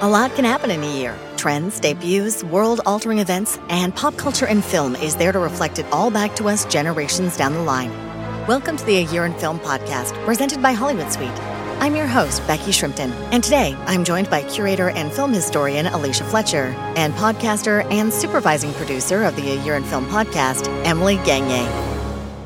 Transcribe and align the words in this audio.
A 0.00 0.08
lot 0.08 0.32
can 0.36 0.44
happen 0.44 0.70
in 0.70 0.80
a 0.80 0.96
year. 0.96 1.18
Trends, 1.36 1.80
debuts, 1.80 2.44
world 2.44 2.80
altering 2.86 3.18
events, 3.18 3.58
and 3.68 3.92
pop 3.92 4.16
culture 4.16 4.46
and 4.46 4.64
film 4.64 4.94
is 4.94 5.16
there 5.16 5.32
to 5.32 5.40
reflect 5.40 5.80
it 5.80 5.86
all 5.90 6.08
back 6.08 6.36
to 6.36 6.48
us 6.48 6.64
generations 6.66 7.36
down 7.36 7.52
the 7.52 7.62
line. 7.62 7.90
Welcome 8.46 8.76
to 8.76 8.84
the 8.84 8.98
A 8.98 9.06
Year 9.06 9.24
in 9.24 9.34
Film 9.34 9.58
podcast, 9.58 10.14
presented 10.24 10.62
by 10.62 10.70
Hollywood 10.70 11.12
Suite. 11.12 11.36
I'm 11.80 11.96
your 11.96 12.06
host, 12.06 12.46
Becky 12.46 12.70
Shrimpton, 12.70 13.10
and 13.32 13.42
today 13.42 13.76
I'm 13.86 14.04
joined 14.04 14.30
by 14.30 14.44
curator 14.44 14.90
and 14.90 15.12
film 15.12 15.32
historian 15.32 15.86
Alicia 15.86 16.22
Fletcher 16.22 16.76
and 16.94 17.12
podcaster 17.14 17.84
and 17.90 18.12
supervising 18.12 18.72
producer 18.74 19.24
of 19.24 19.34
the 19.34 19.50
A 19.50 19.64
Year 19.64 19.74
in 19.74 19.82
Film 19.82 20.06
podcast, 20.06 20.68
Emily 20.86 21.16
Gagne. 21.24 21.68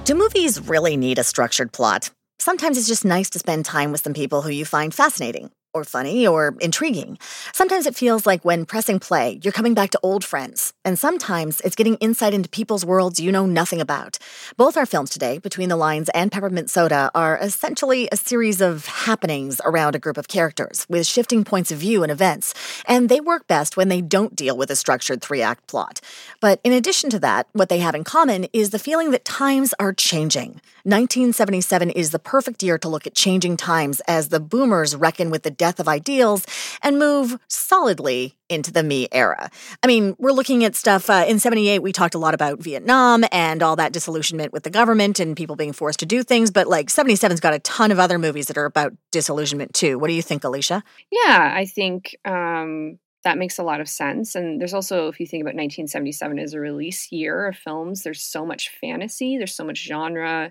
Do 0.04 0.14
movies 0.14 0.58
really 0.68 0.96
need 0.96 1.18
a 1.18 1.22
structured 1.22 1.70
plot? 1.70 2.12
Sometimes 2.38 2.78
it's 2.78 2.88
just 2.88 3.04
nice 3.04 3.28
to 3.28 3.38
spend 3.38 3.66
time 3.66 3.92
with 3.92 4.00
some 4.00 4.14
people 4.14 4.40
who 4.40 4.48
you 4.48 4.64
find 4.64 4.94
fascinating 4.94 5.50
or 5.74 5.84
funny 5.84 6.26
or 6.26 6.54
intriguing. 6.60 7.18
Sometimes 7.52 7.86
it 7.86 7.96
feels 7.96 8.26
like 8.26 8.44
when 8.44 8.66
pressing 8.66 8.98
play, 8.98 9.40
you're 9.42 9.52
coming 9.52 9.74
back 9.74 9.90
to 9.90 10.00
old 10.02 10.24
friends, 10.24 10.72
and 10.84 10.98
sometimes 10.98 11.60
it's 11.62 11.74
getting 11.74 11.96
insight 11.96 12.34
into 12.34 12.48
people's 12.48 12.84
worlds 12.84 13.20
you 13.20 13.32
know 13.32 13.46
nothing 13.46 13.80
about. 13.80 14.18
Both 14.56 14.76
our 14.76 14.86
films 14.86 15.10
today, 15.10 15.38
Between 15.38 15.68
the 15.68 15.76
Lines 15.76 16.08
and 16.10 16.30
Peppermint 16.30 16.70
Soda, 16.70 17.10
are 17.14 17.38
essentially 17.38 18.08
a 18.12 18.16
series 18.16 18.60
of 18.60 18.86
happenings 18.86 19.60
around 19.64 19.94
a 19.94 19.98
group 19.98 20.18
of 20.18 20.28
characters 20.28 20.86
with 20.88 21.06
shifting 21.06 21.44
points 21.44 21.70
of 21.72 21.78
view 21.78 22.02
and 22.02 22.12
events, 22.12 22.54
and 22.86 23.08
they 23.08 23.20
work 23.20 23.46
best 23.46 23.76
when 23.76 23.88
they 23.88 24.00
don't 24.00 24.36
deal 24.36 24.56
with 24.56 24.70
a 24.70 24.76
structured 24.76 25.22
three 25.22 25.42
act 25.42 25.66
plot. 25.66 26.00
But 26.40 26.60
in 26.64 26.72
addition 26.72 27.08
to 27.10 27.18
that, 27.20 27.46
what 27.52 27.68
they 27.68 27.78
have 27.78 27.94
in 27.94 28.04
common 28.04 28.46
is 28.52 28.70
the 28.70 28.78
feeling 28.78 29.10
that 29.12 29.24
times 29.24 29.74
are 29.78 29.92
changing. 29.92 30.60
1977 30.84 31.90
is 31.90 32.10
the 32.10 32.18
perfect 32.18 32.62
year 32.62 32.76
to 32.76 32.88
look 32.88 33.06
at 33.06 33.14
changing 33.14 33.56
times 33.56 34.00
as 34.08 34.28
the 34.28 34.40
boomers 34.40 34.96
reckon 34.96 35.30
with 35.30 35.44
the 35.44 35.50
death 35.62 35.78
of 35.78 35.86
ideals 35.86 36.44
and 36.82 36.98
move 36.98 37.38
solidly 37.46 38.36
into 38.48 38.72
the 38.72 38.82
me 38.82 39.06
era. 39.12 39.48
I 39.80 39.86
mean, 39.86 40.16
we're 40.18 40.32
looking 40.32 40.64
at 40.64 40.74
stuff 40.74 41.08
uh, 41.08 41.24
in 41.28 41.38
78, 41.38 41.84
we 41.84 41.92
talked 41.92 42.16
a 42.16 42.18
lot 42.18 42.34
about 42.34 42.58
Vietnam 42.58 43.24
and 43.30 43.62
all 43.62 43.76
that 43.76 43.92
disillusionment 43.92 44.52
with 44.52 44.64
the 44.64 44.70
government 44.70 45.20
and 45.20 45.36
people 45.36 45.54
being 45.54 45.72
forced 45.72 46.00
to 46.00 46.06
do 46.06 46.24
things, 46.24 46.50
but 46.50 46.66
like 46.66 46.88
77's 46.88 47.38
got 47.38 47.54
a 47.54 47.60
ton 47.60 47.92
of 47.92 48.00
other 48.00 48.18
movies 48.18 48.48
that 48.48 48.58
are 48.58 48.64
about 48.64 48.92
disillusionment 49.12 49.72
too. 49.72 50.00
What 50.00 50.08
do 50.08 50.14
you 50.14 50.22
think, 50.22 50.42
Alicia? 50.42 50.82
Yeah, 51.12 51.52
I 51.54 51.64
think 51.64 52.16
um, 52.24 52.98
that 53.22 53.38
makes 53.38 53.58
a 53.58 53.62
lot 53.62 53.80
of 53.80 53.88
sense. 53.88 54.34
And 54.34 54.60
there's 54.60 54.74
also, 54.74 55.06
if 55.06 55.20
you 55.20 55.26
think 55.26 55.42
about 55.42 55.54
1977 55.54 56.40
as 56.40 56.54
a 56.54 56.60
release 56.60 57.12
year 57.12 57.46
of 57.46 57.56
films, 57.56 58.02
there's 58.02 58.20
so 58.22 58.44
much 58.44 58.70
fantasy, 58.80 59.38
there's 59.38 59.54
so 59.54 59.64
much 59.64 59.86
genre. 59.86 60.50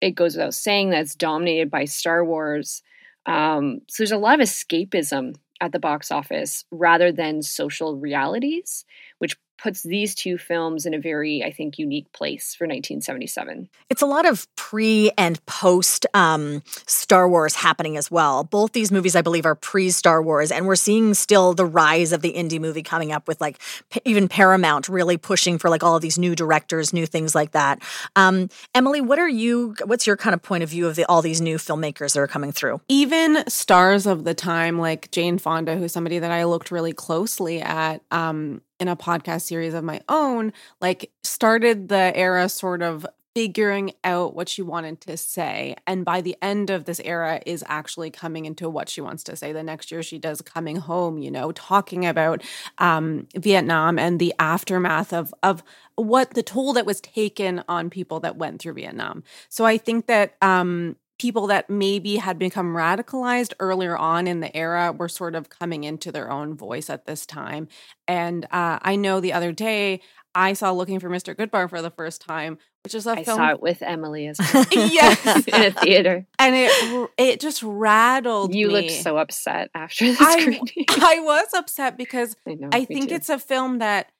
It 0.00 0.16
goes 0.16 0.34
without 0.34 0.54
saying 0.54 0.90
that 0.90 1.02
it's 1.02 1.14
dominated 1.14 1.70
by 1.70 1.84
Star 1.84 2.24
Wars. 2.24 2.82
Um, 3.26 3.80
so 3.88 4.02
there's 4.02 4.12
a 4.12 4.18
lot 4.18 4.40
of 4.40 4.46
escapism 4.46 5.34
at 5.60 5.72
the 5.72 5.78
box 5.78 6.10
office 6.10 6.64
rather 6.70 7.12
than 7.12 7.42
social 7.42 7.96
realities, 7.96 8.84
which 9.18 9.36
puts 9.58 9.82
these 9.82 10.14
two 10.14 10.38
films 10.38 10.86
in 10.86 10.94
a 10.94 10.98
very, 10.98 11.42
I 11.42 11.52
think, 11.52 11.78
unique 11.78 12.12
place 12.12 12.54
for 12.54 12.64
1977. 12.64 13.68
It's 13.90 14.02
a 14.02 14.06
lot 14.06 14.26
of 14.26 14.46
pre 14.56 15.10
and 15.16 15.44
post 15.46 16.06
um, 16.14 16.62
Star 16.86 17.28
Wars 17.28 17.54
happening 17.54 17.96
as 17.96 18.10
well. 18.10 18.44
Both 18.44 18.72
these 18.72 18.90
movies, 18.90 19.16
I 19.16 19.22
believe, 19.22 19.46
are 19.46 19.54
pre 19.54 19.90
Star 19.90 20.22
Wars, 20.22 20.50
and 20.50 20.66
we're 20.66 20.76
seeing 20.76 21.14
still 21.14 21.54
the 21.54 21.66
rise 21.66 22.12
of 22.12 22.22
the 22.22 22.32
indie 22.32 22.60
movie 22.60 22.82
coming 22.82 23.12
up 23.12 23.28
with 23.28 23.40
like 23.40 23.60
p- 23.90 24.00
even 24.04 24.28
Paramount 24.28 24.88
really 24.88 25.16
pushing 25.16 25.58
for 25.58 25.70
like 25.70 25.82
all 25.82 25.96
of 25.96 26.02
these 26.02 26.18
new 26.18 26.34
directors, 26.34 26.92
new 26.92 27.06
things 27.06 27.34
like 27.34 27.52
that. 27.52 27.80
Um, 28.16 28.48
Emily, 28.74 29.00
what 29.00 29.18
are 29.18 29.28
you? 29.28 29.74
What's 29.84 30.06
your 30.06 30.16
kind 30.16 30.34
of 30.34 30.42
point 30.42 30.62
of 30.62 30.70
view 30.70 30.86
of 30.86 30.96
the, 30.96 31.04
all 31.06 31.22
these 31.22 31.40
new 31.40 31.56
filmmakers 31.56 32.14
that 32.14 32.20
are 32.20 32.26
coming 32.26 32.52
through? 32.52 32.80
Even 32.88 33.48
stars 33.48 34.06
of 34.06 34.24
the 34.24 34.34
time, 34.34 34.78
like 34.78 35.10
Jane 35.10 35.38
Fonda, 35.38 35.76
who's 35.76 35.92
somebody 35.92 36.18
that 36.18 36.30
I 36.30 36.44
looked 36.44 36.70
really 36.70 36.92
closely 36.92 37.60
at. 37.60 38.02
Um, 38.10 38.60
in 38.80 38.88
a 38.88 38.96
podcast 38.96 39.42
series 39.42 39.74
of 39.74 39.84
my 39.84 40.00
own, 40.08 40.52
like 40.80 41.10
started 41.22 41.88
the 41.88 42.12
era 42.16 42.48
sort 42.48 42.82
of 42.82 43.06
figuring 43.34 43.92
out 44.04 44.36
what 44.36 44.48
she 44.48 44.62
wanted 44.62 45.00
to 45.00 45.16
say 45.16 45.74
and 45.88 46.04
by 46.04 46.20
the 46.20 46.36
end 46.40 46.70
of 46.70 46.84
this 46.84 47.00
era 47.00 47.40
is 47.44 47.64
actually 47.66 48.08
coming 48.08 48.44
into 48.44 48.70
what 48.70 48.88
she 48.88 49.00
wants 49.00 49.24
to 49.24 49.34
say. 49.34 49.52
The 49.52 49.62
next 49.62 49.90
year 49.90 50.04
she 50.04 50.18
does 50.18 50.40
coming 50.40 50.76
home 50.76 51.18
you 51.18 51.32
know 51.32 51.50
talking 51.52 52.06
about 52.06 52.42
um, 52.78 53.26
vietnam 53.36 53.98
and 53.98 54.20
the 54.20 54.32
aftermath 54.38 55.12
of 55.12 55.34
of 55.42 55.64
what 55.96 56.34
the 56.34 56.44
toll 56.44 56.72
that 56.74 56.86
was 56.86 57.00
taken 57.00 57.64
on 57.68 57.90
people 57.90 58.20
that 58.20 58.36
went 58.36 58.60
through 58.60 58.74
vietnam. 58.74 59.24
So 59.48 59.64
i 59.64 59.78
think 59.78 60.06
that 60.06 60.36
um, 60.40 60.96
people 61.18 61.46
that 61.46 61.70
maybe 61.70 62.16
had 62.16 62.38
become 62.38 62.74
radicalized 62.74 63.52
earlier 63.60 63.96
on 63.96 64.26
in 64.26 64.40
the 64.40 64.54
era 64.56 64.92
were 64.92 65.08
sort 65.08 65.34
of 65.34 65.48
coming 65.48 65.84
into 65.84 66.10
their 66.10 66.30
own 66.30 66.56
voice 66.56 66.90
at 66.90 67.06
this 67.06 67.24
time. 67.24 67.68
And 68.08 68.44
uh, 68.46 68.78
I 68.82 68.96
know 68.96 69.20
the 69.20 69.32
other 69.32 69.52
day 69.52 70.00
I 70.34 70.52
saw 70.52 70.72
Looking 70.72 70.98
for 70.98 71.08
Mr. 71.08 71.34
Goodbar 71.34 71.70
for 71.70 71.80
the 71.80 71.90
first 71.90 72.20
time, 72.20 72.58
which 72.82 72.94
is 72.94 73.06
a 73.06 73.12
I 73.12 73.24
film. 73.24 73.36
saw 73.38 73.50
it 73.50 73.62
with 73.62 73.82
Emily 73.82 74.26
as 74.26 74.38
well. 74.54 74.66
yes, 74.72 75.24
in 75.46 75.62
a 75.62 75.70
theater, 75.70 76.26
and 76.38 76.54
it 76.56 77.10
it 77.16 77.40
just 77.40 77.62
rattled. 77.62 78.52
You 78.54 78.66
me. 78.68 78.72
looked 78.72 78.90
so 78.90 79.16
upset 79.16 79.70
after 79.74 80.12
the 80.12 80.18
I, 80.20 80.40
screening. 80.40 80.86
I 80.90 81.20
was 81.20 81.46
upset 81.54 81.96
because 81.96 82.34
I, 82.48 82.54
know, 82.54 82.68
I 82.72 82.84
think 82.84 83.10
too. 83.10 83.14
it's 83.14 83.28
a 83.28 83.38
film 83.38 83.78
that 83.78 84.10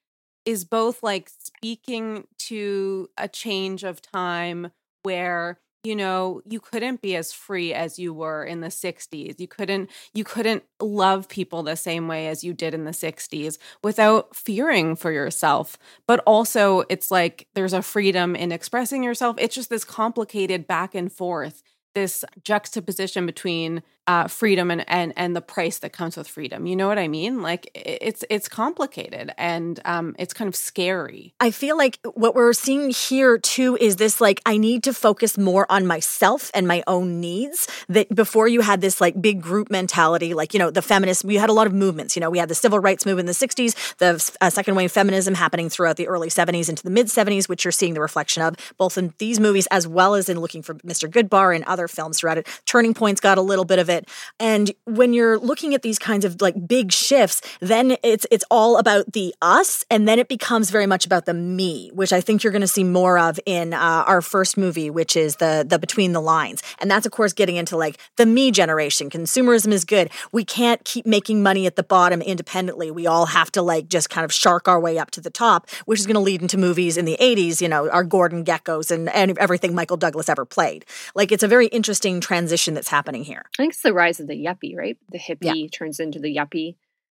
is 0.44 0.65
both 0.65 1.03
like 1.03 1.31
speaking 1.31 2.26
to 2.38 3.09
a 3.19 3.26
change 3.26 3.82
of 3.82 4.00
time 4.00 4.71
where 5.03 5.59
you 5.84 5.95
know 5.95 6.41
you 6.49 6.61
couldn't 6.61 7.03
be 7.03 7.15
as 7.15 7.33
free 7.33 7.72
as 7.72 7.99
you 7.99 8.12
were 8.12 8.45
in 8.45 8.61
the 8.61 8.69
60s 8.69 9.39
you 9.39 9.47
couldn't 9.47 9.91
you 10.15 10.25
couldn't 10.25 10.65
love 10.81 11.28
people 11.28 11.62
the 11.62 11.77
same 11.77 12.09
way 12.09 12.28
as 12.28 12.43
you 12.43 12.53
did 12.53 12.75
in 12.75 12.84
the 12.84 12.91
60s 12.91 13.59
without 13.83 14.34
fearing 14.34 14.97
for 14.97 15.12
yourself. 15.12 15.78
But 16.06 16.21
also 16.27 16.84
it's 16.89 17.11
like 17.11 17.49
there's 17.55 17.73
a 17.73 17.83
freedom 17.83 18.37
in 18.37 18.53
expressing 18.53 19.03
yourself. 19.03 19.37
It's 19.39 19.55
just 19.55 19.71
this 19.71 19.84
complicated 19.84 20.67
back 20.67 20.94
and 20.94 21.12
forth 21.12 21.62
this 21.94 22.25
juxtaposition 22.43 23.25
between 23.25 23.83
uh, 24.07 24.29
freedom 24.29 24.71
and, 24.71 24.85
and 24.89 25.13
and 25.17 25.35
the 25.35 25.41
price 25.41 25.79
that 25.79 25.93
comes 25.93 26.17
with 26.17 26.29
freedom. 26.29 26.67
You 26.67 26.77
know 26.77 26.89
what 26.89 26.99
I 26.99 27.09
mean? 27.09 27.43
Like 27.43 27.71
it's 27.75 28.25
it's 28.29 28.49
complicated 28.49 29.33
and 29.39 29.81
um, 29.85 30.15
it's 30.19 30.35
kind 30.35 30.49
of 30.49 30.57
scary. 30.57 31.35
I 31.41 31.51
feel 31.51 31.77
like 31.77 31.99
what 32.15 32.35
we're 32.35 32.53
seeing 32.53 32.91
here 32.91 33.39
too 33.39 33.77
is 33.81 33.97
this 33.97 34.21
like 34.21 34.41
I 34.45 34.57
need 34.57 34.83
to 34.85 34.93
focus 34.93 35.39
more 35.39 35.71
on 35.71 35.87
myself 35.87 36.51
and 36.55 36.69
my 36.69 36.83
own 36.87 37.21
needs. 37.21 37.69
That 37.89 38.15
before 38.15 38.49
you 38.49 38.61
had 38.61 38.81
this 38.81 39.01
like 39.01 39.21
big 39.21 39.41
group 39.41 39.71
mentality, 39.71 40.35
like 40.35 40.53
you 40.53 40.59
know 40.59 40.71
the 40.71 40.83
feminists. 40.83 41.25
We 41.25 41.37
had 41.37 41.49
a 41.51 41.55
lot 41.55 41.67
of 41.67 41.73
movements. 41.73 42.17
You 42.17 42.21
know, 42.21 42.31
we 42.31 42.39
had 42.39 42.49
the 42.49 42.55
civil 42.55 42.79
rights 42.79 43.07
movement 43.07 43.29
in 43.29 43.35
the 43.39 43.47
'60s, 43.47 43.97
the 43.97 44.37
uh, 44.41 44.51
second 44.51 44.75
wave 44.75 44.93
feminism 44.93 45.35
happening 45.35 45.69
throughout 45.69 45.97
the 45.97 46.09
early 46.09 46.29
'70s 46.29 46.69
into 46.69 46.83
the 46.83 46.91
mid 46.91 47.07
'70s, 47.07 47.49
which 47.49 47.65
you're 47.65 47.73
seeing 47.73 47.95
the 47.95 48.01
reflection 48.01 48.43
of 48.43 48.57
both 48.77 48.99
in 48.99 49.15
these 49.19 49.41
movies 49.41 49.67
as 49.71 49.87
well 49.89 50.15
as 50.15 50.29
in 50.29 50.41
Looking 50.41 50.63
for 50.63 50.75
Mr. 50.77 51.09
Goodbar 51.09 51.55
and 51.55 51.65
other 51.65 51.89
films 51.89 52.21
throughout 52.21 52.37
it. 52.37 52.47
Turning 52.67 52.93
Point's 52.93 53.21
got 53.21 53.39
a 53.39 53.43
little 53.43 53.65
bit 53.65 53.79
of 53.79 53.89
it. 53.89 53.94
And 54.41 54.72
when 54.84 55.12
you're 55.12 55.38
looking 55.38 55.75
at 55.75 55.82
these 55.82 55.99
kinds 55.99 56.25
of 56.25 56.41
like 56.41 56.66
big 56.66 56.93
shifts, 56.93 57.41
then 57.60 57.97
it's 58.03 58.27
it's 58.31 58.44
all 58.50 58.78
about 58.78 59.12
the 59.12 59.34
us, 59.43 59.84
and 59.91 60.09
then 60.09 60.19
it 60.19 60.28
becomes 60.28 60.71
very 60.71 60.87
much 60.87 61.06
about 61.06 61.27
the 61.27 61.34
me, 61.34 61.91
which 61.94 62.12
I 62.12 62.21
think 62.21 62.43
you're 62.43 62.53
going 62.53 62.62
to 62.62 62.66
see 62.66 62.84
more 62.84 63.19
of 63.19 63.38
in 63.47 63.75
uh, 63.75 64.05
our 64.06 64.22
first 64.22 64.56
movie, 64.56 64.91
which 64.91 65.16
is 65.16 65.37
the 65.37 65.65
the 65.69 65.78
Between 65.78 66.12
the 66.12 66.21
Lines, 66.21 66.62
and 66.78 66.91
that's 66.91 67.06
of 67.06 67.12
course 67.12 67.32
getting 67.32 67.56
into 67.56 67.77
like 67.77 67.99
the 68.16 68.27
me 68.27 68.50
generation. 68.50 69.10
Consumerism 69.10 69.72
is 69.72 69.84
good. 69.84 70.11
We 70.32 70.44
can't 70.44 70.84
keep 70.84 71.06
making 71.06 71.43
money 71.43 71.66
at 71.66 71.76
the 71.76 71.82
bottom 71.82 72.22
independently. 72.22 72.91
We 72.91 73.06
all 73.06 73.26
have 73.26 73.50
to 73.53 73.62
like 73.62 73.88
just 73.88 74.11
kind 74.11 74.25
of 74.25 74.32
shark 74.32 74.69
our 74.69 74.81
way 74.81 74.99
up 74.99 75.11
to 75.12 75.21
the 75.21 75.31
top, 75.31 75.69
which 75.87 76.00
is 76.00 76.06
going 76.06 76.15
to 76.15 76.21
lead 76.21 76.43
into 76.43 76.59
movies 76.59 76.97
in 76.97 77.05
the 77.05 77.16
80s. 77.21 77.61
You 77.61 77.69
know, 77.69 77.88
our 77.91 78.05
Gordon 78.05 78.44
Gekkos 78.44 78.91
and 78.91 79.09
and 79.11 79.37
everything 79.38 79.75
Michael 79.75 79.97
Douglas 79.97 80.28
ever 80.28 80.44
played. 80.44 80.84
Like 81.15 81.32
it's 81.32 81.43
a 81.43 81.49
very 81.49 81.66
interesting 81.69 82.21
transition 82.21 82.75
that's 82.75 82.88
happening 82.88 83.25
here. 83.25 83.44
It's 83.59 83.84
the 83.84 83.95
rise 83.95 84.19
of 84.19 84.27
the 84.27 84.45
yuppie, 84.45 84.77
right? 84.77 84.99
The 85.11 85.19
hippie 85.19 85.62
yeah. 85.62 85.69
turns 85.73 86.00
into 86.00 86.19
the 86.19 86.35
yuppie. 86.35 86.75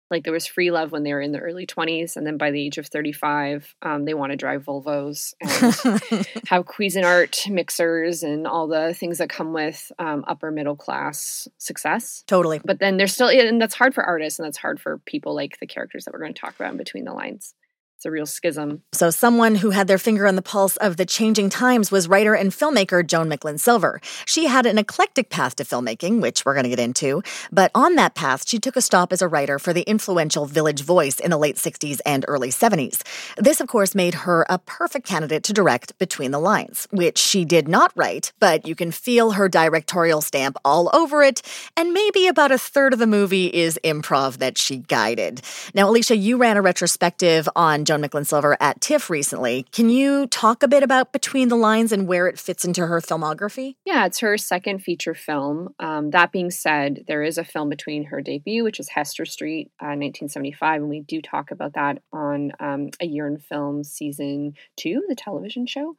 Like 0.09 0.23
there 0.23 0.31
was 0.31 0.47
free 0.47 0.71
love 0.71 0.93
when 0.93 1.03
they 1.03 1.13
were 1.13 1.19
in 1.19 1.33
the 1.33 1.39
early 1.39 1.65
20s, 1.65 2.15
and 2.15 2.25
then 2.25 2.37
by 2.37 2.51
the 2.51 2.61
age 2.61 2.77
of 2.77 2.87
35, 2.87 3.75
um, 3.81 4.05
they 4.05 4.13
want 4.13 4.31
to 4.31 4.37
drive 4.37 4.63
Volvos 4.63 5.33
and 5.41 6.25
have 6.47 6.65
Cuisinart 6.65 7.49
mixers 7.51 8.23
and 8.23 8.47
all 8.47 8.67
the 8.67 8.93
things 8.93 9.17
that 9.17 9.29
come 9.29 9.51
with 9.51 9.91
um, 9.99 10.23
upper 10.25 10.49
middle 10.49 10.77
class 10.77 11.49
success. 11.57 12.23
Totally. 12.25 12.61
But 12.63 12.79
then 12.79 12.95
there's 12.95 13.13
still, 13.13 13.27
and 13.27 13.61
that's 13.61 13.75
hard 13.75 13.93
for 13.93 14.03
artists, 14.03 14.39
and 14.39 14.45
that's 14.45 14.57
hard 14.57 14.79
for 14.79 14.99
people 14.99 15.35
like 15.35 15.59
the 15.59 15.67
characters 15.67 16.05
that 16.05 16.13
we're 16.13 16.21
going 16.21 16.33
to 16.33 16.39
talk 16.39 16.55
about 16.55 16.71
in 16.71 16.77
between 16.77 17.03
the 17.03 17.13
lines. 17.13 17.53
It's 17.97 18.05
a 18.05 18.11
real 18.11 18.27
schism. 18.27 18.83
So, 18.93 19.09
someone 19.09 19.55
who 19.55 19.71
had 19.71 19.87
their 19.87 19.97
finger 19.97 20.27
on 20.27 20.35
the 20.35 20.43
pulse 20.43 20.77
of 20.77 20.97
the 20.97 21.05
changing 21.05 21.49
times 21.49 21.91
was 21.91 22.07
writer 22.07 22.35
and 22.35 22.51
filmmaker 22.51 23.05
Joan 23.05 23.27
Micklin 23.27 23.59
Silver. 23.59 23.99
She 24.27 24.45
had 24.45 24.67
an 24.67 24.77
eclectic 24.77 25.31
path 25.31 25.55
to 25.55 25.63
filmmaking, 25.63 26.21
which 26.21 26.45
we're 26.45 26.53
going 26.53 26.65
to 26.65 26.69
get 26.69 26.79
into. 26.79 27.23
But 27.51 27.71
on 27.73 27.95
that 27.95 28.13
path, 28.13 28.47
she 28.47 28.59
took 28.59 28.75
a 28.75 28.81
stop 28.81 29.11
as 29.11 29.23
a 29.23 29.27
writer 29.27 29.57
for 29.57 29.73
the 29.73 29.81
influential 29.81 30.45
Village 30.45 30.83
Voice 30.83 31.19
in 31.19 31.31
the 31.31 31.39
late 31.39 31.55
60s 31.55 31.99
and 32.05 32.23
early 32.27 32.49
70s. 32.49 33.01
This, 33.35 33.59
of 33.59 33.67
course, 33.67 33.95
made 33.95 34.13
her 34.13 34.45
a 34.47 34.59
perfect 34.59 35.07
candidate 35.07 35.41
to 35.45 35.53
direct 35.53 35.97
Between 35.97 36.29
the 36.29 36.39
Lines, 36.39 36.87
which 36.91 37.17
she 37.17 37.45
did 37.45 37.67
not 37.67 37.91
write, 37.95 38.31
but 38.39 38.67
you 38.67 38.75
can 38.75 38.91
feel 38.91 39.31
her 39.31 39.49
directorial 39.49 40.21
stamp 40.21 40.55
all 40.63 40.91
over 40.93 41.23
it. 41.23 41.41
And 41.75 41.93
maybe 41.93 42.27
about 42.27 42.51
a 42.51 42.59
third 42.59 42.93
of 42.93 42.99
the 42.99 43.07
movie 43.07 43.47
is 43.47 43.79
improv 43.83 44.37
that 44.37 44.59
she 44.59 44.77
guided. 44.77 45.41
Now, 45.73 45.89
Alicia, 45.89 46.15
you 46.15 46.37
ran 46.37 46.57
a 46.57 46.61
retrospective 46.61 47.49
on 47.55 47.86
Joan 47.87 48.01
Micklin 48.01 48.25
Silver 48.25 48.57
at 48.59 48.81
TIFF 48.81 49.09
recently. 49.09 49.65
Can 49.71 49.89
you 49.89 50.27
talk 50.27 50.61
a 50.61 50.67
bit 50.67 50.83
about 50.83 51.13
Between 51.13 51.47
the 51.47 51.55
Lines 51.55 51.93
and 51.93 52.05
where 52.05 52.27
it 52.27 52.37
fits 52.37 52.65
into 52.65 52.85
her 52.85 52.99
filmography? 52.99 53.75
Yeah, 53.85 54.05
it's 54.05 54.19
her 54.19 54.37
second 54.37 54.79
feature 54.79 55.13
film. 55.13 55.69
Um, 55.79 56.09
that 56.09 56.33
being 56.33 56.51
said, 56.51 57.05
there 57.07 57.23
is 57.23 57.37
a 57.37 57.45
film 57.45 57.69
between 57.69 58.03
her 58.03 58.21
debut, 58.21 58.65
which 58.65 58.81
is 58.81 58.89
Hester 58.89 59.23
Street, 59.23 59.71
uh, 59.79 59.95
1975, 59.95 60.81
and 60.81 60.89
we 60.89 60.99
do 60.99 61.21
talk 61.21 61.51
about 61.51 61.75
that 61.75 62.01
on 62.11 62.51
um, 62.59 62.89
A 62.99 63.05
Year 63.05 63.25
in 63.25 63.37
Film 63.37 63.85
season 63.85 64.55
two, 64.75 65.05
the 65.07 65.15
television 65.15 65.65
show. 65.65 65.95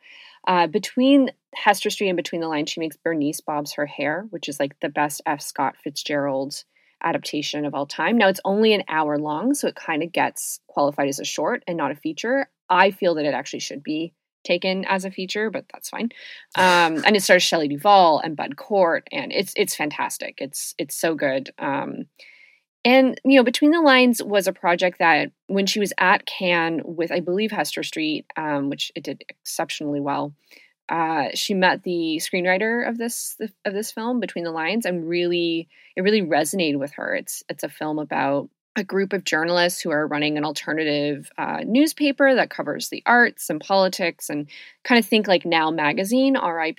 Uh, 0.46 0.66
between 0.66 1.30
Hester 1.54 1.88
Street 1.88 2.10
and 2.10 2.16
Between 2.16 2.42
the 2.42 2.48
Lines, 2.48 2.68
she 2.68 2.80
makes 2.80 2.98
Bernice 2.98 3.40
Bobs 3.40 3.72
Her 3.72 3.86
Hair, 3.86 4.26
which 4.28 4.50
is 4.50 4.60
like 4.60 4.78
the 4.80 4.90
best 4.90 5.22
F. 5.24 5.40
Scott 5.40 5.76
Fitzgerald 5.82 6.64
adaptation 7.02 7.64
of 7.64 7.74
all 7.74 7.86
time. 7.86 8.18
Now 8.18 8.28
it's 8.28 8.40
only 8.44 8.74
an 8.74 8.84
hour 8.88 9.18
long, 9.18 9.54
so 9.54 9.68
it 9.68 9.74
kind 9.76 10.02
of 10.02 10.12
gets 10.12 10.60
qualified 10.66 11.08
as 11.08 11.18
a 11.18 11.24
short 11.24 11.62
and 11.66 11.76
not 11.76 11.90
a 11.90 11.96
feature. 11.96 12.48
I 12.68 12.90
feel 12.90 13.14
that 13.14 13.24
it 13.24 13.34
actually 13.34 13.60
should 13.60 13.82
be 13.82 14.12
taken 14.44 14.84
as 14.86 15.04
a 15.04 15.10
feature, 15.10 15.50
but 15.50 15.66
that's 15.72 15.88
fine. 15.88 16.10
Um, 16.56 17.02
and 17.04 17.16
it 17.16 17.22
stars 17.22 17.42
Shelley 17.42 17.68
Duvall 17.68 18.20
and 18.20 18.36
Bud 18.36 18.56
Cort, 18.56 19.06
and 19.12 19.32
it's 19.32 19.52
it's 19.56 19.76
fantastic. 19.76 20.36
It's 20.38 20.74
it's 20.78 20.96
so 20.96 21.14
good. 21.14 21.50
Um, 21.58 22.06
and 22.84 23.20
you 23.24 23.36
know, 23.36 23.44
Between 23.44 23.72
the 23.72 23.80
Lines 23.80 24.22
was 24.22 24.46
a 24.46 24.52
project 24.52 24.98
that 24.98 25.32
when 25.46 25.66
she 25.66 25.80
was 25.80 25.92
at 25.98 26.26
Cannes 26.26 26.82
with, 26.84 27.10
I 27.10 27.20
believe, 27.20 27.50
Hester 27.50 27.82
Street, 27.82 28.26
um, 28.36 28.70
which 28.70 28.92
it 28.94 29.04
did 29.04 29.24
exceptionally 29.28 30.00
well 30.00 30.32
uh, 30.88 31.28
she 31.34 31.54
met 31.54 31.82
the 31.82 32.20
screenwriter 32.20 32.88
of 32.88 32.96
this 32.98 33.36
of 33.64 33.72
this 33.74 33.90
film 33.92 34.20
between 34.20 34.44
the 34.44 34.50
lines. 34.50 34.86
And 34.86 35.08
really 35.08 35.68
it 35.96 36.02
really 36.02 36.22
resonated 36.22 36.78
with 36.78 36.92
her. 36.92 37.14
It's 37.14 37.42
it's 37.48 37.64
a 37.64 37.68
film 37.68 37.98
about 37.98 38.48
a 38.78 38.84
group 38.84 39.12
of 39.12 39.24
journalists 39.24 39.80
who 39.80 39.90
are 39.90 40.06
running 40.06 40.38
an 40.38 40.44
alternative 40.44 41.30
uh, 41.36 41.62
newspaper 41.66 42.36
that 42.36 42.48
covers 42.48 42.88
the 42.88 43.02
arts 43.04 43.50
and 43.50 43.60
politics 43.60 44.30
and 44.30 44.46
kind 44.84 45.00
of 45.00 45.04
think 45.04 45.26
like 45.26 45.44
now 45.44 45.70
magazine 45.70 46.36
rip 46.36 46.78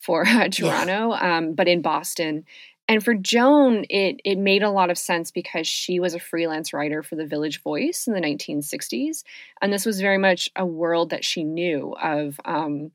for 0.00 0.26
uh, 0.26 0.48
toronto 0.50 1.10
yeah. 1.10 1.36
um, 1.38 1.54
but 1.54 1.68
in 1.68 1.80
boston. 1.80 2.44
And 2.88 3.04
for 3.04 3.14
joan 3.14 3.86
it 3.88 4.20
it 4.24 4.36
made 4.36 4.64
a 4.64 4.70
lot 4.70 4.90
of 4.90 4.98
sense 4.98 5.30
because 5.30 5.68
she 5.68 6.00
was 6.00 6.14
a 6.14 6.18
freelance 6.18 6.72
writer 6.72 7.04
for 7.04 7.14
the 7.14 7.24
village 7.24 7.62
voice 7.62 8.08
in 8.08 8.14
the 8.14 8.20
1960s 8.20 9.22
and 9.62 9.72
this 9.72 9.86
was 9.86 10.00
very 10.00 10.18
much 10.18 10.50
a 10.56 10.66
world 10.66 11.10
that 11.10 11.24
she 11.24 11.44
knew 11.44 11.94
of 12.02 12.40
um, 12.44 12.90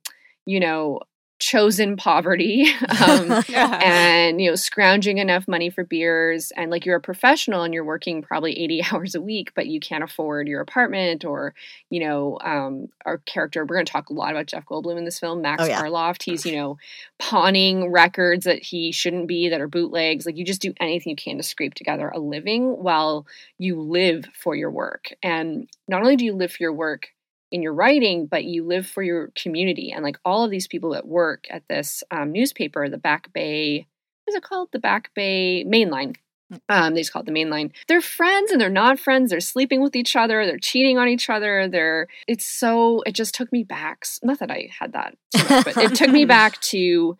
you 0.48 0.60
know, 0.60 1.02
chosen 1.40 1.98
poverty 1.98 2.68
um, 3.06 3.44
yeah. 3.48 3.80
and 3.84 4.42
you 4.42 4.50
know 4.50 4.56
scrounging 4.56 5.20
enough 5.20 5.48
money 5.48 5.70
for 5.70 5.84
beers 5.84 6.52
and 6.58 6.72
like 6.72 6.86
you're 6.86 6.96
a 6.96 7.02
professional 7.02 7.62
and 7.62 7.74
you're 7.74 7.86
working 7.86 8.22
probably 8.24 8.58
80 8.58 8.84
hours 8.92 9.16
a 9.16 9.22
week 9.22 9.52
but 9.56 9.68
you 9.68 9.80
can't 9.80 10.04
afford 10.04 10.48
your 10.48 10.62
apartment 10.62 11.26
or 11.26 11.54
you 11.90 12.00
know 12.00 12.40
um, 12.44 12.88
our 13.06 13.20
character 13.20 13.64
we're 13.64 13.76
going 13.76 13.86
to 13.86 13.92
talk 13.92 14.10
a 14.10 14.14
lot 14.14 14.32
about 14.32 14.48
jeff 14.48 14.66
goldblum 14.66 14.98
in 14.98 15.06
this 15.06 15.20
film 15.20 15.42
max 15.42 15.62
oh, 15.62 15.68
yeah. 15.68 15.82
Arloft 15.82 16.24
he's 16.24 16.46
you 16.46 16.56
know 16.56 16.78
pawning 17.20 17.92
records 17.92 18.46
that 18.46 18.64
he 18.64 18.92
shouldn't 18.92 19.28
be 19.28 19.50
that 19.50 19.62
are 19.62 19.68
bootlegs 19.68 20.26
like 20.26 20.38
you 20.38 20.46
just 20.46 20.62
do 20.62 20.74
anything 20.80 21.12
you 21.12 21.16
can 21.16 21.38
to 21.38 21.44
scrape 21.44 21.76
together 21.76 22.10
a 22.10 22.20
living 22.20 22.82
while 22.82 23.28
you 23.60 23.80
live 23.80 24.26
for 24.34 24.56
your 24.56 24.72
work 24.72 25.14
and 25.22 25.70
not 25.88 26.02
only 26.02 26.16
do 26.16 26.26
you 26.26 26.34
live 26.34 26.52
for 26.52 26.64
your 26.64 26.74
work 26.74 27.10
in 27.52 27.62
your 27.62 27.74
writing, 27.74 28.28
but 28.28 28.44
you 28.44 28.66
live 28.66 28.88
for 28.88 29.02
your 29.02 29.32
community. 29.36 29.92
And 29.92 30.04
like 30.04 30.18
all 30.26 30.44
of 30.44 30.52
these 30.52 30.68
people 30.68 30.92
that 30.92 31.08
work 31.08 31.48
at 31.50 31.64
this 31.68 32.04
um, 32.12 32.32
newspaper, 32.32 32.90
the 32.90 32.98
Back 32.98 33.32
Bay, 33.34 33.88
what 34.26 34.32
is 34.32 34.36
it 34.36 34.44
called? 34.44 34.70
The 34.72 34.80
Back 34.80 35.12
Bay 35.16 35.64
Mainline. 35.66 36.16
Mm. 36.52 36.60
Um, 36.70 36.94
they 36.94 37.02
just 37.02 37.12
call 37.12 37.24
it 37.24 37.26
the 37.26 37.32
mainline. 37.32 37.72
They're 37.88 38.02
friends 38.02 38.52
and 38.52 38.62
they're 38.62 38.70
not 38.70 39.00
friends. 39.00 39.32
They're 39.32 39.40
sleeping 39.40 39.82
with 39.82 39.96
each 39.96 40.16
other. 40.16 40.46
They're 40.46 40.58
cheating 40.58 40.98
on 40.98 41.10
each 41.10 41.30
other. 41.30 41.68
They're. 41.68 42.08
It's 42.28 42.46
so. 42.46 43.02
It 43.02 43.14
just 43.14 43.36
took 43.36 43.52
me 43.52 43.64
back. 43.64 44.06
Not 44.24 44.40
that 44.40 44.52
I 44.52 44.70
had 44.80 44.94
that, 44.94 45.18
much, 45.36 45.66
but 45.66 45.78
it 45.78 45.96
took 45.96 46.10
me 46.10 46.26
back 46.38 46.60
to 46.62 47.18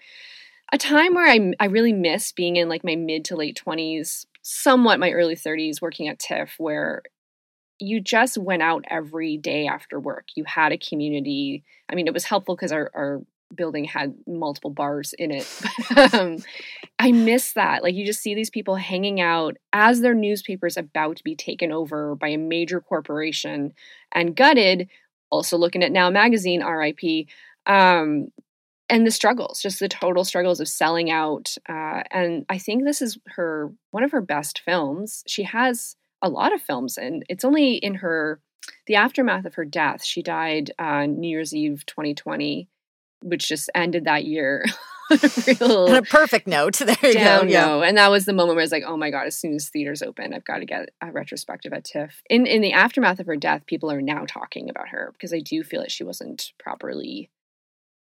a 0.72 0.78
time 0.78 1.14
where 1.14 1.28
I 1.28 1.54
I 1.60 1.66
really 1.66 1.94
miss 1.94 2.32
being 2.32 2.56
in 2.56 2.70
like 2.70 2.86
my 2.86 2.96
mid 2.96 3.26
to 3.26 3.36
late 3.36 3.58
twenties, 3.58 4.28
somewhat 4.44 5.00
my 5.00 5.12
early 5.12 5.36
thirties, 5.36 5.82
working 5.82 6.08
at 6.08 6.20
TIFF, 6.20 6.56
where 6.58 7.04
you 7.80 8.02
just 8.02 8.38
went 8.38 8.62
out 8.62 8.86
every 8.90 9.38
day 9.38 9.68
after 9.68 10.00
work. 10.00 10.26
You 10.36 10.44
had 10.46 10.72
a 10.72 10.78
community. 10.78 11.64
I 11.90 11.96
mean, 11.96 12.08
it 12.08 12.14
was 12.14 12.26
helpful 12.26 12.56
because 12.56 12.72
our, 12.72 12.92
our 12.94 13.22
building 13.56 13.86
had 13.86 14.16
multiple 14.26 14.72
bars 14.72 15.14
in 15.18 15.32
it. 15.32 15.62
um, 16.14 16.38
I 17.00 17.12
miss 17.12 17.54
that. 17.54 17.84
Like, 17.84 17.96
you 17.96 18.06
just 18.06 18.22
see 18.22 18.36
these 18.36 18.50
people 18.50 18.76
hanging 18.76 19.22
out 19.22 19.58
as 19.74 20.02
their 20.02 20.16
newspaper 20.16 20.68
is 20.68 20.78
about 20.78 21.18
to 21.18 21.24
be 21.24 21.36
taken 21.36 21.72
over 21.72 22.16
by 22.16 22.30
a 22.30 22.38
major 22.38 22.82
corporation 22.82 23.74
and 24.12 24.36
gutted. 24.36 24.90
Also, 25.30 25.58
looking 25.58 25.84
at 25.84 25.92
Now 25.92 26.10
Magazine, 26.10 26.64
RIP. 26.64 27.28
Um, 27.66 28.32
and 28.90 29.06
the 29.06 29.12
struggles, 29.12 29.62
just 29.62 29.80
the 29.80 29.90
total 29.90 30.24
struggles 30.24 30.60
of 30.60 30.68
selling 30.68 31.12
out. 31.12 31.56
Uh, 31.68 32.04
and 32.12 32.46
I 32.50 32.58
think 32.58 32.84
this 32.84 33.02
is 33.02 33.18
her 33.28 33.72
one 33.92 34.04
of 34.04 34.12
her 34.12 34.22
best 34.22 34.62
films. 34.64 35.24
She 35.28 35.44
has 35.44 35.98
a 36.22 36.30
lot 36.30 36.54
of 36.54 36.62
films, 36.62 36.98
and 36.98 37.24
it's 37.30 37.46
only 37.46 37.76
in 37.76 37.96
her 37.96 38.40
the 38.86 38.96
aftermath 38.96 39.46
of 39.46 39.56
her 39.56 39.66
death. 39.66 40.04
She 40.04 40.22
died 40.22 40.72
on 40.80 41.04
uh, 41.04 41.06
New 41.06 41.30
Year's 41.30 41.54
Eve 41.54 41.86
2020, 41.86 42.68
which 43.22 43.48
just 43.48 43.70
ended 43.76 44.06
that 44.06 44.26
year. 44.26 44.66
on 45.62 45.96
a 45.96 46.02
perfect 46.02 46.48
note. 46.48 46.80
There 46.88 47.12
you 47.12 47.14
go. 47.14 47.44
Yeah. 47.44 47.82
And 47.82 47.98
that 47.98 48.12
was 48.12 48.26
the 48.26 48.34
moment 48.34 48.56
where 48.56 48.62
I 48.62 48.66
was 48.66 48.72
like, 48.72 48.84
oh 48.86 48.98
my 48.98 49.10
God, 49.10 49.28
as 49.28 49.38
soon 49.38 49.54
as 49.54 49.70
theaters 49.70 50.02
open, 50.02 50.34
I've 50.34 50.44
got 50.44 50.58
to 50.58 50.66
get 50.66 50.90
a 51.02 51.12
retrospective 51.12 51.74
at 51.74 51.86
TIFF. 51.86 52.22
In 52.30 52.46
in 52.46 52.62
the 52.62 52.74
aftermath 52.74 53.20
of 53.20 53.28
her 53.28 53.36
death, 53.36 53.66
people 53.66 53.92
are 53.92 54.02
now 54.02 54.26
talking 54.28 54.70
about 54.70 54.90
her 54.90 55.12
because 55.14 55.34
I 55.34 55.40
do 55.40 55.64
feel 55.64 55.82
that 55.82 55.92
she 55.92 56.04
wasn't 56.04 56.52
properly 56.60 57.30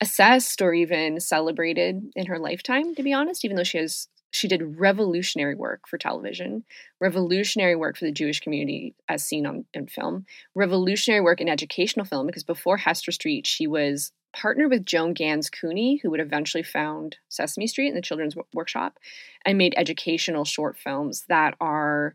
assessed 0.00 0.62
or 0.62 0.72
even 0.72 1.20
celebrated 1.20 2.02
in 2.14 2.26
her 2.26 2.38
lifetime, 2.38 2.94
to 2.94 3.02
be 3.02 3.12
honest, 3.12 3.44
even 3.44 3.56
though 3.56 3.64
she 3.64 3.78
has 3.78 4.08
she 4.30 4.48
did 4.48 4.78
revolutionary 4.78 5.54
work 5.54 5.88
for 5.88 5.98
television, 5.98 6.64
revolutionary 7.00 7.76
work 7.76 7.96
for 7.96 8.04
the 8.04 8.12
Jewish 8.12 8.40
community 8.40 8.94
as 9.08 9.25
seen 9.25 9.46
on 9.46 9.64
in 9.72 9.86
film, 9.86 10.26
revolutionary 10.54 11.22
work 11.22 11.40
in 11.40 11.48
educational 11.48 12.04
film 12.04 12.26
because 12.26 12.44
before 12.44 12.76
Hester 12.76 13.12
Street, 13.12 13.46
she 13.46 13.66
was 13.66 14.12
partnered 14.34 14.70
with 14.70 14.84
Joan 14.84 15.14
Ganz 15.14 15.48
Cooney, 15.48 16.00
who 16.02 16.10
would 16.10 16.20
eventually 16.20 16.62
found 16.62 17.16
Sesame 17.28 17.66
Street 17.66 17.88
and 17.88 17.96
the 17.96 18.02
Children's 18.02 18.36
Workshop, 18.52 18.98
and 19.44 19.56
made 19.56 19.75
educational 19.76 20.44
short 20.44 20.76
films 20.76 21.25
that 21.28 21.54
are. 21.60 22.14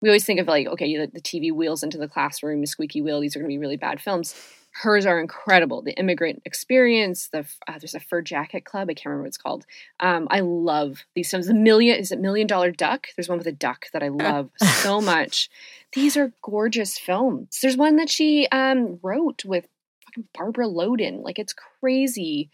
We 0.00 0.08
always 0.08 0.24
think 0.24 0.38
of 0.38 0.46
like, 0.46 0.68
okay, 0.68 0.96
the, 0.96 1.10
the 1.12 1.20
TV 1.20 1.52
wheels 1.52 1.82
into 1.82 1.98
the 1.98 2.06
classroom, 2.06 2.60
the 2.60 2.68
squeaky 2.68 3.02
wheel. 3.02 3.18
These 3.18 3.34
are 3.34 3.40
going 3.40 3.50
to 3.50 3.52
be 3.52 3.58
really 3.58 3.76
bad 3.76 4.00
films 4.00 4.32
hers 4.80 5.06
are 5.06 5.20
incredible. 5.20 5.82
The 5.82 5.98
immigrant 5.98 6.42
experience, 6.44 7.28
the 7.32 7.44
uh, 7.66 7.78
there's 7.78 7.94
a 7.94 8.00
fur 8.00 8.22
jacket 8.22 8.64
club. 8.64 8.88
I 8.88 8.94
can't 8.94 9.06
remember 9.06 9.22
what 9.22 9.28
it's 9.28 9.36
called. 9.36 9.66
Um, 10.00 10.28
I 10.30 10.40
love 10.40 11.04
these 11.14 11.30
films. 11.30 11.48
The 11.48 11.54
million 11.54 11.98
is 11.98 12.12
it 12.12 12.20
Million 12.20 12.46
Dollar 12.46 12.70
Duck? 12.70 13.08
There's 13.16 13.28
one 13.28 13.38
with 13.38 13.46
a 13.46 13.52
duck 13.52 13.86
that 13.92 14.02
I 14.02 14.08
love 14.08 14.50
so 14.58 15.00
much. 15.00 15.50
These 15.94 16.16
are 16.16 16.32
gorgeous 16.42 16.98
films. 16.98 17.58
There's 17.60 17.76
one 17.76 17.96
that 17.96 18.08
she 18.08 18.46
um, 18.52 18.98
wrote 19.02 19.44
with 19.44 19.66
fucking 20.04 20.28
Barbara 20.34 20.66
Loden. 20.66 21.24
Like 21.24 21.38
it's 21.38 21.54
crazy. 21.80 22.50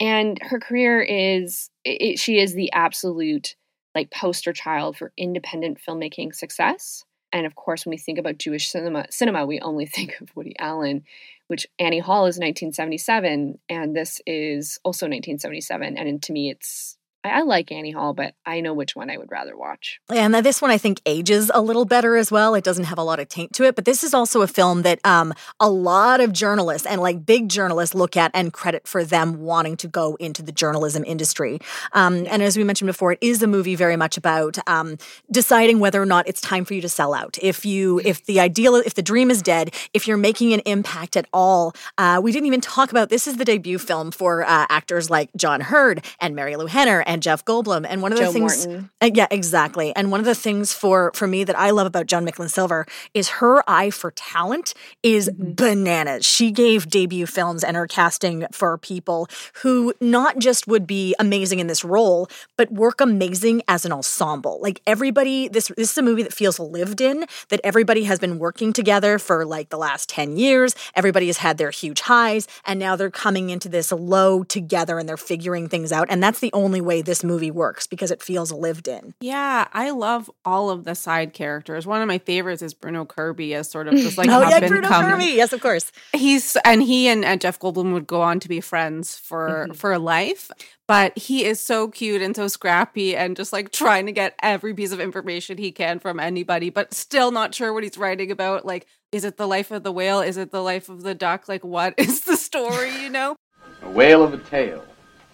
And 0.00 0.38
her 0.42 0.60
career 0.60 1.00
is 1.00 1.70
it, 1.84 2.18
she 2.18 2.38
is 2.38 2.54
the 2.54 2.72
absolute 2.72 3.56
like 3.94 4.10
poster 4.10 4.52
child 4.52 4.96
for 4.96 5.12
independent 5.16 5.78
filmmaking 5.86 6.34
success. 6.34 7.04
And 7.32 7.46
of 7.46 7.54
course, 7.54 7.84
when 7.84 7.90
we 7.90 7.98
think 7.98 8.18
about 8.18 8.38
Jewish 8.38 8.68
cinema, 8.68 9.06
cinema, 9.10 9.46
we 9.46 9.60
only 9.60 9.86
think 9.94 10.20
of 10.20 10.34
Woody 10.34 10.54
Allen, 10.58 11.04
which 11.48 11.66
Annie 11.78 11.98
Hall 11.98 12.26
is 12.26 12.36
1977, 12.36 13.58
and 13.68 13.96
this 13.96 14.20
is 14.26 14.78
also 14.84 15.06
1977. 15.06 15.98
And 15.98 16.22
to 16.22 16.32
me, 16.32 16.50
it's 16.50 16.97
I, 17.28 17.40
I 17.40 17.42
like 17.42 17.70
Annie 17.70 17.90
Hall, 17.90 18.14
but 18.14 18.34
I 18.46 18.60
know 18.60 18.74
which 18.74 18.96
one 18.96 19.10
I 19.10 19.16
would 19.16 19.30
rather 19.30 19.56
watch. 19.56 20.00
And 20.08 20.34
this 20.34 20.62
one 20.62 20.70
I 20.70 20.78
think 20.78 21.00
ages 21.06 21.50
a 21.52 21.60
little 21.60 21.84
better 21.84 22.16
as 22.16 22.30
well. 22.30 22.54
It 22.54 22.64
doesn't 22.64 22.84
have 22.84 22.98
a 22.98 23.02
lot 23.02 23.20
of 23.20 23.28
taint 23.28 23.52
to 23.54 23.64
it, 23.64 23.74
but 23.74 23.84
this 23.84 24.02
is 24.02 24.14
also 24.14 24.42
a 24.42 24.46
film 24.46 24.82
that 24.82 25.00
um, 25.04 25.34
a 25.60 25.68
lot 25.68 26.20
of 26.20 26.32
journalists 26.32 26.86
and 26.86 27.00
like 27.00 27.24
big 27.24 27.48
journalists 27.48 27.94
look 27.94 28.16
at 28.16 28.30
and 28.34 28.52
credit 28.52 28.86
for 28.86 29.04
them 29.04 29.40
wanting 29.40 29.76
to 29.78 29.88
go 29.88 30.16
into 30.16 30.42
the 30.42 30.52
journalism 30.52 31.04
industry. 31.04 31.58
Um, 31.92 32.26
and 32.28 32.42
as 32.42 32.56
we 32.56 32.64
mentioned 32.64 32.86
before, 32.86 33.12
it 33.12 33.18
is 33.20 33.42
a 33.42 33.46
movie 33.46 33.74
very 33.74 33.96
much 33.96 34.16
about 34.16 34.58
um, 34.66 34.98
deciding 35.30 35.78
whether 35.80 36.00
or 36.00 36.06
not 36.06 36.28
it's 36.28 36.40
time 36.40 36.64
for 36.64 36.74
you 36.74 36.80
to 36.80 36.88
sell 36.88 37.14
out. 37.14 37.38
If 37.42 37.64
you, 37.64 38.00
if 38.04 38.24
the 38.26 38.40
ideal, 38.40 38.76
if 38.76 38.94
the 38.94 39.02
dream 39.02 39.30
is 39.30 39.42
dead, 39.42 39.74
if 39.92 40.06
you're 40.06 40.16
making 40.16 40.52
an 40.52 40.60
impact 40.60 41.16
at 41.16 41.26
all, 41.32 41.74
uh, 41.98 42.20
we 42.22 42.32
didn't 42.32 42.46
even 42.46 42.60
talk 42.60 42.90
about 42.90 43.08
this 43.08 43.26
is 43.26 43.36
the 43.36 43.44
debut 43.44 43.78
film 43.78 44.10
for 44.10 44.42
uh, 44.44 44.66
actors 44.68 45.10
like 45.10 45.30
John 45.36 45.60
Heard 45.60 46.04
and 46.20 46.36
Marilu 46.36 46.68
Henner 46.68 47.02
and 47.06 47.17
Jeff 47.20 47.44
Goldblum. 47.44 47.86
And 47.88 48.02
one 48.02 48.12
of 48.12 48.18
the 48.18 48.24
Joe 48.24 48.32
things, 48.32 48.66
uh, 48.66 49.10
yeah, 49.12 49.26
exactly. 49.30 49.94
And 49.96 50.10
one 50.10 50.20
of 50.20 50.26
the 50.26 50.34
things 50.34 50.72
for 50.72 51.10
for 51.14 51.26
me 51.26 51.44
that 51.44 51.58
I 51.58 51.70
love 51.70 51.86
about 51.86 52.06
Joan 52.06 52.24
Micklin 52.26 52.50
Silver 52.50 52.86
is 53.14 53.28
her 53.40 53.62
eye 53.68 53.90
for 53.90 54.10
talent 54.12 54.74
is 55.02 55.28
Mhm. 55.30 55.56
bananas. 55.56 56.24
She 56.24 56.50
gave 56.50 56.88
debut 56.88 57.26
films 57.26 57.62
and 57.64 57.76
her 57.76 57.86
casting 57.86 58.46
for 58.52 58.76
people 58.78 59.28
who 59.62 59.92
not 60.00 60.38
just 60.38 60.66
would 60.66 60.86
be 60.86 61.14
amazing 61.18 61.58
in 61.58 61.66
this 61.66 61.84
role, 61.84 62.28
but 62.56 62.70
work 62.72 63.00
amazing 63.00 63.62
as 63.68 63.84
an 63.84 63.92
ensemble. 63.92 64.58
Like 64.60 64.80
everybody, 64.86 65.48
this 65.48 65.68
this 65.76 65.90
is 65.92 65.98
a 65.98 66.02
movie 66.02 66.22
that 66.22 66.32
feels 66.32 66.58
lived 66.58 67.00
in. 67.00 67.26
That 67.50 67.60
everybody 67.64 68.04
has 68.04 68.18
been 68.18 68.38
working 68.38 68.72
together 68.72 69.18
for 69.18 69.44
like 69.44 69.68
the 69.70 69.78
last 69.78 70.08
ten 70.08 70.36
years. 70.36 70.74
Everybody 70.94 71.26
has 71.26 71.38
had 71.38 71.58
their 71.58 71.70
huge 71.70 72.00
highs, 72.02 72.46
and 72.64 72.78
now 72.78 72.96
they're 72.96 73.10
coming 73.10 73.50
into 73.50 73.68
this 73.68 73.92
low 73.92 74.42
together 74.44 74.98
and 74.98 75.08
they're 75.08 75.16
figuring 75.16 75.68
things 75.68 75.92
out. 75.92 76.06
And 76.10 76.22
that's 76.22 76.40
the 76.40 76.50
only 76.52 76.80
way 76.80 77.02
this 77.08 77.24
movie 77.24 77.50
works 77.50 77.88
because 77.88 78.12
it 78.12 78.22
feels 78.22 78.52
lived 78.52 78.86
in. 78.86 79.14
Yeah, 79.20 79.66
I 79.72 79.90
love 79.90 80.30
all 80.44 80.70
of 80.70 80.84
the 80.84 80.94
side 80.94 81.32
characters. 81.32 81.86
One 81.86 82.00
of 82.00 82.06
my 82.06 82.18
favorites 82.18 82.62
is 82.62 82.74
Bruno 82.74 83.04
Kirby 83.04 83.54
as 83.54 83.68
sort 83.68 83.88
of 83.88 83.94
just 83.94 84.16
like 84.20 84.28
oh 84.30 84.48
yeah, 84.48 84.60
Bruno 84.68 84.86
coming. 84.86 85.10
Kirby. 85.10 85.24
Yes, 85.34 85.52
of 85.52 85.60
course. 85.60 85.90
He's 86.12 86.56
and 86.64 86.82
he 86.82 87.08
and 87.08 87.24
uh, 87.24 87.36
Jeff 87.36 87.58
Goldblum 87.58 87.92
would 87.92 88.06
go 88.06 88.22
on 88.22 88.38
to 88.40 88.48
be 88.48 88.60
friends 88.60 89.16
for 89.16 89.66
Mhm. 89.70 89.76
for 89.76 89.98
life. 89.98 90.50
But 90.86 91.18
he 91.18 91.44
is 91.44 91.60
so 91.60 91.88
cute 91.88 92.22
and 92.22 92.34
so 92.34 92.48
scrappy 92.48 93.14
and 93.14 93.36
just 93.36 93.52
like 93.52 93.72
trying 93.72 94.06
to 94.06 94.12
get 94.12 94.34
every 94.42 94.72
piece 94.72 94.92
of 94.92 95.00
information 95.00 95.58
he 95.58 95.70
can 95.72 95.98
from 95.98 96.18
anybody, 96.20 96.70
but 96.70 96.94
still 96.94 97.30
not 97.30 97.54
sure 97.54 97.74
what 97.74 97.82
he's 97.82 97.98
writing 97.98 98.30
about. 98.30 98.64
Like, 98.64 98.86
is 99.12 99.24
it 99.24 99.36
the 99.36 99.46
life 99.46 99.70
of 99.70 99.82
the 99.82 99.92
whale? 99.92 100.20
Is 100.20 100.38
it 100.38 100.50
the 100.50 100.62
life 100.62 100.88
of 100.88 101.02
the 101.02 101.14
duck? 101.14 101.46
Like, 101.48 101.62
what 101.64 101.92
is 101.98 102.20
the 102.22 102.36
story? 102.36 102.90
You 103.02 103.10
know? 103.10 103.36
A 103.82 103.90
whale 103.90 104.22
of 104.22 104.32
a 104.32 104.38
tale. 104.38 104.82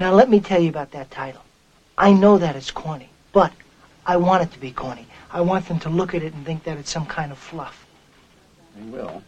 Now 0.00 0.12
let 0.12 0.28
me 0.28 0.40
tell 0.40 0.60
you 0.60 0.70
about 0.70 0.90
that 0.90 1.10
title. 1.12 1.42
I 1.96 2.12
know 2.12 2.38
that 2.38 2.56
it's 2.56 2.70
corny, 2.70 3.08
but 3.32 3.52
I 4.06 4.16
want 4.16 4.42
it 4.42 4.52
to 4.52 4.58
be 4.58 4.72
corny. 4.72 5.06
I 5.30 5.40
want 5.40 5.66
them 5.66 5.78
to 5.80 5.88
look 5.88 6.14
at 6.14 6.22
it 6.22 6.34
and 6.34 6.44
think 6.44 6.64
that 6.64 6.78
it's 6.78 6.90
some 6.90 7.06
kind 7.06 7.32
of 7.32 7.38
fluff. 7.38 7.86
They 8.76 8.84
will. 8.90 9.22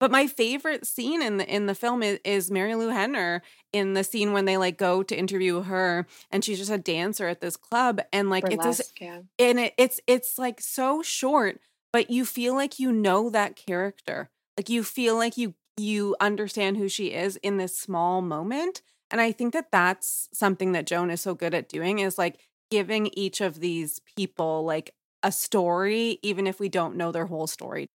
But 0.00 0.10
my 0.10 0.26
favorite 0.26 0.86
scene 0.86 1.22
in 1.22 1.38
the 1.38 1.46
in 1.46 1.66
the 1.66 1.74
film 1.74 2.02
is, 2.02 2.20
is 2.24 2.50
Marilu 2.50 2.92
Henner 2.92 3.42
in 3.72 3.94
the 3.94 4.04
scene 4.04 4.32
when 4.32 4.44
they 4.44 4.56
like 4.56 4.78
go 4.78 5.02
to 5.02 5.16
interview 5.16 5.62
her 5.62 6.06
and 6.30 6.44
she's 6.44 6.58
just 6.58 6.70
a 6.70 6.78
dancer 6.78 7.26
at 7.26 7.40
this 7.40 7.56
club 7.56 8.00
and 8.12 8.30
like 8.30 8.44
it's 8.50 8.64
this 8.64 8.92
yeah. 9.00 9.20
and 9.38 9.58
it, 9.58 9.74
it's 9.76 10.00
it's 10.06 10.38
like 10.38 10.60
so 10.60 11.02
short 11.02 11.60
but 11.92 12.10
you 12.10 12.24
feel 12.24 12.54
like 12.54 12.78
you 12.78 12.92
know 12.92 13.28
that 13.28 13.56
character 13.56 14.30
like 14.56 14.68
you 14.68 14.82
feel 14.82 15.16
like 15.16 15.36
you 15.36 15.54
you 15.76 16.16
understand 16.20 16.76
who 16.76 16.88
she 16.88 17.08
is 17.08 17.36
in 17.36 17.56
this 17.56 17.76
small 17.76 18.22
moment 18.22 18.82
and 19.10 19.20
i 19.20 19.32
think 19.32 19.52
that 19.52 19.70
that's 19.70 20.28
something 20.32 20.72
that 20.72 20.86
joan 20.86 21.10
is 21.10 21.20
so 21.20 21.34
good 21.34 21.54
at 21.54 21.68
doing 21.68 21.98
is 21.98 22.18
like 22.18 22.38
giving 22.70 23.06
each 23.14 23.40
of 23.40 23.60
these 23.60 24.00
people 24.16 24.64
like 24.64 24.94
a 25.22 25.32
story 25.32 26.18
even 26.22 26.46
if 26.46 26.60
we 26.60 26.68
don't 26.68 26.96
know 26.96 27.10
their 27.10 27.26
whole 27.26 27.46
story 27.46 27.88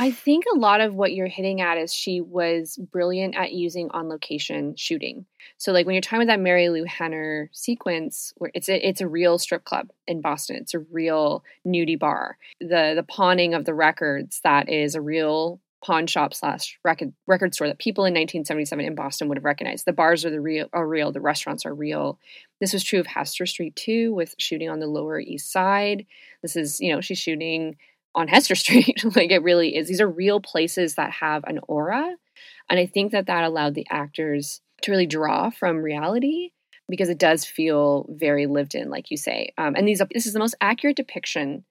I 0.00 0.10
think 0.12 0.44
a 0.50 0.58
lot 0.58 0.80
of 0.80 0.94
what 0.94 1.12
you're 1.12 1.26
hitting 1.26 1.60
at 1.60 1.76
is 1.76 1.92
she 1.92 2.22
was 2.22 2.78
brilliant 2.90 3.36
at 3.36 3.52
using 3.52 3.90
on 3.90 4.08
location 4.08 4.74
shooting. 4.74 5.26
So 5.58 5.72
like 5.72 5.84
when 5.84 5.94
you're 5.94 6.00
talking 6.00 6.22
about 6.22 6.38
that 6.38 6.42
Marilu 6.42 6.86
Henner 6.86 7.50
sequence 7.52 8.32
where 8.38 8.50
it's 8.54 8.70
a, 8.70 8.88
it's 8.88 9.02
a 9.02 9.06
real 9.06 9.38
strip 9.38 9.64
club 9.64 9.90
in 10.06 10.22
Boston. 10.22 10.56
It's 10.56 10.72
a 10.72 10.78
real 10.78 11.44
nudie 11.66 11.98
bar. 11.98 12.38
The 12.60 12.94
the 12.96 13.04
pawning 13.06 13.52
of 13.52 13.66
the 13.66 13.74
records 13.74 14.40
that 14.42 14.70
is 14.70 14.94
a 14.94 15.02
real 15.02 15.60
pawn 15.84 16.06
shop 16.06 16.34
slash 16.34 16.78
record 16.84 17.12
record 17.26 17.54
store 17.54 17.68
that 17.68 17.78
people 17.78 18.04
in 18.04 18.12
1977 18.12 18.84
in 18.84 18.94
Boston 18.94 19.28
would 19.28 19.38
have 19.38 19.44
recognized. 19.44 19.84
The 19.86 19.92
bars 19.92 20.24
are 20.24 20.30
the 20.30 20.40
real 20.40 20.68
are 20.72 20.86
real. 20.86 21.12
The 21.12 21.20
restaurants 21.20 21.64
are 21.64 21.74
real. 21.74 22.18
This 22.60 22.72
was 22.72 22.84
true 22.84 23.00
of 23.00 23.06
Hester 23.06 23.46
Street 23.46 23.76
too, 23.76 24.12
with 24.12 24.34
shooting 24.38 24.68
on 24.68 24.80
the 24.80 24.86
Lower 24.86 25.18
East 25.18 25.50
Side. 25.50 26.06
This 26.42 26.56
is 26.56 26.80
you 26.80 26.94
know 26.94 27.00
she's 27.00 27.18
shooting 27.18 27.76
on 28.14 28.28
Hester 28.28 28.54
Street. 28.56 29.02
like 29.16 29.30
it 29.30 29.42
really 29.42 29.76
is. 29.76 29.88
These 29.88 30.00
are 30.00 30.08
real 30.08 30.40
places 30.40 30.96
that 30.96 31.12
have 31.12 31.44
an 31.44 31.60
aura. 31.66 32.16
And 32.68 32.78
I 32.78 32.86
think 32.86 33.12
that 33.12 33.26
that 33.26 33.44
allowed 33.44 33.74
the 33.74 33.86
actors 33.90 34.60
to 34.82 34.90
really 34.90 35.06
draw 35.06 35.50
from 35.50 35.78
reality 35.78 36.50
because 36.88 37.08
it 37.08 37.18
does 37.18 37.44
feel 37.44 38.06
very 38.10 38.46
lived 38.46 38.74
in, 38.74 38.90
like 38.90 39.10
you 39.10 39.16
say. 39.16 39.52
Um, 39.56 39.74
and 39.76 39.86
these 39.86 40.02
this 40.12 40.26
is 40.26 40.32
the 40.32 40.38
most 40.38 40.56
accurate 40.60 40.96
depiction 40.96 41.64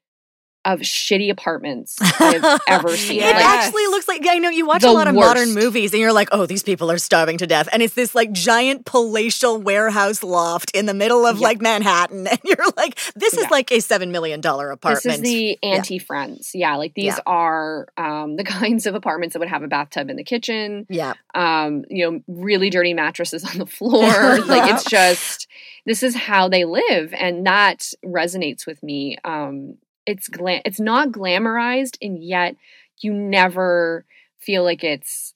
of 0.66 0.80
shitty 0.82 1.30
apartments 1.32 1.98
I've 2.20 2.60
ever 2.68 2.96
seen. 2.96 3.18
It 3.20 3.24
Yes. 3.24 3.36
Like, 3.36 3.46
actually 3.46 3.88
looks 3.88 4.08
like 4.08 4.26
I 4.28 4.38
know 4.40 4.50
you 4.50 4.66
watch 4.68 4.82
The 4.82 4.90
a 4.90 4.92
lot 4.92 5.08
of 5.08 5.16
modern 5.16 5.54
movies 5.54 5.94
and 5.94 6.02
you're 6.02 6.12
like, 6.14 6.30
oh, 6.32 6.46
these 6.46 6.64
people 6.64 6.92
are 6.92 6.98
starving 6.98 7.38
to 7.40 7.48
death, 7.48 7.70
and 7.72 7.82
it's 7.82 7.94
this 7.94 8.14
like 8.14 8.32
giant 8.34 8.86
palatial 8.86 9.58
warehouse 9.60 10.22
loft 10.24 10.72
in 10.76 10.86
the 10.86 10.94
middle 10.94 11.26
of 11.26 11.38
Yeah. 11.38 11.44
like 11.48 11.62
Manhattan, 11.62 12.28
and 12.32 12.40
you're 12.44 12.58
like, 12.76 13.00
this 13.16 13.34
is 13.34 13.44
Yeah. 13.44 13.48
like 13.52 13.72
a 13.72 13.80
seven 13.80 14.12
million 14.12 14.42
dollar 14.42 14.72
apartment. 14.72 15.04
This 15.04 15.16
is 15.16 15.22
the 15.22 15.58
anti 15.64 15.98
friends. 16.00 16.52
Yeah, 16.54 16.76
like 16.76 16.94
these 16.94 17.06
Yeah. 17.16 17.20
are 17.26 17.88
um, 17.98 18.36
the 18.36 18.44
kinds 18.60 18.86
of 18.86 18.96
apartments 18.96 19.34
that 19.34 19.40
would 19.40 19.50
have 19.50 19.64
a 19.64 19.68
bathtub 19.68 20.10
in 20.10 20.18
the 20.18 20.24
kitchen. 20.24 20.86
yeah, 20.90 21.14
um, 21.34 21.86
you 21.90 22.10
know, 22.12 22.22
really 22.28 22.70
dirty 22.70 22.94
mattresses 22.94 23.44
on 23.46 23.58
the 23.58 23.66
floor. 23.66 24.40
like 24.46 24.72
it's 24.74 24.84
just 24.84 25.48
this 25.86 26.04
is 26.04 26.16
how 26.16 26.50
they 26.50 26.66
live, 26.66 27.14
and 27.14 27.46
that 27.46 27.88
resonates 28.06 28.66
with 28.68 28.84
me. 28.84 29.18
Um, 29.24 29.76
it's 30.06 30.28
glam- 30.28 30.62
it's 30.66 30.80
not 30.80 31.10
glamorized, 31.10 31.98
and 32.02 32.24
yet 32.24 32.56
you 33.00 33.14
never 33.14 34.06
feel 34.40 34.64
like 34.64 34.84
it's 34.84 35.34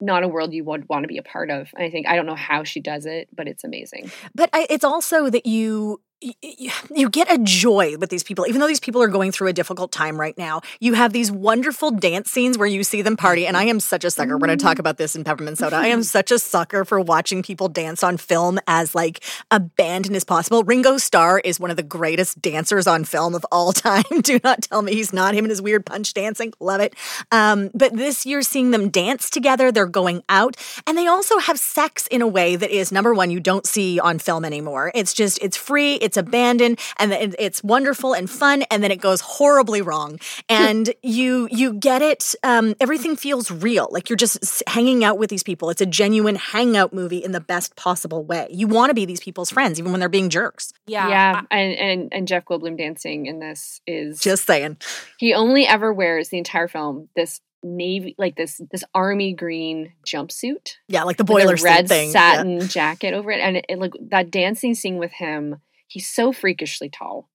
not 0.00 0.22
a 0.22 0.28
world 0.28 0.52
you 0.52 0.64
would 0.64 0.88
want 0.88 1.04
to 1.04 1.08
be 1.08 1.18
a 1.18 1.22
part 1.22 1.50
of. 1.50 1.68
And 1.74 1.84
I 1.84 1.90
think 1.90 2.06
I 2.06 2.16
don't 2.16 2.26
know 2.26 2.34
how 2.34 2.64
she 2.64 2.80
does 2.80 3.06
it, 3.06 3.28
but 3.34 3.48
it's 3.48 3.64
amazing. 3.64 4.10
but 4.34 4.50
I, 4.52 4.66
it's 4.70 4.84
also 4.84 5.30
that 5.30 5.46
you. 5.46 6.00
You 6.20 7.10
get 7.10 7.30
a 7.30 7.38
joy 7.38 7.96
with 7.98 8.08
these 8.08 8.22
people, 8.22 8.46
even 8.46 8.60
though 8.60 8.66
these 8.66 8.80
people 8.80 9.02
are 9.02 9.08
going 9.08 9.30
through 9.30 9.48
a 9.48 9.52
difficult 9.52 9.92
time 9.92 10.18
right 10.18 10.36
now. 10.38 10.62
You 10.80 10.94
have 10.94 11.12
these 11.12 11.30
wonderful 11.30 11.90
dance 11.90 12.30
scenes 12.30 12.56
where 12.56 12.68
you 12.68 12.82
see 12.82 13.02
them 13.02 13.16
party, 13.16 13.46
and 13.46 13.56
I 13.56 13.64
am 13.64 13.78
such 13.78 14.04
a 14.04 14.10
sucker. 14.10 14.38
We're 14.38 14.46
going 14.46 14.58
to 14.58 14.64
talk 14.64 14.78
about 14.78 14.96
this 14.96 15.14
in 15.14 15.24
Peppermint 15.24 15.58
Soda. 15.58 15.76
I 15.76 15.88
am 15.88 16.02
such 16.14 16.30
a 16.30 16.38
sucker 16.38 16.84
for 16.84 16.98
watching 17.00 17.42
people 17.42 17.68
dance 17.68 18.02
on 18.02 18.16
film 18.16 18.58
as 18.66 18.94
like 18.94 19.22
abandoned 19.50 20.16
as 20.16 20.24
possible. 20.24 20.64
Ringo 20.64 20.96
Starr 20.96 21.40
is 21.40 21.60
one 21.60 21.70
of 21.70 21.76
the 21.76 21.82
greatest 21.82 22.40
dancers 22.40 22.86
on 22.86 23.04
film 23.04 23.34
of 23.34 23.44
all 23.52 23.72
time. 23.72 24.04
Do 24.22 24.38
not 24.42 24.62
tell 24.62 24.80
me 24.82 24.94
he's 24.94 25.12
not. 25.12 25.34
Him 25.34 25.44
and 25.44 25.50
his 25.50 25.60
weird 25.60 25.84
punch 25.84 26.14
dancing, 26.14 26.54
love 26.58 26.80
it. 26.80 26.94
Um, 27.32 27.70
but 27.74 27.94
this 27.94 28.24
year, 28.24 28.40
seeing 28.42 28.70
them 28.70 28.88
dance 28.88 29.28
together, 29.28 29.70
they're 29.70 29.86
going 29.86 30.22
out, 30.28 30.56
and 30.86 30.96
they 30.96 31.06
also 31.06 31.38
have 31.38 31.58
sex 31.58 32.06
in 32.06 32.22
a 32.22 32.26
way 32.26 32.56
that 32.56 32.70
is 32.70 32.92
number 32.92 33.12
one 33.12 33.30
you 33.30 33.40
don't 33.40 33.66
see 33.66 34.00
on 34.00 34.18
film 34.18 34.44
anymore. 34.44 34.90
It's 34.94 35.12
just 35.12 35.38
it's 35.42 35.56
free, 35.56 35.96
it's 36.04 36.16
abandoned, 36.16 36.78
and 36.98 37.12
it- 37.12 37.34
it's 37.38 37.62
wonderful 37.64 38.12
and 38.12 38.28
fun, 38.30 38.62
and 38.70 38.82
then 38.82 38.90
it 38.90 39.00
goes 39.00 39.20
horribly 39.20 39.82
wrong, 39.82 40.18
and 40.48 40.92
you 41.02 41.48
you 41.50 41.72
get 41.74 42.02
it. 42.02 42.34
Um, 42.42 42.74
everything 42.80 43.16
feels 43.16 43.50
real, 43.50 43.88
like 43.90 44.08
you're 44.08 44.16
just 44.16 44.62
hanging 44.68 45.02
out 45.02 45.18
with 45.18 45.30
these 45.30 45.42
people. 45.42 45.70
It's 45.70 45.80
a 45.80 45.86
genuine 45.86 46.36
hangout 46.36 46.92
movie 46.92 47.22
in 47.24 47.32
the 47.32 47.40
best 47.40 47.74
possible 47.76 48.24
way. 48.24 48.46
You 48.50 48.66
want 48.68 48.90
to 48.90 48.94
be 48.94 49.04
these 49.06 49.20
people's 49.20 49.50
friends, 49.50 49.78
even 49.78 49.90
when 49.92 50.00
they're 50.00 50.08
being 50.08 50.30
jerks. 50.30 50.72
yeah 50.86 51.08
Yeah, 51.08 51.40
and, 51.50 51.72
and 51.74 52.08
and 52.12 52.28
Jeff 52.28 52.44
Goldblum 52.44 52.76
dancing 52.78 53.26
in 53.26 53.38
this 53.40 53.80
is 53.86 54.20
Just 54.20 54.46
saying. 54.46 54.76
He 55.18 55.32
only 55.34 55.66
ever 55.66 55.92
wears 55.92 56.28
the 56.28 56.38
entire 56.38 56.68
film 56.68 57.08
this 57.16 57.40
navy 57.66 58.14
like 58.18 58.36
this 58.36 58.60
this 58.70 58.84
army 58.94 59.32
green 59.32 59.92
jumpsuit 60.06 60.74
Yeah, 60.88 61.04
like 61.04 61.16
the 61.16 61.24
with 61.24 61.28
boiler 61.28 61.54
a 61.54 61.58
suit 61.58 61.64
red 61.64 61.88
thing. 61.88 62.08
Yeah. 62.08 62.12
satin 62.34 62.60
jacket 62.68 63.14
over 63.14 63.30
it, 63.30 63.40
and 63.40 63.56
it, 63.56 63.64
it 63.70 63.78
like 63.78 63.92
that 64.10 64.30
dancing 64.30 64.74
scene 64.74 64.98
with 64.98 65.12
him. 65.12 65.56
He's 65.94 66.08
so 66.08 66.32
freakishly 66.32 66.88
tall, 66.88 67.28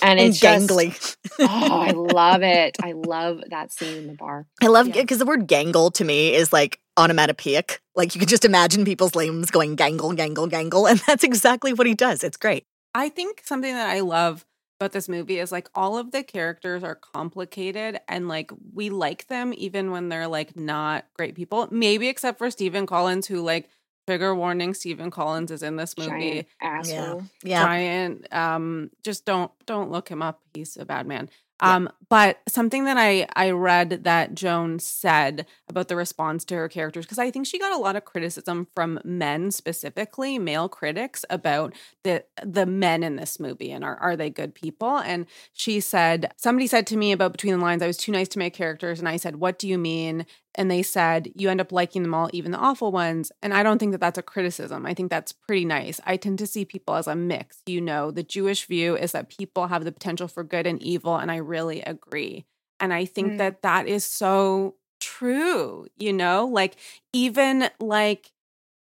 and 0.00 0.18
And 0.18 0.20
it's 0.20 0.38
just 0.38 0.68
gangly. 0.68 1.16
oh, 1.40 1.46
I 1.80 1.90
love 1.96 2.42
it. 2.44 2.76
I 2.80 2.92
love 2.92 3.40
that 3.50 3.72
scene 3.72 3.96
in 3.96 4.06
the 4.06 4.12
bar. 4.14 4.46
I 4.62 4.68
love 4.68 4.86
Yeah. 4.86 5.00
because 5.02 5.18
the 5.18 5.26
word 5.26 5.48
gangle 5.48 5.92
to 5.94 6.04
me 6.04 6.32
is 6.32 6.52
like 6.52 6.78
onomatopoeic. 6.96 7.80
Like 7.96 8.14
you 8.14 8.20
can 8.20 8.28
just 8.28 8.44
imagine 8.44 8.84
people's 8.84 9.16
limbs 9.16 9.50
going 9.50 9.76
gangle, 9.76 10.16
gangle, 10.16 10.48
gangle, 10.48 10.88
and 10.88 11.00
that's 11.08 11.24
exactly 11.24 11.72
what 11.72 11.88
he 11.88 11.94
does. 11.94 12.22
It's 12.22 12.36
great. 12.36 12.62
I 12.94 13.08
think 13.08 13.42
something 13.44 13.74
that 13.74 13.90
I 13.90 13.98
love 14.00 14.44
about 14.80 14.92
this 14.92 15.08
movie 15.08 15.40
is 15.40 15.50
like 15.50 15.68
all 15.74 15.98
of 15.98 16.12
the 16.12 16.22
characters 16.22 16.84
are 16.84 16.94
complicated 16.94 17.98
and 18.06 18.28
like 18.28 18.52
we 18.72 18.90
like 18.90 19.26
them 19.26 19.52
even 19.56 19.90
when 19.90 20.08
they're 20.08 20.28
like 20.28 20.54
not 20.54 21.04
great 21.14 21.34
people. 21.34 21.66
Maybe 21.72 22.06
except 22.06 22.38
for 22.38 22.48
Stephen 22.48 22.86
Collins, 22.86 23.26
who 23.26 23.40
like 23.42 23.68
trigger 24.08 24.34
warning 24.34 24.72
stephen 24.74 25.10
collins 25.10 25.50
is 25.50 25.62
in 25.62 25.76
this 25.76 25.96
movie 25.98 26.08
Giant 26.10 26.46
asshole. 26.62 27.22
Yeah. 27.44 27.62
giant 27.64 28.32
um 28.32 28.90
just 29.04 29.24
don't 29.26 29.50
don't 29.66 29.90
look 29.90 30.08
him 30.08 30.22
up 30.22 30.40
he's 30.54 30.76
a 30.78 30.84
bad 30.86 31.06
man 31.06 31.28
Yeah. 31.62 31.76
um 31.76 31.88
but 32.08 32.38
something 32.48 32.84
that 32.84 32.96
i 32.96 33.26
i 33.36 33.50
read 33.50 34.04
that 34.04 34.34
joan 34.34 34.78
said 34.78 35.44
about 35.68 35.88
the 35.88 35.96
response 35.96 36.44
to 36.46 36.54
her 36.54 36.68
characters 36.68 37.04
because 37.04 37.18
i 37.18 37.30
think 37.30 37.46
she 37.46 37.58
got 37.58 37.72
a 37.72 37.76
lot 37.76 37.96
of 37.96 38.04
criticism 38.06 38.66
from 38.74 38.98
men 39.04 39.50
specifically 39.50 40.38
male 40.38 40.68
critics 40.70 41.24
about 41.28 41.74
the 42.04 42.24
the 42.42 42.64
men 42.64 43.02
in 43.02 43.16
this 43.16 43.38
movie 43.38 43.70
and 43.72 43.84
are, 43.84 43.96
are 43.96 44.16
they 44.16 44.30
good 44.30 44.54
people 44.54 44.96
and 44.98 45.26
she 45.52 45.80
said 45.80 46.32
somebody 46.36 46.66
said 46.66 46.86
to 46.86 46.96
me 46.96 47.12
about 47.12 47.32
between 47.32 47.52
the 47.58 47.62
lines 47.64 47.82
i 47.82 47.86
was 47.86 47.98
too 47.98 48.12
nice 48.12 48.28
to 48.28 48.38
make 48.38 48.54
characters 48.54 48.98
and 49.00 49.08
i 49.08 49.16
said 49.18 49.36
what 49.36 49.58
do 49.58 49.68
you 49.68 49.76
mean 49.78 50.24
and 50.58 50.70
they 50.70 50.82
said 50.82 51.30
you 51.34 51.48
end 51.48 51.60
up 51.62 51.72
liking 51.72 52.02
them 52.02 52.12
all 52.12 52.28
even 52.34 52.52
the 52.52 52.58
awful 52.58 52.92
ones. 52.92 53.32
And 53.42 53.54
i 53.54 53.62
don't 53.62 53.78
think 53.78 53.92
that 53.92 54.00
that's 54.00 54.18
a 54.18 54.22
criticism. 54.22 54.84
I 54.84 54.92
think 54.94 55.10
that's 55.10 55.32
pretty 55.32 55.64
nice. 55.64 56.00
I 56.04 56.16
tend 56.18 56.38
to 56.40 56.46
see 56.46 56.64
people 56.66 56.94
as 56.96 57.06
a 57.06 57.14
mix. 57.16 57.62
You 57.66 57.80
know 57.80 58.10
the 58.10 58.22
jewish 58.22 58.66
view 58.66 58.96
is 58.96 59.12
that 59.12 59.30
people 59.30 59.68
have 59.68 59.84
the 59.84 59.92
potential 59.92 60.28
for 60.28 60.44
good 60.44 60.66
and 60.66 60.82
evil 60.82 61.16
and 61.16 61.30
i 61.30 61.36
really 61.36 61.80
agree. 61.82 62.44
And 62.80 62.92
i 62.92 63.04
think 63.06 63.34
Mm. 63.34 63.38
that 63.38 63.62
that 63.62 63.88
is 63.88 64.04
so 64.04 64.74
true 65.00 65.86
you 65.96 66.12
know? 66.12 66.46
Like 66.46 66.76
even 67.12 67.70
like 67.80 68.32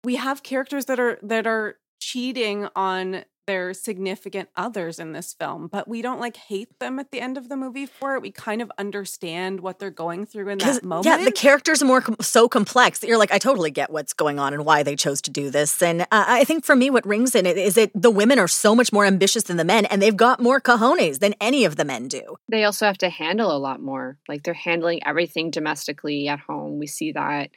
we 0.03 0.17
have 0.17 0.43
characters 0.43 0.87
that 0.87 0.99
are 0.99 1.19
that 1.23 1.47
are 1.47 1.77
cheating 2.01 2.69
on 2.77 3.25
their 3.47 3.73
significant 3.73 4.49
others 4.57 4.99
in 4.99 5.13
this 5.13 5.33
film 5.33 5.69
but 5.69 5.89
we 5.89 6.03
don't 6.03 6.21
like 6.21 6.37
hate 6.37 6.79
them 6.79 6.99
at 6.99 7.11
the 7.11 7.21
end 7.21 7.39
of 7.39 7.49
the 7.49 7.57
movie 7.57 7.87
for 7.87 8.15
it 8.15 8.23
we 8.23 8.31
kind 8.31 8.61
of 8.61 8.71
understand 8.79 9.61
what 9.61 9.79
they're 9.79 9.91
going 9.91 10.27
through 10.27 10.49
in 10.49 10.59
that 10.59 10.85
moment 10.85 11.07
yeah, 11.07 11.25
the 11.25 11.33
characters 11.33 11.83
are 11.83 11.87
more 11.87 12.01
com- 12.01 12.17
so 12.21 12.49
complex 12.49 12.99
that 12.99 13.07
you're 13.07 13.19
like, 13.19 13.33
I 13.33 13.39
totally 13.39 13.71
get 13.71 13.91
what's 13.91 14.13
going 14.13 14.39
on 14.39 14.53
and 14.53 14.65
why 14.65 14.83
they 14.83 14.97
chose 14.97 15.23
to 15.23 15.31
do 15.31 15.51
this. 15.51 15.81
And 15.81 16.03
uh, 16.03 16.07
I 16.11 16.45
think 16.45 16.65
for 16.65 16.75
me, 16.75 16.91
what 16.91 17.07
rings 17.07 17.35
in 17.35 17.47
it 17.47 17.57
is 17.57 17.75
that 17.77 17.91
the 17.95 18.11
women 18.11 18.39
are 18.39 18.49
so 18.49 18.75
much 18.75 18.93
more 18.93 19.05
ambitious 19.05 19.45
than 19.45 19.57
the 19.57 19.65
men, 19.65 19.85
and 19.87 20.03
they've 20.03 20.17
got 20.17 20.41
more 20.41 20.61
cojones 20.61 21.21
than 21.21 21.35
any 21.41 21.65
of 21.65 21.77
the 21.77 21.85
men 21.85 22.09
do. 22.09 22.37
They 22.49 22.65
also 22.65 22.87
have 22.87 22.99
to 22.99 23.09
handle 23.09 23.55
a 23.55 23.59
lot 23.59 23.81
more. 23.81 24.19
Like 24.29 24.43
they're 24.43 24.55
handling 24.55 25.07
everything 25.07 25.51
domestically 25.51 26.29
at 26.29 26.41
home. 26.41 26.79
We 26.79 26.87
see 26.87 27.13
that 27.13 27.51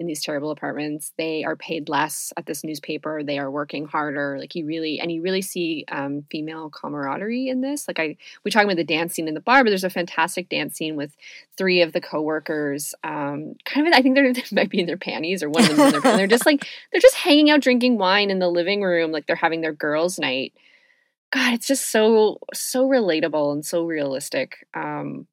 in 0.00 0.06
these 0.06 0.22
terrible 0.22 0.50
apartments. 0.50 1.12
They 1.18 1.44
are 1.44 1.54
paid 1.54 1.90
less 1.90 2.32
at 2.38 2.46
this 2.46 2.64
newspaper. 2.64 3.22
They 3.22 3.38
are 3.38 3.50
working 3.50 3.84
harder. 3.84 4.38
Like 4.40 4.54
you 4.54 4.64
really, 4.64 4.98
and 4.98 5.12
you 5.12 5.20
really 5.20 5.42
see 5.42 5.84
um, 5.92 6.24
female 6.30 6.70
camaraderie 6.70 7.48
in 7.48 7.60
this. 7.60 7.86
Like 7.86 8.00
I, 8.00 8.16
we 8.42 8.50
talking 8.50 8.66
about 8.66 8.78
the 8.78 8.84
dance 8.84 9.12
scene 9.12 9.28
in 9.28 9.34
the 9.34 9.40
bar, 9.40 9.62
but 9.62 9.68
there's 9.68 9.84
a 9.84 9.90
fantastic 9.90 10.48
dance 10.48 10.74
scene 10.74 10.96
with 10.96 11.14
three 11.58 11.82
of 11.82 11.92
the 11.92 12.00
coworkers. 12.00 12.94
Um, 13.04 13.56
kind 13.66 13.86
of, 13.86 13.92
I 13.92 14.00
think 14.00 14.14
they're 14.14 14.32
they 14.32 14.42
might 14.52 14.70
be 14.70 14.80
in 14.80 14.86
their 14.86 14.96
panties 14.96 15.42
or 15.42 15.50
one 15.50 15.64
of 15.64 15.76
them 15.76 15.86
in 15.86 15.92
their 15.92 16.00
panties. 16.00 16.18
They're 16.18 16.26
just 16.26 16.46
like 16.46 16.66
they're 16.90 17.00
just 17.00 17.16
hanging 17.16 17.50
out 17.50 17.60
drinking 17.60 17.98
wine 17.98 18.30
in 18.30 18.38
the 18.38 18.48
living 18.48 18.80
room, 18.80 19.12
like 19.12 19.26
they're 19.26 19.36
having 19.36 19.60
their 19.60 19.74
girls' 19.74 20.18
night. 20.18 20.54
God, 21.30 21.52
it's 21.52 21.66
just 21.66 21.90
so 21.90 22.38
so 22.54 22.88
relatable 22.88 23.52
and 23.52 23.64
so 23.64 23.84
realistic. 23.84 24.66
Um, 24.72 25.26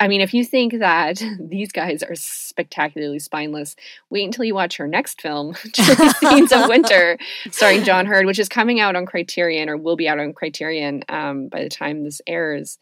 I 0.00 0.06
mean, 0.06 0.20
if 0.20 0.32
you 0.32 0.44
think 0.44 0.78
that 0.78 1.22
these 1.40 1.72
guys 1.72 2.02
are 2.02 2.14
spectacularly 2.14 3.18
spineless, 3.18 3.76
wait 4.10 4.24
until 4.24 4.44
you 4.44 4.54
watch 4.54 4.76
her 4.76 4.86
next 4.86 5.20
film, 5.20 5.54
Scenes 5.74 6.52
of 6.52 6.68
Winter, 6.68 7.18
starring 7.50 7.84
John 7.84 8.06
Heard, 8.06 8.26
which 8.26 8.38
is 8.38 8.48
coming 8.48 8.80
out 8.80 8.96
on 8.96 9.06
Criterion 9.06 9.68
or 9.68 9.76
will 9.76 9.96
be 9.96 10.08
out 10.08 10.20
on 10.20 10.32
Criterion 10.32 11.02
um, 11.08 11.48
by 11.48 11.62
the 11.62 11.68
time 11.68 12.04
this 12.04 12.20
airs. 12.26 12.78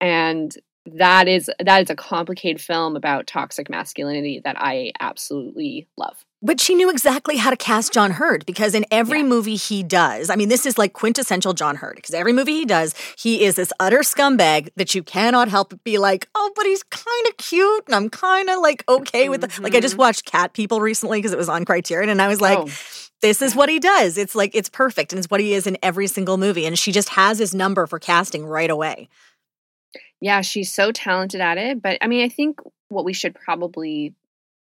And 0.00 0.54
that 0.86 1.28
is 1.28 1.50
that 1.60 1.82
is 1.82 1.88
a 1.88 1.96
complicated 1.96 2.60
film 2.60 2.94
about 2.94 3.26
toxic 3.26 3.70
masculinity 3.70 4.40
that 4.44 4.56
I 4.58 4.92
absolutely 5.00 5.88
love. 5.96 6.24
But 6.46 6.60
she 6.60 6.74
knew 6.74 6.90
exactly 6.90 7.38
how 7.38 7.48
to 7.48 7.56
cast 7.56 7.94
John 7.94 8.10
Heard 8.12 8.44
because 8.44 8.74
in 8.74 8.84
every 8.90 9.20
Yeah. 9.20 9.24
movie 9.24 9.56
he 9.56 9.82
does, 9.82 10.28
I 10.28 10.36
mean, 10.36 10.50
this 10.50 10.66
is 10.66 10.76
like 10.76 10.92
quintessential 10.92 11.54
John 11.54 11.76
Heard 11.76 11.96
because 11.96 12.14
every 12.14 12.34
movie 12.34 12.52
he 12.52 12.64
does, 12.66 12.94
he 13.16 13.44
is 13.44 13.56
this 13.56 13.72
utter 13.80 14.00
scumbag 14.00 14.68
that 14.76 14.94
you 14.94 15.02
cannot 15.02 15.48
help 15.48 15.70
but 15.70 15.82
be 15.84 15.96
like, 15.96 16.28
oh, 16.34 16.52
but 16.54 16.66
he's 16.66 16.82
kind 16.82 17.26
of 17.28 17.36
cute 17.38 17.84
and 17.86 17.94
I'm 17.94 18.10
kind 18.10 18.50
of 18.50 18.60
like 18.60 18.84
okay 18.88 19.30
with 19.30 19.42
it. 19.42 19.50
Mm-hmm. 19.52 19.64
Like, 19.64 19.74
I 19.74 19.80
just 19.80 19.96
watched 19.96 20.26
Cat 20.26 20.52
People 20.52 20.82
recently 20.82 21.18
because 21.18 21.32
it 21.32 21.38
was 21.38 21.48
on 21.48 21.64
Criterion 21.64 22.10
and 22.10 22.20
I 22.20 22.28
was 22.28 22.42
like, 22.42 22.58
Oh. 22.58 22.68
this 23.22 23.40
is 23.40 23.56
what 23.56 23.70
he 23.70 23.80
does. 23.80 24.18
It's 24.18 24.34
like, 24.34 24.54
it's 24.54 24.68
perfect 24.68 25.12
and 25.14 25.18
it's 25.18 25.30
what 25.30 25.40
he 25.40 25.54
is 25.54 25.66
in 25.66 25.78
every 25.82 26.06
single 26.06 26.36
movie. 26.36 26.66
And 26.66 26.78
she 26.78 26.92
just 26.92 27.08
has 27.10 27.38
his 27.38 27.54
number 27.54 27.86
for 27.86 27.98
casting 27.98 28.44
right 28.44 28.68
away. 28.70 29.08
Yeah, 30.20 30.42
she's 30.42 30.70
so 30.70 30.92
talented 30.92 31.40
at 31.40 31.56
it. 31.56 31.80
But 31.80 31.96
I 32.02 32.06
mean, 32.06 32.22
I 32.22 32.28
think 32.28 32.60
what 32.88 33.06
we 33.06 33.14
should 33.14 33.34
probably 33.34 34.14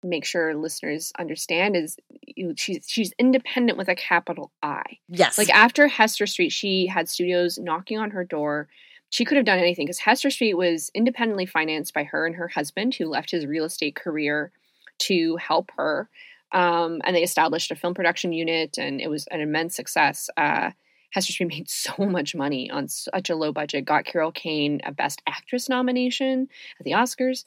make 0.06 0.26
sure 0.26 0.56
listeners 0.56 1.12
understand 1.18 1.76
is 1.76 1.98
you, 2.22 2.54
she's 2.56 2.86
she's 2.88 3.14
independent 3.20 3.78
with 3.78 3.90
a 3.90 3.96
capital 3.96 4.52
I. 4.62 4.84
Yes. 5.08 5.38
Like 5.38 5.50
after 5.50 5.88
Hester 5.88 6.28
Street, 6.28 6.52
she 6.52 6.88
had 6.88 7.10
studios 7.10 7.58
knocking 7.58 7.98
on 7.98 8.12
her 8.12 8.24
door. 8.24 8.68
She 9.10 9.26
could 9.26 9.38
have 9.38 9.46
done 9.46 9.60
anything 9.60 9.86
because 9.86 10.00
Hester 10.00 10.30
Street 10.30 10.56
was 10.56 10.92
independently 10.94 11.46
financed 11.46 11.94
by 11.94 12.04
her 12.04 12.26
and 12.26 12.36
her 12.36 12.48
husband, 12.48 12.96
who 12.96 13.08
left 13.08 13.32
his 13.32 13.46
real 13.46 13.66
estate 13.66 13.96
career 13.96 14.52
to 15.00 15.38
help 15.38 15.72
her. 15.78 16.10
Um, 16.52 17.02
and 17.04 17.16
they 17.16 17.24
established 17.24 17.72
a 17.72 17.76
film 17.76 17.94
production 17.94 18.32
unit, 18.32 18.78
and 18.78 19.02
it 19.02 19.10
was 19.10 19.28
an 19.28 19.42
immense 19.42 19.76
success. 19.76 20.30
Uh, 20.38 20.72
Hester 21.12 21.34
Street 21.34 21.50
made 21.50 21.70
so 21.70 21.94
much 22.06 22.36
money 22.36 22.70
on 22.70 22.88
such 22.88 23.30
a 23.30 23.36
low 23.36 23.52
budget. 23.52 23.86
Got 23.86 24.06
Carol 24.06 24.32
Kane 24.32 24.82
a 24.86 24.92
Best 24.92 25.22
Actress 25.28 25.70
nomination 25.70 26.48
at 26.80 26.84
the 26.84 26.92
Oscars. 26.92 27.46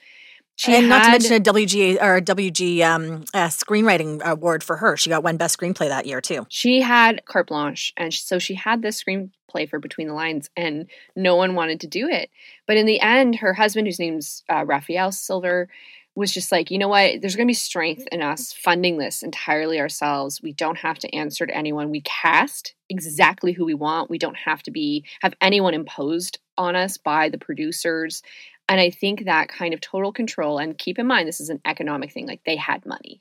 She 0.58 0.74
and 0.74 0.88
not 0.88 1.04
to 1.04 1.10
mention 1.10 1.34
a 1.34 1.40
WGA 1.40 2.02
or 2.02 2.16
a 2.16 2.20
WG 2.20 2.82
um, 2.82 3.24
uh, 3.32 3.46
screenwriting 3.46 4.20
award 4.22 4.64
for 4.64 4.76
her. 4.76 4.96
She 4.96 5.08
got 5.08 5.22
one 5.22 5.36
best 5.36 5.58
screenplay 5.58 5.88
that 5.88 6.04
year 6.04 6.20
too. 6.20 6.46
she 6.48 6.80
had 6.80 7.24
carte 7.26 7.46
blanche 7.46 7.92
and 7.96 8.12
so 8.12 8.40
she 8.40 8.54
had 8.54 8.82
this 8.82 9.00
screenplay 9.02 9.68
for 9.70 9.78
between 9.78 10.08
the 10.08 10.14
lines 10.14 10.50
and 10.56 10.86
no 11.14 11.36
one 11.36 11.54
wanted 11.54 11.78
to 11.80 11.86
do 11.86 12.08
it. 12.08 12.28
But 12.66 12.76
in 12.76 12.86
the 12.86 13.00
end 13.00 13.36
her 13.36 13.54
husband 13.54 13.86
whose 13.86 14.00
name's 14.00 14.42
uh, 14.48 14.64
raphael 14.66 15.12
silver 15.12 15.68
was 16.16 16.34
just 16.34 16.50
like 16.50 16.72
you 16.72 16.78
know 16.78 16.88
what? 16.88 17.20
There's 17.20 17.36
going 17.36 17.46
to 17.46 17.50
be 17.50 17.54
strength 17.54 18.08
in 18.10 18.20
us 18.20 18.52
funding 18.52 18.98
this 18.98 19.22
entirely 19.22 19.78
ourselves. 19.78 20.42
We 20.42 20.52
don't 20.52 20.78
have 20.78 20.98
to 20.98 21.14
answer 21.14 21.46
to 21.46 21.56
anyone. 21.56 21.90
We 21.90 22.00
cast 22.00 22.74
exactly 22.88 23.52
who 23.52 23.64
we 23.64 23.74
want. 23.74 24.10
We 24.10 24.18
don't 24.18 24.36
have 24.36 24.64
to 24.64 24.72
be 24.72 25.04
have 25.22 25.34
anyone 25.40 25.74
imposed 25.74 26.40
on 26.56 26.74
us 26.74 26.96
by 26.98 27.28
the 27.28 27.38
producers 27.38 28.22
and 28.68 28.80
i 28.80 28.90
think 28.90 29.24
that 29.24 29.48
kind 29.48 29.74
of 29.74 29.80
total 29.80 30.12
control 30.12 30.58
and 30.58 30.78
keep 30.78 30.98
in 30.98 31.06
mind 31.06 31.28
this 31.28 31.40
is 31.40 31.50
an 31.50 31.60
economic 31.64 32.12
thing 32.12 32.26
like 32.26 32.42
they 32.44 32.56
had 32.56 32.84
money 32.86 33.20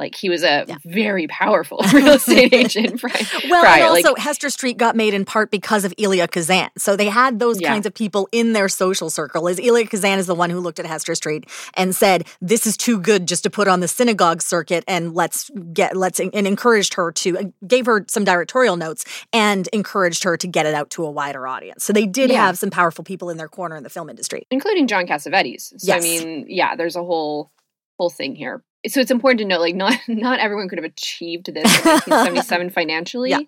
like 0.00 0.14
he 0.16 0.28
was 0.28 0.42
a 0.42 0.64
Yeah. 0.66 0.76
very 0.84 1.26
powerful 1.28 1.78
real 1.94 2.08
estate 2.14 2.52
agent 2.52 3.00
prior. 3.02 3.12
Well, 3.48 3.62
prior. 3.62 3.84
and 3.84 3.92
like, 3.92 4.04
also 4.06 4.20
Hester 4.20 4.50
Street 4.50 4.76
got 4.78 4.96
made 4.96 5.14
in 5.14 5.24
part 5.24 5.50
because 5.52 5.84
of 5.84 5.94
Elia 5.98 6.26
Kazan. 6.26 6.70
So 6.76 6.96
they 6.96 7.08
had 7.08 7.38
those 7.38 7.60
Yeah. 7.60 7.68
kinds 7.68 7.86
of 7.86 7.94
people 7.94 8.28
in 8.32 8.52
their 8.54 8.68
social 8.68 9.10
circle. 9.10 9.46
As 9.48 9.60
Elia 9.60 9.86
Kazan 9.86 10.18
is 10.18 10.26
the 10.26 10.34
one 10.34 10.50
who 10.50 10.58
looked 10.58 10.80
at 10.80 10.86
Hester 10.86 11.14
Street 11.14 11.44
and 11.74 11.94
said, 11.94 12.26
"This 12.40 12.66
is 12.66 12.76
too 12.76 12.98
good 12.98 13.28
just 13.28 13.42
to 13.44 13.50
put 13.50 13.68
on 13.68 13.80
the 13.80 13.88
synagogue 13.88 14.42
circuit," 14.42 14.82
and 14.88 15.14
let's 15.14 15.50
get 15.72 15.96
let's 15.96 16.18
and 16.18 16.34
encouraged 16.34 16.94
her 16.94 17.12
to 17.12 17.38
uh, 17.38 17.42
gave 17.66 17.86
her 17.86 18.04
some 18.08 18.24
directorial 18.24 18.76
notes 18.76 19.04
and 19.32 19.68
encouraged 19.72 20.24
her 20.24 20.36
to 20.38 20.46
get 20.46 20.66
it 20.66 20.74
out 20.74 20.90
to 20.90 21.04
a 21.04 21.10
wider 21.10 21.46
audience. 21.46 21.84
So 21.84 21.92
they 21.92 22.06
did 22.06 22.30
Yeah. 22.30 22.46
have 22.46 22.58
some 22.58 22.70
powerful 22.70 23.04
people 23.04 23.30
in 23.30 23.36
their 23.36 23.48
corner 23.48 23.76
in 23.76 23.82
the 23.82 23.90
film 23.90 24.08
industry. 24.08 24.46
including 24.50 24.86
John 24.86 25.06
Cassavetes. 25.06 25.72
So 25.78 25.92
I 25.92 26.00
mean, 26.00 26.46
yeah, 26.48 26.74
there's 26.76 26.96
a 26.96 27.04
whole 27.04 27.50
whole 27.98 28.10
thing 28.10 28.34
here. 28.34 28.62
So 28.88 29.00
it's 29.00 29.10
important 29.10 29.40
to 29.40 29.44
note, 29.46 29.60
like, 29.60 29.74
not 29.74 29.98
not 30.08 30.40
everyone 30.40 30.68
could 30.68 30.78
have 30.78 30.84
achieved 30.90 31.46
this 31.46 31.64
in 31.64 31.90
1977 31.90 32.70
financially. 32.80 33.30
Yeah. 33.30 33.40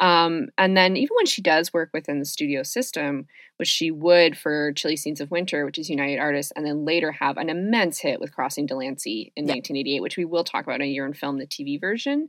Um, 0.00 0.48
and 0.56 0.76
then 0.76 0.96
even 0.96 1.16
when 1.16 1.26
she 1.26 1.42
does 1.42 1.72
work 1.72 1.90
within 1.92 2.20
the 2.20 2.24
studio 2.24 2.62
system, 2.62 3.26
which 3.56 3.68
she 3.68 3.90
would 3.90 4.38
for 4.38 4.72
Chilly 4.74 4.94
Scenes 4.94 5.20
of 5.20 5.32
Winter, 5.32 5.64
which 5.64 5.76
is 5.76 5.90
United 5.90 6.20
Artists, 6.20 6.52
and 6.54 6.64
then 6.64 6.84
later 6.84 7.10
have 7.10 7.36
an 7.36 7.50
immense 7.50 7.98
hit 7.98 8.20
with 8.20 8.32
Crossing 8.32 8.66
Delancey 8.66 9.32
in 9.34 9.46
Yeah. 9.46 9.54
1988, 9.54 10.00
which 10.00 10.16
we 10.16 10.24
will 10.24 10.44
talk 10.44 10.62
about 10.62 10.76
in 10.76 10.82
a 10.82 10.86
year 10.86 11.04
in 11.04 11.14
film, 11.14 11.38
the 11.38 11.46
TV 11.48 11.80
version. 11.80 12.28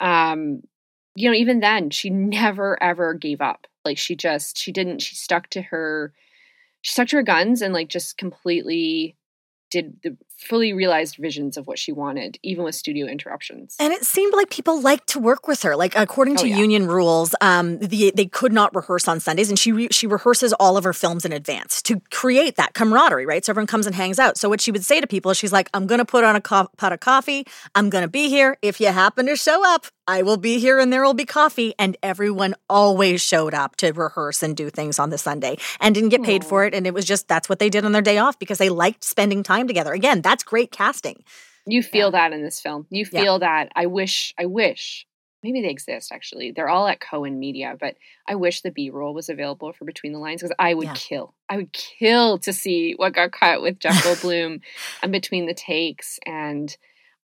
Um, 0.00 0.62
you 1.14 1.28
know, 1.28 1.36
even 1.36 1.60
then, 1.60 1.90
she 1.90 2.08
never 2.08 2.82
ever 2.82 3.12
gave 3.12 3.42
up. 3.42 3.66
Like 3.84 3.98
she 3.98 4.16
just 4.16 4.56
she 4.56 4.72
didn't 4.72 5.00
she 5.00 5.14
stuck 5.16 5.48
to 5.50 5.60
her 5.62 6.12
she 6.82 6.92
stuck 6.92 7.08
to 7.08 7.16
her 7.16 7.22
guns 7.22 7.60
and 7.60 7.74
like 7.74 7.88
just 7.88 8.16
completely 8.16 9.16
did 9.70 9.96
the 10.02 10.16
fully 10.40 10.72
realized 10.72 11.16
visions 11.16 11.56
of 11.56 11.66
what 11.66 11.78
she 11.78 11.92
wanted, 11.92 12.38
even 12.42 12.64
with 12.64 12.74
studio 12.74 13.06
interruptions. 13.06 13.76
And 13.78 13.92
it 13.92 14.04
seemed 14.04 14.32
like 14.34 14.50
people 14.50 14.80
liked 14.80 15.06
to 15.08 15.18
work 15.18 15.46
with 15.46 15.62
her. 15.62 15.76
Like 15.76 15.94
according 15.96 16.34
Oh, 16.38 16.42
to 16.42 16.48
yeah. 16.48 16.56
union 16.56 16.86
rules, 16.86 17.34
um, 17.40 17.78
the, 17.78 18.12
they 18.14 18.26
could 18.26 18.52
not 18.52 18.74
rehearse 18.74 19.06
on 19.08 19.20
Sundays, 19.20 19.48
and 19.50 19.58
she 19.58 19.72
re- 19.72 19.88
she 19.90 20.06
rehearses 20.06 20.52
all 20.58 20.76
of 20.76 20.84
her 20.84 20.92
films 20.92 21.24
in 21.24 21.32
advance 21.32 21.82
to 21.82 22.00
create 22.10 22.56
that 22.56 22.72
camaraderie, 22.74 23.26
right? 23.26 23.44
So 23.44 23.52
everyone 23.52 23.66
comes 23.66 23.86
and 23.86 23.94
hangs 23.94 24.18
out. 24.18 24.36
So 24.38 24.48
what 24.48 24.60
she 24.60 24.70
would 24.72 24.84
say 24.84 25.00
to 25.00 25.06
people, 25.06 25.30
is 25.30 25.36
she's 25.36 25.52
like, 25.52 25.68
"I'm 25.74 25.86
going 25.86 25.98
to 25.98 26.04
put 26.04 26.24
on 26.24 26.36
a 26.36 26.40
co- 26.40 26.68
pot 26.76 26.92
of 26.92 27.00
coffee. 27.00 27.46
I'm 27.74 27.90
going 27.90 28.02
to 28.02 28.08
be 28.08 28.28
here. 28.28 28.56
If 28.62 28.80
you 28.80 28.86
happen 28.88 29.26
to 29.26 29.36
show 29.36 29.62
up, 29.74 29.86
I 30.06 30.22
will 30.22 30.36
be 30.38 30.58
here, 30.58 30.78
and 30.78 30.92
there 30.92 31.02
will 31.04 31.14
be 31.14 31.24
coffee." 31.26 31.74
And 31.78 31.96
everyone 32.02 32.54
always 32.68 33.20
showed 33.22 33.52
up 33.54 33.76
to 33.76 33.92
rehearse 33.92 34.42
and 34.42 34.56
do 34.56 34.70
things 34.70 34.98
on 34.98 35.10
the 35.10 35.18
Sunday, 35.18 35.58
and 35.80 35.94
didn't 35.94 36.10
get 36.10 36.22
paid 36.22 36.44
for 36.44 36.64
it. 36.64 36.74
And 36.74 36.86
it 36.86 36.94
was 36.94 37.04
just 37.04 37.28
that's 37.28 37.48
what 37.48 37.58
they 37.58 37.68
did 37.68 37.84
on 37.84 37.92
their 37.92 38.02
day 38.02 38.18
off 38.18 38.38
because 38.38 38.58
they 38.58 38.70
liked 38.70 39.04
spending 39.04 39.42
time 39.42 39.66
together. 39.66 39.92
Again, 39.92 40.22
that's 40.30 40.44
great 40.44 40.70
casting. 40.70 41.22
you 41.66 41.82
feel 41.82 42.10
that 42.12 42.32
in 42.32 42.42
this 42.42 42.60
film. 42.60 42.86
You 42.90 43.06
Yeah. 43.12 43.22
feel 43.22 43.38
that. 43.40 43.70
I 43.76 43.86
wish, 43.86 44.32
I 44.38 44.46
wish 44.46 45.06
maybe 45.42 45.60
they 45.62 45.68
exist 45.70 46.10
actually. 46.12 46.50
They're 46.52 46.68
all 46.68 46.86
at 46.88 47.00
Cohen 47.00 47.38
Media, 47.38 47.76
but 47.78 47.96
I 48.28 48.34
wish 48.34 48.60
the 48.62 48.70
B 48.70 48.90
roll 48.90 49.14
was 49.14 49.28
available 49.28 49.72
for 49.72 49.84
Between 49.84 50.12
the 50.12 50.18
Lines 50.18 50.42
because 50.42 50.54
I 50.58 50.74
would 50.74 50.86
Yeah. 50.88 50.94
kill. 50.94 51.34
I 51.48 51.56
would 51.58 51.72
kill 51.72 52.38
to 52.38 52.52
see 52.52 52.92
what 52.96 53.12
got 53.14 53.32
cut 53.32 53.62
with 53.62 53.78
Jeff 53.78 53.94
Goldblum 54.04 54.60
and 55.02 55.12
Between 55.12 55.46
the 55.46 55.54
Takes. 55.54 56.18
And 56.26 56.74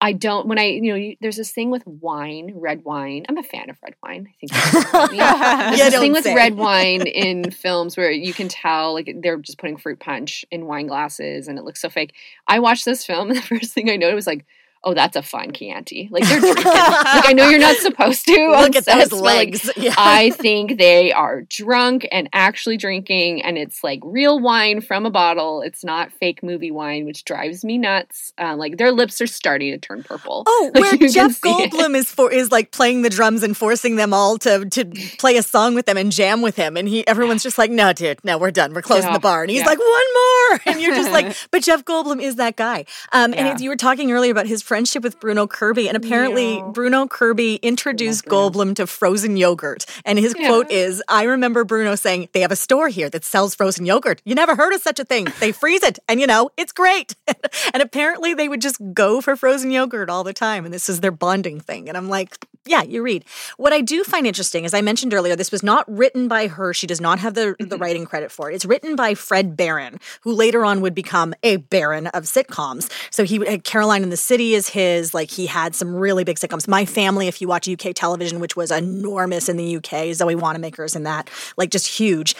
I 0.01 0.11
don't 0.11 0.45
when 0.47 0.59
I 0.59 0.65
you 0.65 0.89
know 0.91 0.95
you, 0.95 1.15
there's 1.21 1.37
this 1.37 1.51
thing 1.51 1.71
with 1.71 1.85
wine, 1.87 2.51
red 2.55 2.83
wine. 2.83 3.25
I'm 3.29 3.37
a 3.37 3.43
fan 3.43 3.69
of 3.69 3.77
red 3.81 3.95
wine. 4.03 4.27
I 4.29 4.35
think. 4.39 4.51
There's 4.91 5.79
You 5.79 5.89
this 5.91 5.99
thing 5.99 6.11
with 6.11 6.23
say. 6.25 6.35
red 6.35 6.55
wine 6.55 7.07
in 7.07 7.49
films 7.51 7.95
where 7.95 8.11
you 8.11 8.33
can 8.33 8.47
tell 8.49 8.93
like 8.93 9.09
they're 9.21 9.37
just 9.37 9.57
putting 9.57 9.77
fruit 9.77 9.99
punch 9.99 10.43
in 10.51 10.65
wine 10.65 10.87
glasses 10.87 11.47
and 11.47 11.57
it 11.57 11.63
looks 11.63 11.81
so 11.81 11.89
fake. 11.89 12.13
I 12.47 12.59
watched 12.59 12.85
this 12.85 13.05
film 13.05 13.29
and 13.29 13.37
the 13.37 13.41
first 13.41 13.73
thing 13.73 13.89
I 13.89 13.95
noted 13.95 14.15
was 14.15 14.27
like, 14.27 14.45
oh, 14.85 14.93
that's 14.93 15.15
a 15.15 15.21
fine 15.23 15.51
Chianti. 15.51 16.07
Like 16.11 16.23
they're 16.27 16.39
drinking. 16.53 16.63
like 16.65 17.29
I 17.29 17.33
know 17.33 17.49
you're 17.49 17.59
not 17.59 17.75
supposed 17.77 18.25
to. 18.27 18.31
Look 18.61 18.75
at 18.75 18.85
those 18.85 19.09
but, 19.09 19.17
like, 19.17 19.37
legs. 19.51 19.71
yeah. 19.77 19.93
I 19.97 20.29
think 20.29 20.77
they 20.77 21.11
are 21.11 21.41
drunk 21.41 22.07
and 22.11 22.29
actually 22.33 22.77
drinking, 22.77 23.41
and 23.43 23.57
it's 23.57 23.83
like 23.83 23.99
real 24.03 24.39
wine 24.39 24.81
from 24.81 25.05
a 25.05 25.11
bottle. 25.11 25.61
It's 25.61 25.83
not 25.83 26.11
fake 26.13 26.43
movie 26.43 26.71
wine, 26.71 27.05
which 27.05 27.25
drives 27.25 27.65
me 27.65 27.77
nuts. 27.77 28.31
Um, 28.37 28.57
like 28.59 28.77
their 28.77 28.91
lips 28.91 29.19
are 29.21 29.27
starting 29.27 29.71
to 29.73 29.77
turn 29.77 30.03
purple. 30.03 30.43
Oh, 30.47 30.71
Like, 30.73 30.99
where 30.99 31.09
Jeff. 31.09 31.41
Goldblum 31.41 31.95
is 31.95 32.09
for 32.11 32.31
is 32.31 32.51
like 32.51 32.71
playing 32.71 33.01
the 33.01 33.09
drums 33.09 33.43
and 33.43 33.57
forcing 33.57 33.95
them 33.95 34.13
all 34.13 34.37
to 34.39 34.65
to 34.69 34.85
play 35.17 35.37
a 35.37 35.43
song 35.43 35.75
with 35.75 35.85
them 35.85 35.97
and 35.97 36.11
jam 36.11 36.41
with 36.41 36.55
him, 36.55 36.77
and 36.77 36.87
he 36.87 37.05
everyone's 37.07 37.43
just 37.43 37.57
like, 37.57 37.71
no, 37.71 37.91
dude, 37.93 38.23
no, 38.23 38.37
we're 38.37 38.51
done, 38.51 38.73
we're 38.73 38.81
closing 38.81 39.11
the 39.13 39.19
bar, 39.19 39.41
and 39.41 39.49
he's 39.51 39.61
Yeah. 39.61 39.65
like, 39.67 39.79
one 39.79 39.87
more, 40.13 40.59
and 40.67 40.81
you're 40.81 40.95
just 40.95 41.11
like, 41.11 41.35
but 41.51 41.63
Jeff 41.63 41.83
Goldblum 41.85 42.21
is 42.21 42.35
that 42.35 42.55
guy. 42.55 42.85
Um, 43.11 43.33
and 43.33 43.35
Yeah. 43.47 43.53
it's, 43.53 43.61
you 43.61 43.69
were 43.69 43.75
talking 43.75 44.11
earlier 44.11 44.31
about 44.31 44.47
his 44.47 44.61
friendship 44.75 45.03
with 45.03 45.21
Bruno 45.21 45.47
Kirby, 45.47 45.87
and 45.87 45.95
apparently 45.95 46.57
Yeah. 46.57 46.63
Bruno 46.73 47.07
Kirby 47.07 47.55
introduced 47.61 48.25
Bruno. 48.25 48.49
Goldblum 48.49 48.75
to 48.75 48.85
frozen 48.85 49.37
yogurt, 49.37 49.85
and 50.03 50.19
his 50.19 50.35
Yeah. 50.37 50.47
quote 50.49 50.69
is, 50.69 51.01
"I 51.07 51.23
remember 51.23 51.63
Bruno 51.63 51.95
saying 51.95 52.27
they 52.33 52.41
have 52.41 52.51
a 52.51 52.57
store 52.57 52.89
here 52.89 53.09
that 53.11 53.23
sells 53.23 53.55
frozen 53.55 53.85
yogurt. 53.85 54.21
You 54.25 54.35
never 54.35 54.53
heard 54.55 54.73
of 54.73 54.81
such 54.81 54.99
a 54.99 55.05
thing? 55.05 55.27
They 55.39 55.53
freeze 55.53 55.81
it, 55.81 55.97
and 56.09 56.19
you 56.19 56.27
know 56.27 56.49
it's 56.57 56.73
great." 56.73 57.15
and 57.73 57.81
apparently 57.81 58.33
they 58.33 58.49
would 58.49 58.59
just 58.59 58.75
go 58.93 59.21
for 59.21 59.37
frozen 59.37 59.71
yogurt 59.71 60.09
all 60.09 60.25
the 60.25 60.33
time, 60.33 60.65
and 60.65 60.73
this 60.73 60.89
is 60.89 60.99
their 60.99 61.11
bonding 61.11 61.61
thing. 61.61 61.87
And 61.87 61.97
I'm 61.97 62.09
like, 62.09 62.35
yeah, 62.67 62.81
you 62.81 63.03
read. 63.03 63.25
What 63.57 63.73
I 63.73 63.81
do 63.81 64.03
find 64.03 64.25
interesting, 64.25 64.65
as 64.65 64.73
I 64.73 64.81
mentioned 64.81 65.13
earlier, 65.13 65.35
this 65.35 65.51
was 65.51 65.61
not 65.61 65.85
written 65.87 66.27
by 66.27 66.47
her. 66.47 66.73
She 66.73 66.87
does 66.87 66.99
not 66.99 67.19
have 67.19 67.35
the, 67.35 67.55
the 67.59 67.65
mm-hmm. 67.65 67.81
writing 67.81 68.05
credit 68.05 68.31
for 68.31 68.49
it. 68.49 68.55
It's 68.55 68.65
written 68.65 68.95
by 68.95 69.13
Fred 69.13 69.55
Barron, 69.55 69.99
who 70.21 70.33
later 70.33 70.65
on 70.65 70.81
would 70.81 70.95
become 70.95 71.35
a 71.43 71.57
baron 71.57 72.07
of 72.07 72.23
sitcoms. 72.23 72.91
So 73.11 73.23
he 73.23 73.45
had 73.45 73.63
Caroline 73.63 74.01
in 74.01 74.09
the 74.09 74.17
City 74.17 74.55
is 74.55 74.69
his. 74.69 75.13
Like 75.13 75.29
he 75.29 75.45
had 75.45 75.75
some 75.75 75.95
really 75.95 76.23
big 76.23 76.37
sitcoms. 76.37 76.67
My 76.67 76.85
Family, 76.85 77.27
if 77.27 77.39
you 77.39 77.47
watch 77.47 77.69
UK 77.69 77.93
television, 77.93 78.39
which 78.39 78.55
was 78.55 78.71
enormous 78.71 79.47
in 79.47 79.57
the 79.57 79.77
UK, 79.77 80.13
Zoe 80.15 80.35
Wanamaker's 80.35 80.95
in 80.95 81.03
that, 81.03 81.29
like 81.57 81.69
just 81.69 81.87
huge. 81.87 82.35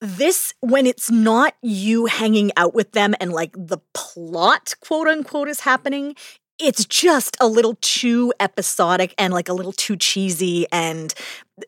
This, 0.00 0.52
when 0.60 0.86
it's 0.86 1.10
not 1.10 1.54
you 1.62 2.06
hanging 2.06 2.50
out 2.56 2.74
with 2.74 2.92
them 2.92 3.14
and 3.20 3.32
like 3.32 3.52
the 3.56 3.78
plot, 3.94 4.74
quote 4.80 5.08
unquote, 5.08 5.48
is 5.48 5.60
happening, 5.60 6.16
it's 6.60 6.84
just 6.84 7.36
a 7.40 7.46
little 7.46 7.76
too 7.80 8.32
episodic 8.40 9.14
and 9.18 9.32
like 9.32 9.48
a 9.48 9.52
little 9.52 9.72
too 9.72 9.96
cheesy 9.96 10.66
and 10.72 11.14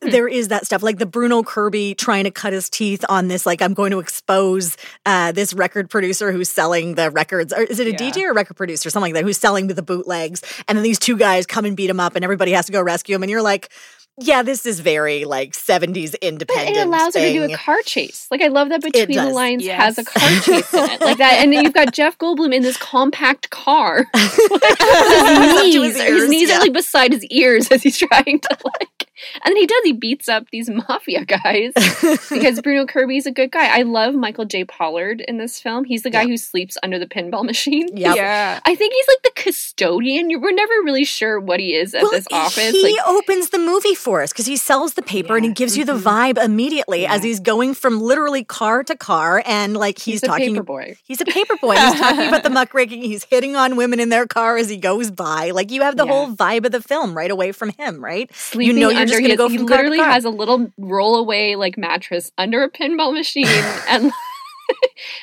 there 0.00 0.26
is 0.26 0.48
that 0.48 0.64
stuff. 0.64 0.83
Like 0.83 0.98
the 0.98 1.07
bruno 1.07 1.42
kirby 1.42 1.94
trying 1.94 2.24
to 2.24 2.31
cut 2.31 2.52
his 2.52 2.70
teeth 2.70 3.05
on 3.11 3.28
this 3.28 3.44
like 3.44 3.61
i'm 3.61 3.74
going 3.74 3.90
to 3.90 3.98
expose 3.98 4.76
uh, 5.05 5.33
this 5.33 5.52
record 5.52 5.90
producer 5.90 6.33
who's 6.33 6.48
selling 6.48 6.94
the 6.94 7.11
records. 7.11 7.52
Or 7.52 7.62
is 7.62 7.78
it 7.78 7.87
a 7.87 7.90
Yeah. 7.90 8.11
dj 8.11 8.22
or 8.24 8.31
a 8.31 8.35
record 8.35 8.57
producer? 8.57 8.88
Something 8.90 9.12
like 9.12 9.20
that 9.20 9.24
who's 9.26 9.38
selling 9.38 9.66
the 9.66 9.83
bootlegs. 9.83 10.42
And 10.68 10.76
then 10.78 10.83
these 10.83 10.98
two 10.98 11.16
guys 11.16 11.44
come 11.46 11.64
and 11.64 11.76
beat 11.76 11.90
him 11.90 12.00
up 12.00 12.14
and 12.16 12.24
everybody 12.24 12.52
has 12.52 12.66
to 12.66 12.72
go 12.72 12.81
rescue 12.83 13.14
him. 13.16 13.22
And 13.22 13.31
you're 13.31 13.42
like 13.42 13.70
yeah 14.20 14.42
this 14.42 14.66
is 14.66 14.81
very 14.81 15.25
like 15.25 15.53
70s 15.53 16.12
But 16.12 16.22
independent 16.22 16.77
it 16.77 16.87
allows 16.87 17.14
her 17.14 17.20
to 17.20 17.33
do 17.33 17.42
a 17.44 17.57
car 17.57 17.81
chase. 17.85 18.27
Like 18.31 18.42
I 18.42 18.48
love 18.48 18.68
that 18.70 18.83
between 18.83 19.09
the 19.09 19.14
does. 19.14 19.35
lines 19.35 19.66
has 19.66 19.98
a 19.98 20.05
car 20.05 20.29
chase 20.40 20.72
in 20.72 20.90
it, 20.90 21.01
like 21.01 21.18
that. 21.18 21.40
And 21.42 21.53
then 21.53 21.64
you've 21.64 21.75
got 21.75 21.92
Jeff 21.94 22.18
Goldblum 22.18 22.55
in 22.55 22.62
this 22.62 22.77
compact 22.77 23.51
car. 23.51 24.01
Up 24.14 24.31
his 24.31 25.53
his 25.53 25.62
knees, 25.62 25.96
his, 25.96 26.01
ears, 26.01 26.29
knees 26.29 26.48
yeah. 26.48 26.57
are 26.57 26.61
like 26.61 26.72
beside 26.72 27.12
his 27.12 27.25
ears 27.27 27.70
as 27.70 27.83
he's 27.83 27.98
trying 27.98 28.40
to 28.40 28.59
like. 28.64 29.02
And 29.45 29.53
then 29.53 29.57
he 29.57 29.67
does. 29.67 29.81
He 29.85 29.93
beats 29.93 30.29
up 30.29 30.47
these 30.51 30.69
mafia 30.89 31.25
guys 31.25 31.73
because 32.31 32.61
Bruno 32.63 32.87
Kirby's 32.87 33.27
a 33.27 33.31
good 33.31 33.51
guy. 33.51 33.77
I 33.79 33.83
love 33.83 34.15
Michael 34.15 34.45
J. 34.45 34.65
Pollard 34.65 35.21
in 35.27 35.39
this 35.39 35.61
film. 35.61 35.85
He's 35.85 36.03
the 36.03 36.11
guy 36.11 36.23
Yeah. 36.23 36.29
who 36.29 36.37
sleeps 36.37 36.77
under 36.83 36.99
the 36.99 37.07
pinball 37.07 37.45
machine. 37.45 37.89
Yep. 37.97 38.17
Yeah. 38.17 38.61
I 38.65 38.75
think 38.75 38.93
he's 38.95 39.07
like 39.09 39.23
the 39.23 39.43
custodian. 39.43 40.29
We're 40.41 40.53
never 40.53 40.73
really 40.85 41.05
sure 41.05 41.41
what 41.41 41.61
he 41.61 41.75
is 41.75 41.95
at 41.95 42.03
Well, 42.03 42.11
this 42.13 42.27
office. 42.33 42.71
He 42.73 42.83
like, 42.83 43.07
opens 43.07 43.51
the 43.51 43.59
movie 43.59 43.95
for 43.95 44.23
us 44.23 44.33
because 44.33 44.47
he 44.47 44.57
sells 44.57 44.95
the 44.95 45.03
paper 45.03 45.37
and 45.37 45.45
he 45.45 45.51
Yeah. 45.51 45.55
gives 45.55 45.77
you 45.77 45.85
the 45.85 45.95
Mhm. 45.95 46.03
vibe 46.37 46.45
immediately 46.45 47.07
as 47.07 47.23
he's 47.23 47.41
going 47.41 47.75
from 47.75 48.01
literally 48.01 48.45
car 48.45 48.83
to 48.85 48.97
car 48.97 49.43
and 49.47 49.77
like 49.77 49.99
he's, 49.99 50.15
he's, 50.15 50.23
a 50.23 50.27
talking. 50.27 50.55
paper 50.55 50.63
boy. 50.63 50.97
He's 51.05 51.21
a 51.21 51.25
paper 51.25 51.57
boy. 51.57 51.77
He's 51.77 51.95
talking 52.01 52.27
about 52.29 52.43
the 52.43 52.51
muckraking. 52.59 53.03
He's 53.03 53.25
hitting 53.25 53.57
on 53.57 53.77
women 53.77 54.01
in 54.01 54.09
their 54.09 54.27
car 54.27 54.57
as 54.57 54.69
he 54.69 54.77
goes 54.77 55.11
by. 55.11 55.51
Like 55.51 55.71
you 55.71 55.83
have 55.83 55.97
the 55.97 56.07
Yeah. 56.07 56.13
whole 56.13 56.29
vibe 56.35 56.65
of 56.67 56.73
the 56.73 56.83
film 56.83 57.17
right 57.17 57.31
away 57.31 57.53
from 57.53 57.71
him, 57.71 58.03
right? 58.03 58.31
sleeping 58.35 58.79
know 58.79 58.91
you're 58.91 59.12
under 59.14 59.29
just 59.29 59.38
go 59.38 59.48
he 59.48 59.59
from 59.59 59.66
car 59.66 59.79
to 59.79 59.83
literally 59.83 59.98
has 59.98 60.25
a 60.25 60.31
little 60.31 60.66
rollaway 60.81 61.57
like 61.57 61.77
mattress 61.77 62.33
under 62.38 62.62
a 62.62 62.70
pinball 62.70 63.12
machine 63.12 63.46
and 63.88 64.12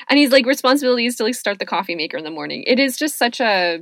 and 0.09 0.17
he's 0.19 0.31
like 0.31 0.45
responsibilities 0.45 1.15
to 1.17 1.23
like 1.23 1.35
start 1.35 1.59
the 1.59 1.65
coffee 1.65 1.95
maker 1.95 2.17
in 2.17 2.23
the 2.23 2.31
morning. 2.31 2.63
It 2.67 2.79
is 2.79 2.97
just 2.97 3.17
such 3.17 3.39
a 3.39 3.79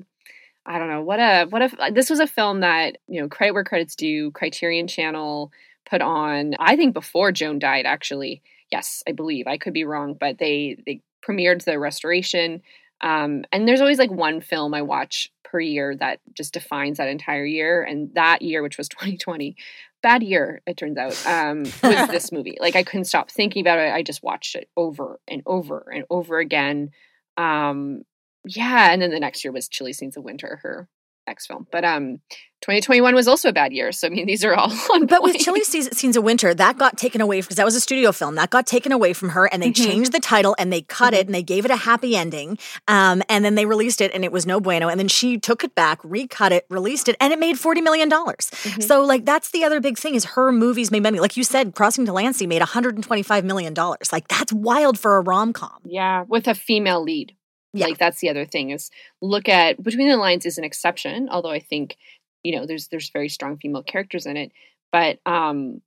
i 0.69 0.77
don't 0.77 0.89
know 0.89 1.01
what 1.01 1.19
a 1.19 1.45
what 1.45 1.61
if 1.61 1.73
this 1.93 2.09
was 2.09 2.19
a 2.19 2.27
film 2.27 2.59
that 2.59 2.97
you 3.07 3.21
know 3.21 3.29
credit 3.29 3.53
where 3.53 3.63
credit's 3.63 3.95
due 3.95 4.31
criterion 4.31 4.85
channel 4.85 5.49
put 5.89 6.01
on 6.01 6.55
i 6.59 6.75
think 6.75 6.93
before 6.93 7.31
joan 7.31 7.57
died 7.57 7.85
actually. 7.85 8.41
Yes 8.71 9.01
i 9.07 9.13
believe. 9.13 9.47
I 9.47 9.57
could 9.57 9.73
be 9.73 9.85
wrong 9.85 10.15
but 10.19 10.37
they 10.37 10.77
they 10.85 11.01
premiered 11.25 11.63
the 11.63 11.79
restoration. 11.79 12.61
Um, 12.99 13.43
and 13.51 13.67
there's 13.67 13.81
always 13.81 13.99
like 13.99 14.11
one 14.11 14.41
film 14.41 14.73
i 14.73 14.81
watch 14.81 15.31
per 15.43 15.59
year 15.59 15.95
that 15.95 16.19
just 16.33 16.53
defines 16.53 16.97
that 16.97 17.07
entire 17.07 17.45
year 17.45 17.83
and 17.83 18.13
that 18.15 18.41
year 18.41 18.61
which 18.61 18.77
was 18.77 18.89
2020 18.89 19.55
bad 20.01 20.23
year 20.23 20.61
it 20.67 20.77
turns 20.77 20.97
out 20.97 21.25
um 21.25 21.63
was 21.63 22.07
this 22.09 22.31
movie. 22.31 22.57
Like 22.59 22.75
i 22.75 22.83
couldn't 22.83 23.05
stop 23.05 23.31
thinking 23.31 23.61
about 23.61 23.79
it. 23.79 23.93
I 23.93 24.03
just 24.03 24.23
watched 24.23 24.55
it 24.55 24.69
over 24.77 25.19
and 25.27 25.41
over 25.45 25.91
and 25.93 26.05
over 26.09 26.39
again. 26.39 26.91
Um 27.35 28.03
yeah 28.45 28.91
and 28.91 29.01
then 29.01 29.11
the 29.11 29.19
next 29.19 29.43
year 29.43 29.51
was 29.51 29.67
chilly 29.67 29.93
scenes 29.93 30.17
of 30.17 30.23
winter 30.23 30.59
her 30.63 30.87
next 31.27 31.47
film 31.47 31.67
but 31.71 31.83
um 31.83 32.19
2021 32.61 33.13
was 33.13 33.27
also 33.27 33.49
a 33.49 33.53
bad 33.53 33.71
year 33.71 33.91
so 33.91 34.07
i 34.07 34.09
mean 34.09 34.25
these 34.25 34.43
are 34.43 34.55
all 34.55 34.71
But 35.07 35.21
with. 35.21 35.37
Chilly 35.37 35.61
Scenes 35.63 36.17
of 36.17 36.23
Winter, 36.23 36.53
that 36.55 36.77
got 36.77 36.97
taken 36.97 37.21
away 37.21 37.39
because 37.41 37.57
that 37.57 37.65
was 37.65 37.75
a 37.75 37.79
studio 37.79 38.11
film. 38.11 38.35
That 38.35 38.49
got 38.49 38.65
taken 38.65 38.91
away 38.91 39.13
from 39.13 39.29
her, 39.29 39.45
and 39.45 39.61
they 39.61 39.69
Mhm. 39.69 39.75
changed 39.85 40.11
the 40.11 40.19
title 40.19 40.55
and 40.57 40.73
they 40.73 40.81
cut 40.81 41.13
it 41.13 41.27
and 41.27 41.35
they 41.35 41.43
gave 41.43 41.63
it 41.65 41.71
a 41.71 41.75
happy 41.75 42.15
ending. 42.15 42.57
Um, 42.87 43.21
and 43.29 43.45
then 43.45 43.53
they 43.55 43.65
released 43.65 44.01
it, 44.01 44.11
and 44.13 44.23
it 44.25 44.31
was 44.31 44.45
no 44.47 44.59
bueno. 44.59 44.87
And 44.89 44.99
then 44.99 45.07
she 45.07 45.37
took 45.37 45.63
it 45.63 45.75
back, 45.75 45.99
recut 46.03 46.51
it, 46.51 46.65
released 46.69 47.07
it, 47.07 47.15
and 47.21 47.31
it 47.31 47.37
made 47.39 47.59
forty 47.59 47.79
million 47.81 48.09
dollars. 48.09 48.49
Mhm. 48.63 48.83
So 48.83 49.03
like 49.05 49.23
that's 49.25 49.51
the 49.51 49.63
other 49.63 49.79
big 49.79 49.97
thing 49.97 50.15
is 50.15 50.25
her 50.35 50.51
movies 50.51 50.89
made 50.91 51.03
money. 51.03 51.19
Like 51.19 51.37
you 51.37 51.43
said, 51.43 51.75
Crossing 51.75 52.05
Delancey 52.05 52.47
made 52.47 52.61
one 52.61 52.67
hundred 52.67 52.95
and 52.95 53.03
twenty 53.03 53.23
five 53.23 53.45
million 53.45 53.73
dollars. 53.73 54.11
Like 54.11 54.27
that's 54.27 54.51
wild 54.51 54.97
for 54.99 55.17
a 55.17 55.21
rom 55.21 55.53
com. 55.53 55.77
Yeah, 55.85 56.23
with 56.27 56.47
a 56.47 56.55
female 56.55 57.03
lead. 57.03 57.33
Yeah. 57.73 57.85
Like 57.87 57.97
that's 57.97 58.19
the 58.19 58.29
other 58.29 58.45
thing 58.45 58.69
is 58.71 58.89
look 59.21 59.49
at 59.49 59.81
Between 59.83 60.09
the 60.09 60.17
Lines 60.17 60.45
is 60.45 60.57
an 60.57 60.63
exception, 60.63 61.29
although 61.29 61.51
I 61.51 61.59
think, 61.59 61.97
you 62.43 62.55
know, 62.55 62.65
there's 62.65 62.87
there's 62.87 63.09
very 63.09 63.29
strong 63.29 63.57
female 63.57 63.83
characters 63.83 64.25
in 64.25 64.37
it. 64.37 64.51
But 64.91 65.19
um 65.25 65.81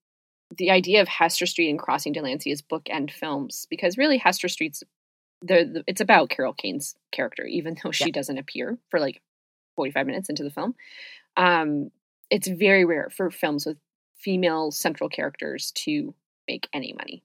the 0.56 0.70
idea 0.70 1.00
of 1.00 1.08
Hester 1.08 1.46
Street 1.46 1.70
and 1.70 1.78
Crossing 1.78 2.12
Delancey 2.12 2.50
is 2.50 2.62
book 2.62 2.84
bookend 2.84 3.10
films 3.12 3.66
because 3.70 3.96
really 3.98 4.18
Hester 4.18 4.48
Street's 4.48 4.82
the, 5.42 5.64
the 5.64 5.84
it's 5.86 6.00
about 6.02 6.30
Carol 6.30 6.52
Kane's 6.54 6.94
character, 7.12 7.44
even 7.46 7.76
though 7.82 7.92
she 7.92 8.06
Yeah. 8.06 8.12
doesn't 8.12 8.38
appear 8.38 8.78
for 8.90 9.00
like 9.00 9.22
45 9.76 10.06
minutes 10.06 10.28
into 10.28 10.44
the 10.44 10.50
film. 10.50 10.74
Um 11.36 11.90
it's 12.30 12.48
very 12.48 12.84
rare 12.84 13.10
for 13.10 13.30
films 13.30 13.66
with 13.66 13.78
female 14.16 14.70
central 14.70 15.08
characters 15.10 15.72
to 15.72 16.14
make 16.48 16.68
any 16.72 16.92
money. 16.92 17.22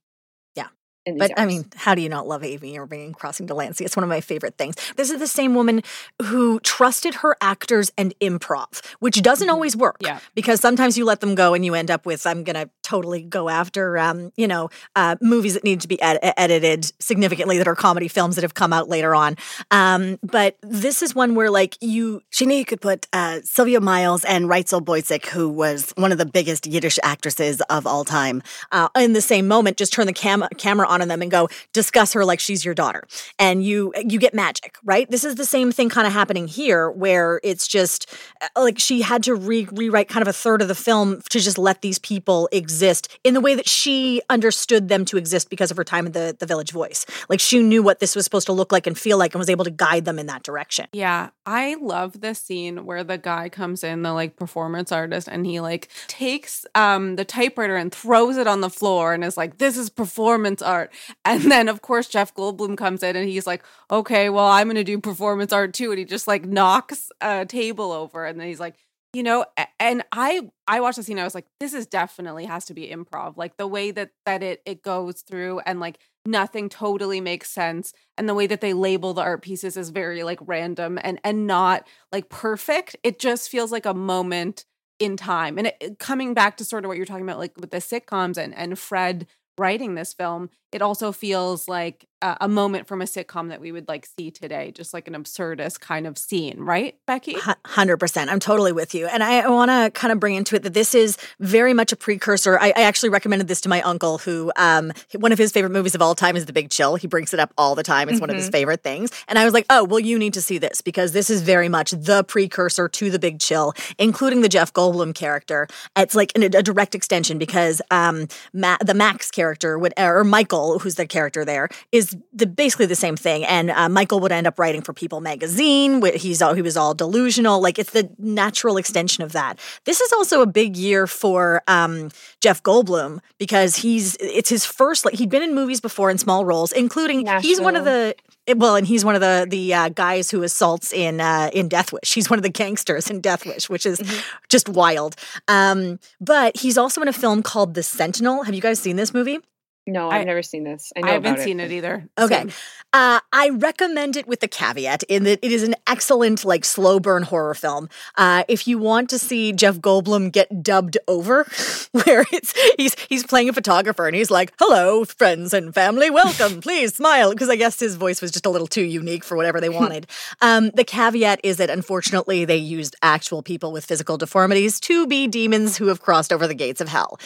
Yeah. 1.05 1.11
in 1.11 1.19
these 1.19 1.29
But 1.29 1.39
I 1.39 1.45
mean, 1.45 1.65
how 1.75 1.95
do 1.95 2.01
you 2.01 2.09
not 2.09 2.27
love 2.27 2.43
Amy 2.43 2.77
Irving 2.77 3.13
Crossing 3.13 3.45
Delancey? 3.45 3.85
It's 3.85 3.95
one 3.95 4.03
of 4.03 4.09
my 4.09 4.21
favorite 4.21 4.57
things. 4.57 4.75
This 4.95 5.09
is 5.09 5.19
the 5.19 5.27
same 5.27 5.55
woman 5.55 5.81
who 6.23 6.59
trusted 6.61 7.15
her 7.15 7.35
actors 7.41 7.91
and 7.97 8.13
improv, 8.19 8.83
which 8.99 9.21
doesn't 9.21 9.47
Mhm. 9.47 9.51
always 9.53 9.75
work. 9.75 9.97
Yeah. 9.99 10.19
Because 10.35 10.59
sometimes 10.59 10.97
you 10.97 11.05
let 11.05 11.19
them 11.21 11.35
go 11.35 11.53
and 11.53 11.65
you 11.65 11.73
end 11.73 11.91
up 11.91 12.05
with, 12.05 12.25
I'm 12.25 12.43
going 12.43 12.55
to 12.55 12.69
totally 12.85 13.21
go 13.21 13.49
after, 13.49 13.97
um, 13.97 14.31
you 14.37 14.47
know, 14.47 14.69
uh, 14.95 15.15
movies 15.21 15.55
that 15.55 15.63
need 15.63 15.81
to 15.81 15.87
be 15.87 16.01
ed- 16.01 16.19
edited 16.37 16.91
significantly 16.99 17.57
that 17.57 17.67
are 17.67 17.75
comedy 17.75 18.07
films 18.07 18.35
that 18.35 18.43
have 18.43 18.53
come 18.53 18.71
out 18.71 18.87
later 18.87 19.15
on. 19.15 19.35
Um, 19.71 20.19
but 20.21 20.57
this 20.61 21.01
is 21.01 21.15
one 21.15 21.35
where, 21.35 21.49
like, 21.49 21.77
you, 21.81 22.21
she 22.29 22.45
knew 22.45 22.55
you 22.55 22.65
could 22.65 22.81
put 22.81 23.07
uh, 23.11 23.39
Sylvia 23.43 23.81
Miles 23.81 24.23
and 24.25 24.45
Reizl 24.45 24.81
Bozyk, 24.81 25.25
who 25.25 25.49
was 25.49 25.91
one 25.95 26.11
of 26.11 26.17
the 26.17 26.25
biggest 26.25 26.67
Yiddish 26.67 26.99
actresses 27.03 27.61
of 27.69 27.87
all 27.87 28.05
time, 28.05 28.43
uh, 28.71 28.89
in 28.95 29.13
the 29.13 29.21
same 29.21 29.47
moment, 29.47 29.77
just 29.77 29.91
turn 29.91 30.05
the 30.05 30.13
cam- 30.13 30.47
camera 30.57 30.87
on 30.87 31.01
on 31.01 31.07
them 31.07 31.21
and 31.21 31.31
go 31.31 31.49
discuss 31.73 32.13
her 32.13 32.23
like 32.23 32.39
she's 32.39 32.63
your 32.63 32.75
daughter, 32.75 33.03
and 33.39 33.63
you 33.63 33.91
you 33.95 34.19
get 34.19 34.33
magic, 34.33 34.77
right? 34.83 35.09
This 35.09 35.23
is 35.23 35.35
the 35.35 35.45
same 35.45 35.71
thing 35.71 35.89
kind 35.89 36.05
of 36.05 36.13
happening 36.13 36.47
here, 36.47 36.91
where 36.91 37.39
it's 37.43 37.67
just 37.67 38.13
uh, 38.41 38.61
like 38.61 38.77
she 38.79 39.01
had 39.01 39.23
to 39.23 39.35
re- 39.35 39.67
rewrite 39.71 40.07
kind 40.07 40.21
of 40.21 40.27
a 40.27 40.33
third 40.33 40.61
of 40.61 40.67
the 40.67 40.75
film 40.75 41.21
to 41.29 41.39
just 41.39 41.57
let 41.57 41.81
these 41.81 41.99
people 41.99 42.47
exist 42.51 42.74
in 43.23 43.33
the 43.33 43.41
way 43.41 43.55
that 43.55 43.67
she 43.67 44.21
understood 44.29 44.87
them 44.89 45.05
to 45.05 45.17
exist 45.17 45.49
because 45.49 45.71
of 45.71 45.77
her 45.77 45.83
time 45.83 46.07
at 46.07 46.13
the 46.13 46.35
the 46.37 46.45
Village 46.45 46.71
Voice. 46.71 47.05
Like 47.29 47.39
she 47.39 47.61
knew 47.61 47.83
what 47.83 47.99
this 47.99 48.15
was 48.15 48.25
supposed 48.25 48.47
to 48.47 48.53
look 48.53 48.71
like 48.71 48.87
and 48.87 48.97
feel 48.97 49.17
like, 49.17 49.33
and 49.33 49.39
was 49.39 49.49
able 49.49 49.65
to 49.65 49.71
guide 49.71 50.05
them 50.05 50.19
in 50.19 50.27
that 50.27 50.43
direction. 50.43 50.87
Yeah, 50.93 51.29
I 51.45 51.75
love 51.75 52.21
the 52.21 52.33
scene 52.33 52.85
where 52.85 53.03
the 53.03 53.17
guy 53.17 53.49
comes 53.49 53.83
in, 53.83 54.03
the 54.03 54.13
like 54.13 54.35
performance 54.35 54.91
artist, 54.91 55.27
and 55.31 55.45
he 55.45 55.59
like 55.59 55.89
takes 56.07 56.65
um 56.75 57.15
the 57.15 57.25
typewriter 57.25 57.75
and 57.75 57.93
throws 57.93 58.37
it 58.37 58.47
on 58.47 58.61
the 58.61 58.69
floor 58.69 59.13
and 59.13 59.23
is 59.23 59.37
like, 59.37 59.57
"This 59.57 59.77
is 59.77 59.89
performance 59.89 60.61
art." 60.61 60.91
And 61.23 61.43
then 61.51 61.67
of 61.69 61.81
course 61.81 62.07
Jeff 62.07 62.33
Goldblum 62.33 62.77
comes 62.77 63.03
in 63.03 63.15
and 63.15 63.27
he's 63.27 63.47
like, 63.47 63.63
"Okay, 63.89 64.29
well 64.29 64.47
I'm 64.47 64.67
going 64.67 64.75
to 64.75 64.83
do 64.83 64.99
performance 64.99 65.53
art 65.53 65.73
too," 65.73 65.91
and 65.91 65.99
he 65.99 66.05
just 66.05 66.27
like 66.27 66.45
knocks 66.45 67.11
a 67.21 67.45
table 67.45 67.91
over, 67.91 68.25
and 68.25 68.39
then 68.39 68.47
he's 68.47 68.59
like, 68.59 68.75
you 69.15 69.23
know 69.23 69.45
and 69.79 70.03
i 70.11 70.41
i 70.67 70.81
watched 70.81 70.97
the 70.97 71.03
scene 71.03 71.17
i 71.17 71.23
was 71.23 71.33
like 71.33 71.47
this 71.61 71.73
is 71.73 71.87
definitely 71.87 72.45
has 72.45 72.65
to 72.65 72.73
be 72.73 72.89
improv 72.89 73.37
like 73.37 73.55
the 73.55 73.65
way 73.65 73.89
that 73.89 74.09
that 74.25 74.43
it 74.43 74.61
it 74.65 74.83
goes 74.83 75.21
through 75.21 75.59
and 75.59 75.79
like 75.79 75.99
nothing 76.25 76.67
totally 76.67 77.21
makes 77.21 77.49
sense 77.49 77.93
and 78.17 78.27
the 78.27 78.33
way 78.33 78.45
that 78.45 78.59
they 78.59 78.73
label 78.73 79.13
the 79.13 79.21
art 79.21 79.41
pieces 79.41 79.77
is 79.77 79.89
very 79.89 80.23
like 80.23 80.39
random 80.41 80.99
and 81.01 81.19
and 81.23 81.47
not 81.47 81.87
like 82.11 82.27
perfect 82.27 82.97
it 83.03 83.17
just 83.17 83.49
feels 83.49 83.71
like 83.71 83.85
a 83.85 83.93
moment 83.93 84.65
in 84.99 85.15
time 85.15 85.57
and 85.57 85.71
it, 85.79 85.97
coming 85.97 86.33
back 86.33 86.57
to 86.57 86.65
sort 86.65 86.83
of 86.83 86.89
what 86.89 86.97
you're 86.97 87.05
talking 87.05 87.23
about 87.23 87.39
like 87.39 87.55
with 87.57 87.71
the 87.71 87.77
sitcoms 87.77 88.37
and 88.37 88.53
and 88.55 88.77
fred 88.77 89.25
writing 89.57 89.95
this 89.95 90.13
film 90.13 90.49
it 90.75 90.81
also 90.81 91.13
feels 91.13 91.69
like 91.69 92.05
a, 92.21 92.37
a 92.41 92.47
moment 92.49 92.85
from 92.85 93.01
a 93.01 93.05
sitcom 93.05 93.47
that 93.47 93.61
we 93.61 93.71
would 93.71 93.87
like 93.87 94.05
see 94.05 94.29
today 94.29 94.71
just 94.71 94.93
like 94.93 95.07
an 95.07 95.13
absurdist 95.13 95.79
kind 95.79 96.05
of 96.05 96.17
scene 96.17 96.59
right 96.59 96.97
becky 97.05 97.33
100% 97.33 98.27
i'm 98.27 98.39
totally 98.39 98.71
with 98.71 98.93
you 98.93 99.07
and 99.07 99.23
i, 99.23 99.39
I 99.39 99.49
want 99.49 99.71
to 99.71 99.91
kind 99.97 100.11
of 100.11 100.19
bring 100.19 100.35
into 100.35 100.55
it 100.55 100.63
that 100.63 100.73
this 100.73 100.93
is 100.95 101.17
very 101.39 101.73
much 101.73 101.91
a 101.91 101.95
precursor 101.95 102.59
i, 102.59 102.73
I 102.75 102.81
actually 102.81 103.09
recommended 103.09 103.47
this 103.47 103.61
to 103.61 103.69
my 103.69 103.81
uncle 103.83 104.17
who 104.17 104.51
um, 104.57 104.91
one 105.17 105.31
of 105.31 105.37
his 105.37 105.51
favorite 105.51 105.71
movies 105.71 105.95
of 105.95 106.01
all 106.01 106.13
time 106.13 106.35
is 106.35 106.45
the 106.45 106.53
big 106.53 106.69
chill 106.69 106.95
he 106.95 107.07
brings 107.07 107.33
it 107.33 107.39
up 107.39 107.53
all 107.57 107.75
the 107.75 107.83
time 107.83 108.09
it's 108.09 108.15
mm-hmm. 108.15 108.21
one 108.21 108.29
of 108.29 108.35
his 108.35 108.45
mm-hmm. 108.45 108.51
favorite 108.51 108.83
things 108.83 109.11
and 109.27 109.39
i 109.39 109.45
was 109.45 109.53
like 109.53 109.65
oh 109.69 109.83
well 109.83 109.99
you 109.99 110.19
need 110.19 110.33
to 110.33 110.41
see 110.41 110.57
this 110.57 110.81
because 110.81 111.13
this 111.13 111.29
is 111.29 111.41
very 111.41 111.69
much 111.69 111.91
the 111.91 112.23
precursor 112.25 112.89
to 112.89 113.09
the 113.09 113.19
big 113.19 113.39
chill 113.39 113.73
including 113.97 114.41
the 114.41 114.49
jeff 114.49 114.73
goldblum 114.73 115.15
character 115.15 115.67
it's 115.95 116.15
like 116.15 116.31
a, 116.37 116.45
a 116.45 116.63
direct 116.63 116.95
extension 116.95 117.37
because 117.37 117.81
um, 117.91 118.27
Ma- 118.53 118.77
the 118.83 118.93
max 118.93 119.31
character 119.31 119.77
would 119.77 119.93
or 119.97 120.23
michael 120.23 120.64
Michael, 120.65 120.79
who's 120.79 120.95
the 120.95 121.07
character 121.07 121.45
there, 121.45 121.69
is 121.91 122.15
the 122.33 122.45
basically 122.45 122.85
the 122.85 122.95
same 122.95 123.15
thing. 123.15 123.45
And 123.45 123.71
uh, 123.71 123.89
Michael 123.89 124.19
would 124.19 124.31
end 124.31 124.47
up 124.47 124.59
writing 124.59 124.81
for 124.81 124.93
People 124.93 125.21
magazine. 125.21 126.01
He's 126.15 126.41
all, 126.41 126.53
he 126.53 126.61
was 126.61 126.77
all 126.77 126.93
delusional. 126.93 127.61
Like 127.61 127.79
it's 127.79 127.91
the 127.91 128.09
natural 128.17 128.77
extension 128.77 129.23
of 129.23 129.31
that. 129.33 129.59
This 129.85 130.01
is 130.01 130.11
also 130.13 130.41
a 130.41 130.45
big 130.45 130.75
year 130.75 131.07
for 131.07 131.61
um, 131.67 132.09
Jeff 132.41 132.63
Goldblum 132.63 133.19
because 133.37 133.77
he's 133.77 134.17
it's 134.19 134.49
his 134.49 134.65
first. 134.65 135.05
Like 135.05 135.15
he'd 135.15 135.29
been 135.29 135.43
in 135.43 135.53
movies 135.53 135.81
before 135.81 136.09
in 136.09 136.17
small 136.17 136.45
roles, 136.45 136.71
including 136.71 137.23
Nashville. 137.23 137.49
he's 137.49 137.61
one 137.61 137.75
of 137.75 137.85
the 137.85 138.15
well, 138.55 138.75
and 138.75 138.85
he's 138.85 139.03
one 139.03 139.15
of 139.15 139.21
the 139.21 139.45
the 139.49 139.73
uh, 139.73 139.89
guys 139.89 140.29
who 140.29 140.43
assaults 140.43 140.93
in 140.93 141.19
uh, 141.19 141.49
in 141.53 141.67
Death 141.67 141.91
Wish. 141.91 142.13
He's 142.13 142.29
one 142.29 142.39
of 142.39 142.43
the 142.43 142.49
gangsters 142.49 143.09
in 143.09 143.21
Death 143.21 143.45
Wish, 143.45 143.69
which 143.69 143.85
is 143.85 143.99
mm-hmm. 143.99 144.19
just 144.49 144.69
wild. 144.69 145.15
Um, 145.47 145.99
but 146.21 146.57
he's 146.57 146.77
also 146.77 147.01
in 147.01 147.07
a 147.07 147.13
film 147.13 147.43
called 147.43 147.73
The 147.73 147.83
Sentinel. 147.83 148.43
Have 148.43 148.53
you 148.53 148.61
guys 148.61 148.79
seen 148.79 148.95
this 148.95 149.13
movie? 149.13 149.39
No, 149.87 150.09
I've 150.09 150.21
I, 150.21 150.23
never 150.23 150.41
seen 150.41 150.63
this. 150.63 150.91
I, 150.95 151.07
I 151.07 151.11
haven't 151.11 151.39
seen 151.39 151.59
it, 151.59 151.71
it 151.71 151.75
either. 151.75 152.09
Okay. 152.17 152.45
Uh, 152.91 153.19
I 153.31 153.49
recommend 153.49 154.15
it 154.15 154.27
with 154.27 154.39
the 154.39 154.47
caveat 154.47 155.03
in 155.03 155.25
that 155.25 155.39
it 155.43 155.51
is 155.51 155.61
an 155.61 155.75
excellent, 155.85 156.43
like, 156.43 156.65
slow 156.65 156.99
burn 156.99 157.21
horror 157.21 157.53
film. 157.53 157.89
Uh, 158.15 158.45
if 158.47 158.67
you 158.67 158.79
want 158.79 159.11
to 159.11 159.19
see 159.19 159.53
Jeff 159.53 159.77
Goldblum 159.77 160.31
get 160.31 160.63
dubbed 160.63 160.97
over, 161.07 161.43
where 161.91 162.25
it's 162.31 162.53
he's 162.77 162.95
he's 163.09 163.23
playing 163.23 163.49
a 163.49 163.53
photographer 163.53 164.07
and 164.07 164.15
he's 164.15 164.31
like, 164.31 164.53
"Hello, 164.59 165.05
friends 165.05 165.53
and 165.53 165.73
family, 165.73 166.09
welcome. 166.09 166.61
Please 166.61 166.95
smile," 166.95 167.29
because 167.31 167.49
I 167.49 167.55
guess 167.55 167.79
his 167.79 167.95
voice 167.95 168.23
was 168.23 168.31
just 168.31 168.47
a 168.47 168.49
little 168.49 168.67
too 168.67 168.83
unique 168.83 169.23
for 169.23 169.37
whatever 169.37 169.61
they 169.61 169.69
wanted. 169.75 170.07
um, 170.41 170.71
the 170.73 170.83
caveat 170.83 171.41
is 171.43 171.57
that 171.57 171.69
unfortunately 171.69 172.43
they 172.45 172.57
used 172.57 172.95
actual 173.03 173.43
people 173.43 173.71
with 173.71 173.85
physical 173.85 174.17
deformities 174.17 174.79
to 174.79 175.05
be 175.05 175.27
demons 175.27 175.77
who 175.77 175.87
have 175.87 176.01
crossed 176.01 176.33
over 176.33 176.47
the 176.47 176.55
gates 176.55 176.81
of 176.81 176.87
hell 176.87 177.19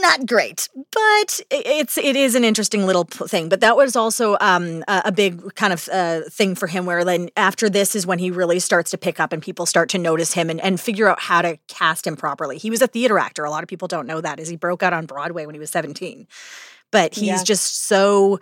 not 0.00 0.26
great, 0.26 0.68
but 0.74 1.40
it's 1.50 1.96
it 1.96 2.14
is 2.14 2.34
an 2.34 2.44
interesting 2.44 2.86
little 2.86 3.04
thing. 3.04 3.48
But 3.48 3.60
that 3.60 3.76
was 3.76 3.96
also 3.96 4.36
um, 4.40 4.84
a, 4.86 5.10
big 5.10 5.54
kind 5.54 5.72
of 5.72 5.88
uh, 5.90 6.22
thing 6.28 6.54
for 6.54 6.66
him. 6.66 6.86
Where 6.86 7.04
then 7.04 7.30
after 7.36 7.70
this 7.70 7.94
is 7.94 8.06
when 8.06 8.18
he 8.18 8.30
really 8.30 8.58
starts 8.58 8.90
to 8.90 8.98
pick 8.98 9.18
up 9.18 9.32
and 9.32 9.42
people 9.42 9.66
start 9.66 9.88
to 9.90 9.98
notice 9.98 10.34
him 10.34 10.50
and, 10.50 10.60
and 10.60 10.78
figure 10.78 11.08
out 11.08 11.20
how 11.20 11.42
to 11.42 11.58
cast 11.68 12.06
him 12.06 12.16
properly. 12.16 12.58
He 12.58 12.70
was 12.70 12.82
a 12.82 12.86
theater 12.86 13.18
actor. 13.18 13.44
A 13.44 13.50
lot 13.50 13.62
of 13.62 13.68
people 13.68 13.88
don't 13.88 14.06
know 14.06 14.20
that. 14.20 14.38
Is 14.38 14.48
he 14.48 14.56
broke 14.56 14.82
out 14.82 14.92
on 14.92 15.06
Broadway 15.06 15.46
when 15.46 15.54
he 15.54 15.60
was 15.60 15.70
seventeen, 15.70 16.26
but 16.90 17.14
he's 17.14 17.26
yeah. 17.26 17.42
just 17.42 17.86
so 17.86 18.38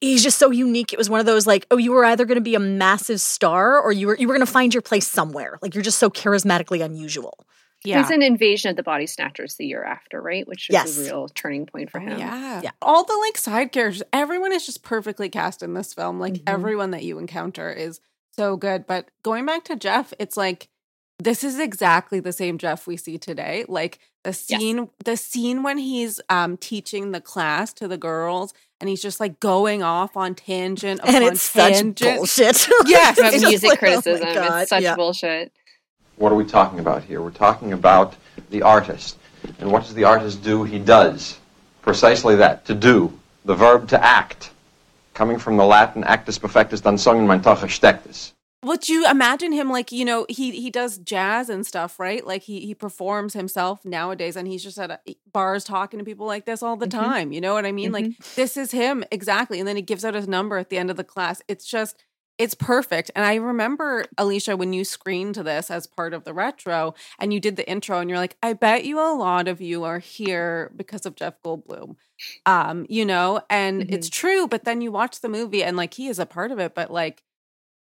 he's 0.00 0.22
just 0.22 0.38
so 0.38 0.50
unique. 0.50 0.92
It 0.92 0.98
was 0.98 1.08
one 1.08 1.20
of 1.20 1.26
those 1.26 1.46
like, 1.46 1.66
oh, 1.70 1.76
you 1.76 1.92
were 1.92 2.04
either 2.04 2.24
going 2.24 2.36
to 2.36 2.42
be 2.42 2.54
a 2.54 2.60
massive 2.60 3.20
star 3.20 3.80
or 3.80 3.92
you 3.92 4.08
were 4.08 4.16
you 4.16 4.28
were 4.28 4.34
going 4.34 4.46
to 4.46 4.52
find 4.52 4.74
your 4.74 4.82
place 4.82 5.08
somewhere. 5.08 5.58
Like 5.62 5.74
you're 5.74 5.84
just 5.84 5.98
so 5.98 6.10
charismatically 6.10 6.84
unusual. 6.84 7.46
Yeah. 7.84 8.02
There's 8.02 8.10
an 8.10 8.22
invasion 8.22 8.70
of 8.70 8.76
the 8.76 8.82
body 8.82 9.06
snatchers 9.06 9.54
the 9.54 9.66
year 9.66 9.82
after, 9.82 10.20
right? 10.20 10.46
Which 10.46 10.68
is 10.68 10.74
yes. 10.74 10.98
a 10.98 11.02
real 11.02 11.28
turning 11.28 11.66
point 11.66 11.90
for 11.90 11.98
oh, 11.98 12.04
him. 12.04 12.18
yeah. 12.18 12.60
yeah. 12.62 12.70
All 12.82 13.04
the 13.04 13.16
like 13.26 13.38
side 13.38 13.72
characters, 13.72 14.02
everyone 14.12 14.52
is 14.52 14.66
just 14.66 14.82
perfectly 14.82 15.30
cast 15.30 15.62
in 15.62 15.72
this 15.72 15.94
film. 15.94 16.20
Like 16.20 16.34
mm-hmm. 16.34 16.44
everyone 16.46 16.90
that 16.90 17.04
you 17.04 17.18
encounter 17.18 17.72
is 17.72 18.00
so 18.32 18.56
good. 18.56 18.86
But 18.86 19.10
going 19.22 19.46
back 19.46 19.64
to 19.64 19.76
Jeff, 19.76 20.12
it's 20.18 20.36
like 20.36 20.68
this 21.18 21.44
is 21.44 21.58
exactly 21.58 22.20
the 22.20 22.32
same 22.32 22.58
Jeff 22.58 22.86
we 22.86 22.96
see 22.96 23.18
today. 23.18 23.64
Like 23.68 23.98
the 24.24 24.32
scene 24.32 24.76
yes. 24.76 24.88
the 25.04 25.16
scene 25.16 25.62
when 25.62 25.78
he's 25.78 26.20
um 26.28 26.56
teaching 26.56 27.12
the 27.12 27.20
class 27.20 27.72
to 27.74 27.88
the 27.88 27.98
girls 27.98 28.52
and 28.80 28.88
he's 28.88 29.02
just 29.02 29.20
like 29.20 29.40
going 29.40 29.82
off 29.82 30.16
on 30.16 30.34
tangent 30.34 31.00
and 31.04 31.24
it's 31.24 31.52
tangent. 31.52 31.98
such 31.98 32.16
bullshit. 32.16 32.68
yes, 32.86 33.42
music 33.42 33.70
like, 33.70 33.78
criticism. 33.78 34.28
Oh 34.28 34.58
it's 34.58 34.70
such 34.70 34.82
yeah. 34.82 34.96
bullshit. 34.96 35.52
What 36.20 36.32
are 36.32 36.34
we 36.34 36.44
talking 36.44 36.80
about 36.80 37.02
here? 37.02 37.22
We're 37.22 37.30
talking 37.30 37.72
about 37.72 38.14
the 38.50 38.60
artist. 38.60 39.16
And 39.58 39.72
what 39.72 39.84
does 39.84 39.94
the 39.94 40.04
artist 40.04 40.44
do? 40.44 40.64
He 40.64 40.78
does. 40.78 41.38
Precisely 41.80 42.36
that, 42.36 42.66
to 42.66 42.74
do. 42.74 43.18
The 43.46 43.54
verb 43.54 43.88
to 43.88 44.04
act. 44.04 44.50
Coming 45.14 45.38
from 45.38 45.56
the 45.56 45.64
Latin 45.64 46.04
actus 46.04 46.38
perfectus 46.38 46.82
dann 46.82 46.98
sungen 46.98 47.26
mein 47.26 47.40
Tochter 47.40 47.68
stecktes. 47.68 48.32
Would 48.62 48.90
you 48.90 49.08
imagine 49.10 49.52
him 49.52 49.70
like 49.70 49.90
you 49.92 50.04
know 50.04 50.26
he 50.28 50.50
he 50.50 50.68
does 50.68 50.98
jazz 50.98 51.48
and 51.48 51.66
stuff 51.66 51.98
right 51.98 52.26
like 52.26 52.42
he 52.42 52.60
he 52.60 52.74
performs 52.74 53.32
himself 53.32 53.82
nowadays 53.86 54.36
and 54.36 54.46
he's 54.46 54.62
just 54.62 54.78
at 54.78 54.90
a, 54.90 55.16
bars 55.32 55.64
talking 55.64 55.98
to 55.98 56.04
people 56.04 56.26
like 56.26 56.44
this 56.44 56.62
all 56.62 56.76
the 56.76 56.86
mm-hmm. 56.86 57.00
time 57.00 57.32
you 57.32 57.40
know 57.40 57.54
what 57.54 57.64
I 57.64 57.72
mean 57.72 57.92
mm-hmm. 57.92 58.08
like 58.08 58.34
this 58.34 58.58
is 58.58 58.72
him 58.72 59.02
exactly 59.10 59.58
and 59.58 59.66
then 59.66 59.76
he 59.76 59.82
gives 59.82 60.04
out 60.04 60.12
his 60.12 60.28
number 60.28 60.58
at 60.58 60.68
the 60.68 60.76
end 60.76 60.90
of 60.90 60.98
the 60.98 61.04
class 61.04 61.40
it's 61.48 61.64
just 61.64 61.96
it's 62.40 62.54
perfect. 62.54 63.10
And 63.14 63.22
I 63.22 63.34
remember, 63.34 64.06
Alicia, 64.16 64.56
when 64.56 64.72
you 64.72 64.82
screened 64.82 65.34
this 65.34 65.70
as 65.70 65.86
part 65.86 66.14
of 66.14 66.24
the 66.24 66.32
retro 66.32 66.94
and 67.18 67.34
you 67.34 67.38
did 67.38 67.56
the 67.56 67.68
intro, 67.68 67.98
and 67.98 68.08
you're 68.08 68.18
like, 68.18 68.38
I 68.42 68.54
bet 68.54 68.86
you 68.86 68.98
a 68.98 69.12
lot 69.12 69.46
of 69.46 69.60
you 69.60 69.84
are 69.84 69.98
here 69.98 70.72
because 70.74 71.04
of 71.04 71.16
Jeff 71.16 71.34
Goldblum. 71.44 71.96
Um, 72.46 72.86
you 72.88 73.04
know, 73.04 73.42
and 73.50 73.82
mm-hmm. 73.82 73.92
it's 73.92 74.08
true, 74.08 74.48
but 74.48 74.64
then 74.64 74.80
you 74.80 74.90
watch 74.90 75.20
the 75.20 75.28
movie 75.28 75.62
and 75.62 75.76
like 75.76 75.92
he 75.92 76.08
is 76.08 76.18
a 76.18 76.24
part 76.24 76.50
of 76.50 76.58
it, 76.58 76.74
but 76.74 76.90
like 76.90 77.22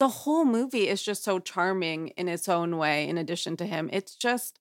the 0.00 0.08
whole 0.08 0.44
movie 0.44 0.88
is 0.88 1.04
just 1.04 1.22
so 1.22 1.38
charming 1.38 2.08
in 2.08 2.26
its 2.26 2.48
own 2.48 2.76
way, 2.76 3.08
in 3.08 3.18
addition 3.18 3.56
to 3.58 3.66
him. 3.66 3.88
It's 3.92 4.16
just 4.16 4.58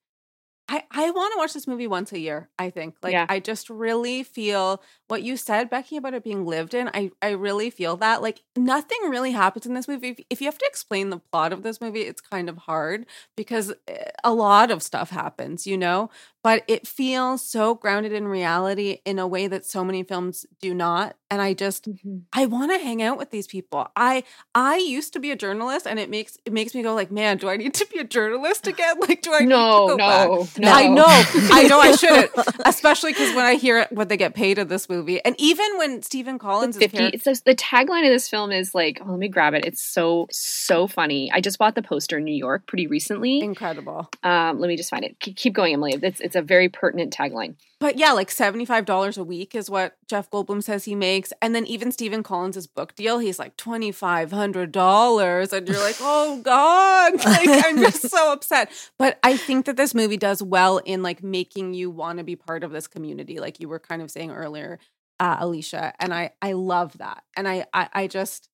I, 0.72 0.84
I 0.90 1.12
want 1.12 1.34
to 1.34 1.38
watch 1.38 1.54
this 1.54 1.68
movie 1.68 1.86
once 1.86 2.14
a 2.14 2.20
year, 2.20 2.48
I 2.58 2.70
think. 2.70 2.96
Like 3.04 3.12
yeah. 3.12 3.26
I 3.28 3.42
just 3.42 3.70
really 3.70 4.24
feel 4.24 4.82
what 5.10 5.22
you 5.22 5.36
said, 5.36 5.70
Becky, 5.70 5.98
about 5.98 6.14
it 6.14 6.24
being 6.24 6.46
lived 6.46 6.74
in. 6.74 6.90
I, 6.94 7.12
I 7.22 7.32
really 7.32 7.70
feel 7.70 7.98
that. 7.98 8.22
Like 8.22 8.42
nothing 8.56 9.00
really 9.10 9.32
happens 9.32 9.66
in 9.66 9.74
this 9.74 9.90
movie. 9.90 10.12
If, 10.12 10.20
if 10.30 10.42
you 10.42 10.46
have 10.48 10.58
to 10.58 10.66
explain 10.66 11.10
the 11.10 11.20
plot 11.20 11.52
of 11.52 11.64
this 11.64 11.82
movie, 11.82 12.04
it's 12.04 12.22
kind 12.22 12.48
of 12.48 12.58
hard 12.58 13.06
because 13.36 13.74
eh, 13.90 14.12
a 14.24 14.34
lot 14.34 14.72
of 14.72 14.82
stuff 14.82 15.10
happens, 15.10 15.68
you 15.68 15.78
know? 15.78 16.10
But 16.44 16.64
it 16.68 16.88
feels 16.88 17.42
so 17.44 17.76
grounded 17.76 18.14
in 18.14 18.28
reality 18.28 19.00
in 19.06 19.20
a 19.20 19.28
way 19.28 19.48
that 19.48 19.66
so 19.66 19.84
many 19.84 20.04
films 20.04 20.46
do 20.62 20.74
not. 20.74 21.16
And 21.30 21.42
I 21.42 21.54
just 21.54 21.90
mm-hmm. 21.90 22.20
I 22.34 22.46
want 22.46 22.72
to 22.72 22.78
hang 22.78 23.02
out 23.02 23.18
with 23.18 23.32
these 23.32 23.48
people. 23.48 23.88
I 23.96 24.24
I 24.54 24.78
used 24.78 25.14
to 25.14 25.20
be 25.20 25.32
a 25.32 25.36
journalist 25.36 25.88
and 25.88 25.98
it 26.00 26.10
makes 26.10 26.38
it 26.46 26.52
makes 26.52 26.76
me 26.76 26.82
go 26.84 26.94
like, 26.94 27.12
man, 27.12 27.38
do 27.38 27.50
I 27.50 27.56
need 27.58 27.74
to 27.76 27.86
be 27.88 28.00
a 28.00 28.04
journalist 28.04 28.68
again? 28.68 28.96
Like 29.02 29.22
do 29.22 29.34
I 29.34 29.40
need 29.40 29.46
to 29.46 29.50
go? 29.50 29.88
no, 29.88 29.96
no, 29.96 30.44
back? 30.44 30.60
No. 30.60 30.72
I 30.72 30.88
know, 30.88 31.06
I 31.08 31.64
know, 31.64 31.80
I 31.80 31.96
shouldn't, 31.96 32.32
especially 32.66 33.14
because 33.14 33.36
when 33.36 33.46
I 33.46 33.56
hear 33.56 33.88
what 33.90 34.10
they 34.10 34.18
get 34.18 34.36
paid 34.36 34.58
in 34.60 34.68
this 34.68 34.90
movie, 34.90 35.24
and 35.26 35.36
even 35.40 35.78
when 35.78 36.02
Stephen 36.04 36.38
Collins 36.38 36.76
is 36.76 36.82
50 36.84 36.98
here, 36.98 37.10
it 37.14 37.24
says 37.24 37.42
the 37.42 37.56
tagline 37.56 38.06
of 38.06 38.12
this 38.12 38.30
film 38.30 38.52
is 38.52 38.76
like 38.76 39.00
oh, 39.02 39.12
let 39.12 39.20
me 39.20 39.28
grab 39.28 39.54
it 39.54 39.66
it's 39.66 39.82
so 39.82 40.28
so 40.32 40.88
funny 40.88 41.32
i 41.32 41.42
just 41.42 41.58
bought 41.58 41.76
the 41.76 41.82
poster 41.82 42.18
in 42.18 42.24
new 42.24 42.34
york 42.34 42.66
pretty 42.68 42.88
recently 42.88 43.42
incredible. 43.42 44.10
um 44.24 44.60
let 44.60 44.68
me 44.68 44.76
just 44.76 44.90
find 44.90 45.04
it 45.04 45.20
Keep- 45.20 45.36
keep 45.36 45.54
going 45.54 45.74
emily 45.74 45.98
it's 46.02 46.20
it's 46.20 46.31
a 46.36 46.42
very 46.42 46.70
pertinent 46.70 47.14
tagline. 47.14 47.56
But 47.80 47.98
yeah, 47.98 48.12
like 48.12 48.30
seventy-five 48.30 48.86
dollars 48.86 49.18
a 49.18 49.24
week 49.24 49.56
is 49.56 49.70
what 49.70 49.98
Jeff 50.08 50.30
Goldblum 50.30 50.64
says 50.64 50.86
he 50.86 50.96
makes, 50.96 51.34
and 51.42 51.56
then 51.56 51.66
even 51.66 51.92
Stephen 51.92 52.24
Collins' 52.24 52.68
book 52.68 52.96
deal, 52.96 53.20
he's 53.20 53.40
like 53.40 53.58
twenty-five 53.58 54.32
hundred 54.32 54.72
dollars, 54.72 55.52
and 55.54 55.68
you're 55.68 55.80
like, 55.80 55.98
oh 56.02 56.42
god, 56.44 57.14
like 57.26 57.66
I'm 57.66 57.78
just 57.78 58.10
so 58.10 58.34
upset. 58.34 58.72
But 58.98 59.20
I 59.24 59.38
think 59.38 59.66
that 59.66 59.78
this 59.78 59.96
movie 59.96 60.18
does 60.18 60.44
well 60.44 60.78
in 60.80 61.02
like 61.02 61.24
making 61.24 61.74
you 61.74 61.90
want 61.90 62.20
to 62.20 62.24
be 62.24 62.36
part 62.36 62.64
of 62.64 62.72
this 62.72 62.88
community, 62.88 63.40
like 63.40 63.60
you 63.60 63.68
were 63.68 63.80
kind 63.80 64.02
of 64.02 64.12
saying 64.12 64.32
earlier, 64.32 64.80
uh, 65.20 65.38
Alicia, 65.40 65.94
and 66.00 66.14
I 66.14 66.32
I 66.42 66.54
love 66.54 66.98
that, 67.00 67.24
and 67.36 67.48
I 67.48 67.66
I, 67.74 67.90
I 67.94 68.08
just 68.08 68.50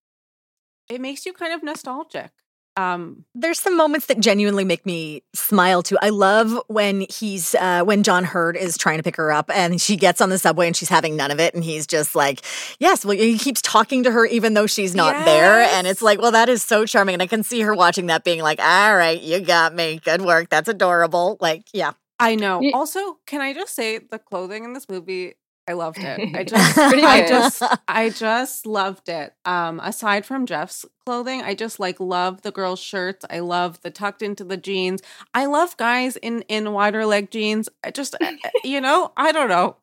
it 0.89 1.01
makes 1.01 1.25
you 1.25 1.33
kind 1.33 1.53
of 1.53 1.63
nostalgic. 1.63 2.31
Um, 2.77 3.25
There's 3.33 3.59
some 3.59 3.75
moments 3.75 4.05
that 4.05 4.19
genuinely 4.19 4.63
make 4.63 4.85
me 4.85 5.23
smile 5.33 5.81
too. 5.81 5.97
I 6.01 6.09
love 6.09 6.57
when 6.67 7.07
he's 7.09 7.55
uh, 7.55 7.83
when 7.83 8.03
John 8.03 8.23
Heard 8.23 8.55
is 8.55 8.77
trying 8.77 8.97
to 8.97 9.03
pick 9.03 9.15
her 9.15 9.31
up 9.31 9.49
and 9.53 9.81
she 9.81 9.95
gets 9.95 10.21
on 10.21 10.29
the 10.29 10.37
subway 10.37 10.67
and 10.67 10.75
she's 10.75 10.89
having 10.89 11.15
none 11.15 11.31
of 11.31 11.39
it 11.39 11.55
and 11.55 11.63
he's 11.63 11.87
just 11.87 12.15
like, 12.15 12.41
"Yes." 12.79 13.03
Well, 13.03 13.17
he 13.17 13.37
keeps 13.39 13.61
talking 13.63 14.03
to 14.03 14.11
her 14.11 14.25
even 14.27 14.53
though 14.53 14.67
she's 14.67 14.93
not 14.93 15.25
there, 15.25 15.61
and 15.61 15.87
it's 15.87 16.03
like, 16.03 16.21
well, 16.21 16.31
that 16.31 16.49
is 16.49 16.61
so 16.61 16.85
charming, 16.85 17.13
and 17.13 17.21
I 17.21 17.27
can 17.27 17.41
see 17.41 17.61
her 17.61 17.73
watching 17.73 18.05
that, 18.07 18.23
being 18.23 18.41
like, 18.41 18.59
"All 18.59 18.95
right, 18.95 19.19
you 19.19 19.39
got 19.39 19.73
me. 19.73 19.99
Good 20.03 20.21
work. 20.21 20.49
That's 20.49 20.69
adorable." 20.69 21.37
Like, 21.39 21.63
yeah. 21.73 21.93
I 22.19 22.35
know. 22.35 22.61
Also, 22.73 23.17
can 23.25 23.41
I 23.41 23.53
just 23.53 23.75
say 23.75 23.97
the 23.99 24.19
clothing 24.19 24.63
in 24.63 24.73
this 24.73 24.87
movie? 24.89 25.35
I 25.67 25.73
loved 25.73 25.99
it. 25.99 26.35
I 26.35 26.43
just, 26.45 26.77
I 26.77 27.27
just, 27.27 27.63
I 27.87 28.09
just 28.09 28.65
loved 28.65 29.09
it. 29.09 29.33
Um, 29.45 29.79
aside 29.81 30.25
from 30.25 30.45
Jeff's 30.45 30.85
clothing, 31.05 31.41
I 31.41 31.55
just 31.55 31.79
like 31.79 31.99
love 31.99 32.41
the 32.41 32.51
girls' 32.51 32.79
shirts. 32.79 33.25
I 33.29 33.39
love 33.39 33.81
the 33.81 33.91
tucked 33.91 34.21
into 34.21 34.43
the 34.43 34.57
jeans. 34.57 35.01
I 35.33 35.45
love 35.45 35.75
guys 35.77 36.15
in 36.17 36.41
in 36.43 36.71
wider 36.71 37.05
leg 37.05 37.31
jeans. 37.31 37.67
I 37.83 37.91
just, 37.91 38.15
uh, 38.15 38.25
uh, 38.25 38.49
you 38.63 38.79
know, 38.79 39.11
I 39.17 39.31
don't 39.31 39.49
know. 39.49 39.75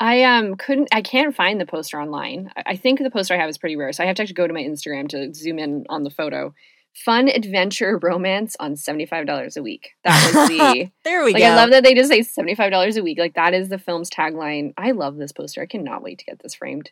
i 0.00 0.22
um 0.22 0.56
couldn't 0.56 0.88
i 0.92 1.02
can't 1.02 1.36
find 1.36 1.60
the 1.60 1.66
poster 1.66 2.00
online 2.00 2.50
I, 2.56 2.62
I 2.68 2.76
think 2.76 2.98
the 2.98 3.10
poster 3.10 3.34
i 3.34 3.36
have 3.36 3.50
is 3.50 3.58
pretty 3.58 3.76
rare 3.76 3.92
so 3.92 4.02
i 4.02 4.06
have 4.06 4.16
to 4.16 4.22
actually 4.22 4.34
go 4.34 4.46
to 4.46 4.54
my 4.54 4.62
instagram 4.62 5.08
to 5.10 5.32
zoom 5.34 5.58
in 5.58 5.84
on 5.90 6.04
the 6.04 6.10
photo 6.10 6.54
fun 6.94 7.28
adventure 7.28 7.98
romance 8.02 8.54
on 8.60 8.74
$75 8.74 9.56
a 9.56 9.62
week 9.62 9.90
that 10.04 10.34
was 10.34 10.48
the 10.48 10.90
there 11.04 11.24
we 11.24 11.32
like 11.32 11.42
go. 11.42 11.48
i 11.48 11.54
love 11.54 11.70
that 11.70 11.82
they 11.82 11.94
just 11.94 12.10
say 12.10 12.20
$75 12.20 12.96
a 12.96 13.02
week 13.02 13.18
like 13.18 13.34
that 13.34 13.54
is 13.54 13.68
the 13.68 13.78
film's 13.78 14.10
tagline 14.10 14.74
i 14.76 14.90
love 14.90 15.16
this 15.16 15.32
poster 15.32 15.62
i 15.62 15.66
cannot 15.66 16.02
wait 16.02 16.18
to 16.18 16.24
get 16.24 16.40
this 16.42 16.54
framed 16.54 16.90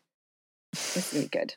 this 0.72 1.12
is 1.12 1.12
gonna 1.12 1.24
be 1.24 1.28
good 1.38 1.54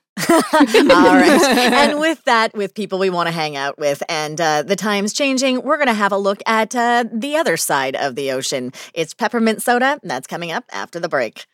All 0.91 1.15
right. 1.15 1.41
And 1.73 1.99
with 1.99 2.23
that, 2.23 2.53
with 2.55 2.73
people 2.73 2.97
we 2.99 3.09
want 3.09 3.27
to 3.27 3.31
hang 3.31 3.55
out 3.55 3.77
with, 3.77 4.01
and 4.09 4.39
uh, 4.39 4.63
the 4.63 4.75
times 4.75 5.13
changing, 5.13 5.61
we're 5.61 5.77
going 5.77 5.87
to 5.87 5.93
have 5.93 6.11
a 6.11 6.17
look 6.17 6.41
at 6.45 6.75
uh, 6.75 7.03
the 7.11 7.35
other 7.35 7.57
side 7.57 7.95
of 7.95 8.15
the 8.15 8.31
ocean. 8.31 8.71
It's 8.93 9.13
peppermint 9.13 9.61
soda. 9.61 9.99
That's 10.03 10.27
coming 10.27 10.51
up 10.51 10.65
after 10.71 10.99
the 10.99 11.09
break. 11.09 11.45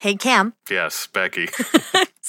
Hey, 0.00 0.14
Cam. 0.14 0.54
Yes, 0.70 1.08
Becky. 1.08 1.48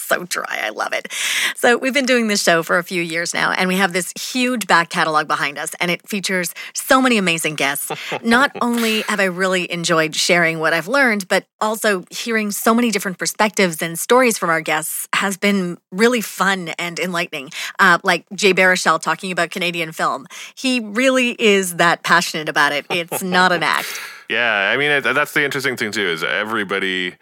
So 0.10 0.24
dry. 0.26 0.60
I 0.64 0.70
love 0.70 0.94
it. 0.94 1.14
So, 1.56 1.78
we've 1.78 1.94
been 1.94 2.06
doing 2.06 2.28
this 2.28 2.44
show 2.44 2.64
for 2.64 2.78
a 2.78 2.84
few 2.84 3.02
years 3.02 3.34
now, 3.34 3.52
and 3.52 3.68
we 3.68 3.76
have 3.76 3.94
this 3.94 4.12
huge 4.20 4.68
back 4.68 4.90
catalog 4.90 5.28
behind 5.28 5.58
us, 5.58 5.74
and 5.80 5.92
it 5.92 6.08
features 6.08 6.54
so 6.74 7.02
many 7.02 7.18
amazing 7.18 7.56
guests. 7.56 7.92
Not 8.24 8.52
only 8.62 9.02
have 9.02 9.20
I 9.20 9.26
really 9.26 9.72
enjoyed 9.72 10.16
sharing 10.16 10.60
what 10.60 10.74
I've 10.74 10.88
learned, 10.88 11.28
but 11.28 11.46
also 11.62 12.04
hearing 12.10 12.52
so 12.52 12.74
many 12.74 12.92
different 12.92 13.18
perspectives 13.18 13.82
and 13.82 13.98
stories 13.98 14.38
from 14.38 14.50
our 14.50 14.62
guests 14.62 15.08
has 15.14 15.38
been 15.38 15.78
really 15.92 16.22
fun 16.22 16.70
and 16.80 17.00
enlightening. 17.00 17.52
Uh, 17.78 18.00
like 18.04 18.26
Jay 18.34 18.54
Baruchel 18.54 19.00
talking 19.00 19.32
about 19.32 19.52
Canadian 19.52 19.92
film. 19.92 20.26
He 20.56 20.80
really 20.80 21.36
is 21.40 21.76
that 21.76 22.04
passionate 22.04 22.50
about 22.50 22.72
it. 22.72 22.86
It's 22.90 23.22
not 23.22 23.52
an 23.52 23.64
act. 23.78 23.88
Yeah, 24.30 24.70
I 24.72 24.78
mean 24.78 24.92
it, 24.92 25.02
that's 25.02 25.34
the 25.34 25.44
interesting 25.44 25.76
thing 25.76 25.92
too 25.92 26.06
is 26.08 26.24
everybody, 26.24 27.16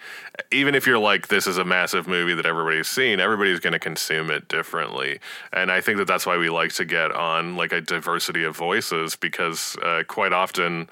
even 0.51 0.75
if 0.75 0.85
you're 0.85 0.99
like 0.99 1.29
this 1.29 1.47
is 1.47 1.57
a 1.57 1.63
massive 1.63 2.05
movie 2.05 2.33
that 2.33 2.45
everybody's 2.45 2.89
seen, 2.89 3.21
everybody's 3.21 3.61
going 3.61 3.71
to 3.73 3.79
consume 3.79 4.29
it 4.29 4.49
differently, 4.49 5.19
and 5.53 5.71
I 5.71 5.79
think 5.79 5.99
that 5.99 6.07
that's 6.07 6.25
why 6.25 6.37
we 6.37 6.49
like 6.49 6.73
to 6.73 6.85
get 6.85 7.13
on 7.13 7.55
like 7.55 7.71
a 7.71 7.79
diversity 7.79 8.43
of 8.43 8.57
voices 8.57 9.15
because 9.15 9.77
uh, 9.83 10.03
quite 10.07 10.33
often. 10.33 10.89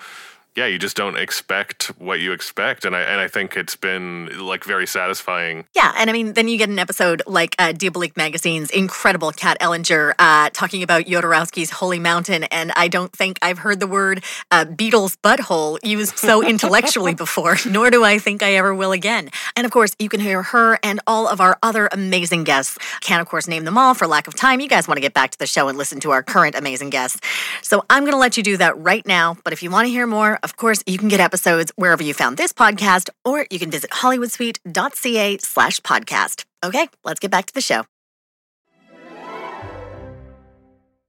Yeah, 0.55 0.67
you 0.67 0.79
just 0.79 0.95
don't 0.95 1.17
expect 1.17 1.87
what 1.99 2.21
you 2.21 2.31
expect, 2.31 2.85
and 2.85 2.95
I 2.95 3.01
and 3.01 3.19
I 3.19 3.27
think 3.27 3.57
it's 3.57 3.75
been 3.75 4.29
like 4.39 4.63
very 4.63 4.87
satisfying. 4.87 5.65
Yeah, 5.75 5.93
and 5.97 6.09
I 6.09 6.13
mean, 6.13 6.31
then 6.31 6.47
you 6.47 6.57
get 6.57 6.69
an 6.69 6.79
episode 6.79 7.21
like 7.27 7.57
uh, 7.59 7.73
Diabolique 7.73 8.15
Magazine's 8.15 8.69
incredible 8.69 9.33
Kat 9.33 9.57
Ellinger 9.59 10.13
uh, 10.17 10.49
talking 10.51 10.81
about 10.81 11.03
Jodorowsky's 11.03 11.71
Holy 11.71 11.99
Mountain, 11.99 12.45
and 12.45 12.71
I 12.77 12.87
don't 12.87 13.11
think 13.11 13.37
I've 13.41 13.57
heard 13.57 13.81
the 13.81 13.87
word 13.87 14.23
uh, 14.49 14.63
Beatles 14.63 15.17
butthole 15.17 15.77
used 15.83 16.17
so 16.17 16.41
intellectually 16.47 17.15
before, 17.15 17.57
nor 17.69 17.89
do 17.89 18.05
I 18.05 18.17
think 18.17 18.41
I 18.41 18.53
ever 18.53 18.73
will 18.73 18.93
again. 18.93 19.31
And 19.57 19.65
of 19.65 19.71
course, 19.71 19.93
you 19.99 20.07
can 20.07 20.21
hear 20.21 20.41
her 20.41 20.79
and 20.81 21.01
all 21.05 21.27
of 21.27 21.41
our 21.41 21.57
other 21.63 21.89
amazing 21.91 22.45
guests. 22.45 22.77
Can't, 23.01 23.21
of 23.21 23.27
course, 23.27 23.49
name 23.49 23.65
them 23.65 23.77
all 23.77 23.93
for 23.93 24.07
lack 24.07 24.25
of 24.25 24.35
time. 24.35 24.61
You 24.61 24.69
guys 24.69 24.87
want 24.87 24.95
to 24.95 25.01
get 25.01 25.13
back 25.13 25.31
to 25.31 25.37
the 25.37 25.47
show 25.47 25.67
and 25.67 25.77
listen 25.77 25.99
to 25.99 26.11
our 26.11 26.23
current 26.23 26.55
amazing 26.55 26.91
guests. 26.91 27.19
So 27.61 27.83
I'm 27.89 28.03
going 28.03 28.13
to 28.13 28.17
let 28.17 28.37
you 28.37 28.43
do 28.43 28.55
that 28.55 28.77
right 28.77 29.05
now. 29.05 29.35
But 29.43 29.51
if 29.51 29.61
you 29.61 29.69
want 29.69 29.87
to 29.87 29.91
hear 29.91 30.07
more, 30.07 30.39
of 30.45 30.55
course, 30.55 30.83
you 30.85 30.97
can 30.97 31.09
get 31.09 31.19
episodes 31.19 31.71
wherever 31.75 32.03
you 32.03 32.13
found 32.13 32.37
this 32.37 32.53
podcast, 32.53 33.09
or 33.25 33.45
you 33.49 33.59
can 33.59 33.71
visit 33.71 33.89
hollywoodsuite.ca 33.89 35.39
slash 35.39 35.81
podcast. 35.81 36.45
Okay, 36.63 36.87
let's 37.03 37.19
get 37.19 37.31
back 37.31 37.47
to 37.47 37.53
the 37.53 37.61
show. 37.61 37.83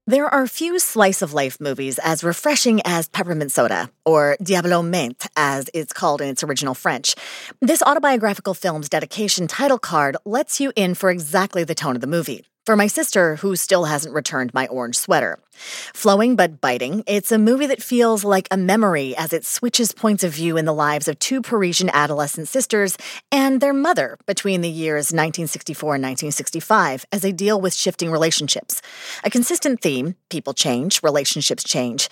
There 0.09 0.27
are 0.27 0.47
few 0.47 0.79
slice 0.79 1.21
of 1.21 1.35
life 1.35 1.61
movies 1.61 1.99
as 2.03 2.23
refreshing 2.23 2.81
as 2.85 3.09
Peppermint 3.09 3.53
Soda, 3.53 3.91
or 4.05 4.37
Diabolo 4.41 4.81
Menthe, 4.81 5.27
as 5.37 5.69
it's 5.75 5.93
called 5.93 6.21
in 6.21 6.29
its 6.29 6.45
original 6.45 6.75
French. 6.75 7.15
This 7.61 7.83
autobiographical 7.83 8.55
film's 8.55 8.89
dedication 8.89 9.49
title 9.49 9.79
card 9.79 10.17
lets 10.25 10.61
you 10.61 10.73
in 10.77 10.95
for 10.95 11.11
exactly 11.11 11.65
the 11.65 11.75
tone 11.75 11.97
of 11.97 12.01
the 12.01 12.07
movie. 12.07 12.47
For 12.67 12.75
my 12.75 12.89
sister, 12.89 13.37
who 13.37 13.55
still 13.55 13.85
hasn't 13.85 14.13
returned 14.13 14.53
my 14.53 14.67
orange 14.67 14.97
sweater. 14.97 15.39
Flowing 15.95 16.35
but 16.35 16.61
biting, 16.61 17.05
it's 17.07 17.31
a 17.31 17.39
movie 17.39 17.67
that 17.67 17.81
feels 17.81 18.25
like 18.25 18.49
a 18.51 18.57
memory 18.57 19.15
as 19.15 19.33
it 19.33 19.45
switches 19.45 19.93
points 19.93 20.25
of 20.25 20.33
view 20.33 20.57
in 20.57 20.65
the 20.65 20.75
lives 20.75 21.07
of 21.07 21.17
two 21.21 21.41
Parisian 21.43 21.89
adolescent 21.91 22.49
sisters 22.49 22.99
and 23.31 23.61
their 23.61 23.73
mother 23.73 24.19
between 24.27 24.63
the 24.63 24.69
years 24.69 25.13
1964 25.13 25.95
and 25.95 26.03
1965 26.03 27.07
as 27.13 27.21
they 27.21 27.31
deal 27.31 27.61
with 27.61 27.73
shifting 27.73 28.11
relationships. 28.11 28.83
A 29.23 29.31
consistent 29.31 29.81
theme 29.81 30.17
people 30.29 30.53
change, 30.53 31.05
relationships 31.05 31.63
change. 31.63 32.09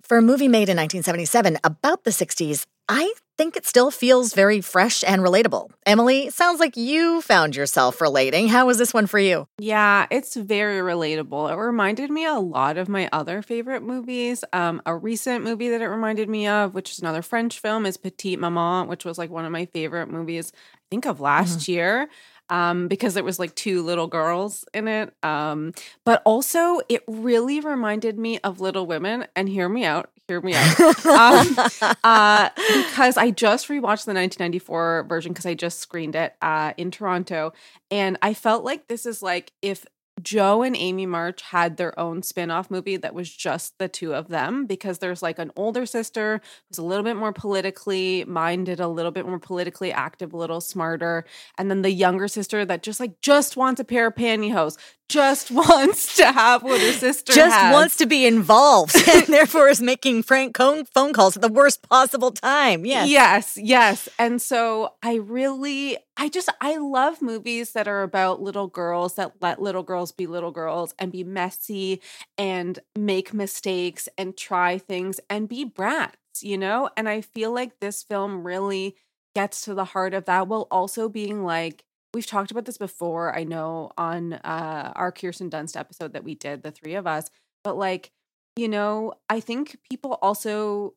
For 0.00 0.16
a 0.16 0.22
movie 0.22 0.48
made 0.48 0.70
in 0.70 0.78
1977 0.78 1.58
about 1.64 2.04
the 2.04 2.12
60s, 2.12 2.64
I 2.88 3.12
think 3.38 3.56
it 3.56 3.64
still 3.64 3.90
feels 3.92 4.34
very 4.34 4.60
fresh 4.60 5.04
and 5.06 5.22
relatable. 5.22 5.70
Emily, 5.86 6.28
sounds 6.28 6.58
like 6.58 6.76
you 6.76 7.22
found 7.22 7.54
yourself 7.54 8.00
relating. 8.00 8.48
How 8.48 8.66
was 8.66 8.78
this 8.78 8.92
one 8.92 9.06
for 9.06 9.20
you? 9.20 9.46
Yeah, 9.58 10.06
it's 10.10 10.34
very 10.34 10.80
relatable. 10.80 11.50
It 11.50 11.54
reminded 11.54 12.10
me 12.10 12.26
a 12.26 12.34
lot 12.34 12.76
of 12.76 12.88
my 12.88 13.08
other 13.12 13.40
favorite 13.40 13.84
movies. 13.84 14.44
Um, 14.52 14.82
a 14.84 14.94
recent 14.94 15.44
movie 15.44 15.68
that 15.70 15.80
it 15.80 15.86
reminded 15.86 16.28
me 16.28 16.48
of, 16.48 16.74
which 16.74 16.90
is 16.90 16.98
another 16.98 17.22
French 17.22 17.60
film, 17.60 17.86
is 17.86 17.96
Petite 17.96 18.40
Maman, 18.40 18.88
which 18.88 19.04
was 19.04 19.16
like 19.16 19.30
one 19.30 19.44
of 19.44 19.52
my 19.52 19.66
favorite 19.66 20.10
movies, 20.10 20.52
I 20.54 20.84
think, 20.90 21.06
of 21.06 21.20
last 21.20 21.68
year. 21.68 22.08
Um, 22.50 22.88
because 22.88 23.14
there 23.14 23.24
was 23.24 23.38
like 23.38 23.54
two 23.54 23.82
little 23.82 24.06
girls 24.06 24.64
in 24.72 24.88
it. 24.88 25.12
Um, 25.22 25.72
but 26.04 26.22
also 26.24 26.80
it 26.88 27.02
really 27.06 27.60
reminded 27.60 28.18
me 28.18 28.38
of 28.40 28.60
Little 28.60 28.86
Women. 28.86 29.26
And 29.36 29.48
hear 29.48 29.68
me 29.68 29.84
out, 29.84 30.10
hear 30.28 30.40
me 30.40 30.54
out. 30.54 31.06
um, 31.06 31.96
uh, 32.04 32.50
because 32.56 33.16
I 33.16 33.30
just 33.30 33.68
rewatched 33.68 34.04
the 34.04 34.14
1994 34.14 35.06
version 35.08 35.32
because 35.32 35.46
I 35.46 35.54
just 35.54 35.78
screened 35.80 36.14
it 36.14 36.34
uh, 36.42 36.72
in 36.76 36.90
Toronto, 36.90 37.52
and 37.90 38.18
I 38.22 38.34
felt 38.34 38.64
like 38.64 38.88
this 38.88 39.06
is 39.06 39.22
like 39.22 39.52
if 39.62 39.86
Jo 40.22 40.62
and 40.62 40.76
Amy 40.76 41.06
March 41.06 41.42
had 41.42 41.76
their 41.76 41.98
own 41.98 42.22
spin-off 42.22 42.70
movie 42.70 42.96
that 42.96 43.14
was 43.14 43.30
just 43.30 43.78
the 43.78 43.88
two 43.88 44.14
of 44.14 44.28
them 44.28 44.66
because 44.66 44.98
there's 44.98 45.22
like 45.22 45.38
an 45.38 45.50
older 45.56 45.86
sister 45.86 46.40
who's 46.68 46.78
a 46.78 46.82
little 46.82 47.04
bit 47.04 47.16
more 47.16 47.32
politically 47.32 48.24
minded, 48.26 48.80
a 48.80 48.88
little 48.88 49.10
bit 49.12 49.26
more 49.26 49.38
politically 49.38 49.92
active, 49.92 50.32
a 50.32 50.36
little 50.36 50.60
smarter, 50.60 51.24
and 51.56 51.70
then 51.70 51.82
the 51.82 51.90
younger 51.90 52.28
sister 52.28 52.64
that 52.64 52.82
just 52.82 53.00
like 53.00 53.20
just 53.20 53.56
wants 53.56 53.80
a 53.80 53.84
pair 53.84 54.06
of 54.08 54.14
pantyhose, 54.14 54.76
just 55.08 55.50
wants 55.50 56.16
to 56.16 56.30
have 56.30 56.62
what 56.62 56.80
her 56.80 56.92
sister 56.92 57.32
just 57.32 57.56
has. 57.56 57.72
wants 57.72 57.96
to 57.96 58.06
be 58.06 58.26
involved 58.26 58.94
and 59.08 59.26
therefore 59.26 59.68
is 59.68 59.80
making 59.80 60.22
prank 60.22 60.56
phone 60.56 60.84
phone 60.84 61.12
calls 61.12 61.36
at 61.36 61.42
the 61.42 61.52
worst 61.52 61.88
possible 61.88 62.30
time. 62.30 62.84
Yes. 62.84 63.08
Yes, 63.08 63.58
yes. 63.60 64.08
And 64.18 64.40
so 64.40 64.94
I 65.02 65.14
really 65.16 65.96
I 66.16 66.28
just 66.28 66.48
I 66.60 66.76
love 66.76 67.22
movies 67.22 67.72
that 67.72 67.88
are 67.88 68.02
about 68.02 68.42
little 68.42 68.66
girls 68.66 69.14
that 69.14 69.32
let 69.40 69.62
little 69.62 69.82
girls 69.82 70.12
be 70.12 70.26
little 70.26 70.50
girls 70.50 70.94
and 70.98 71.12
be 71.12 71.24
messy 71.24 72.00
and 72.36 72.78
make 72.96 73.32
mistakes 73.32 74.08
and 74.18 74.36
try 74.36 74.78
things 74.78 75.20
and 75.30 75.48
be 75.48 75.64
brats, 75.64 76.42
you 76.42 76.58
know? 76.58 76.90
And 76.96 77.08
I 77.08 77.20
feel 77.20 77.52
like 77.52 77.80
this 77.80 78.02
film 78.02 78.46
really 78.46 78.96
gets 79.34 79.62
to 79.62 79.74
the 79.74 79.84
heart 79.84 80.14
of 80.14 80.24
that 80.24 80.48
while 80.48 80.66
also 80.70 81.08
being 81.08 81.44
like 81.44 81.84
we've 82.14 82.26
talked 82.26 82.50
about 82.50 82.64
this 82.64 82.78
before, 82.78 83.36
I 83.36 83.44
know 83.44 83.90
on 83.96 84.34
uh 84.34 84.92
our 84.94 85.12
Kirsten 85.12 85.50
Dunst 85.50 85.78
episode 85.78 86.12
that 86.12 86.24
we 86.24 86.34
did, 86.34 86.62
the 86.62 86.70
three 86.70 86.94
of 86.94 87.06
us, 87.06 87.30
but 87.64 87.76
like, 87.76 88.10
you 88.56 88.68
know, 88.68 89.14
I 89.28 89.40
think 89.40 89.78
people 89.90 90.18
also 90.22 90.94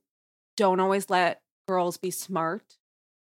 don't 0.58 0.80
always 0.80 1.10
let 1.10 1.42
girls 1.68 1.98
be 1.98 2.12
smart 2.12 2.78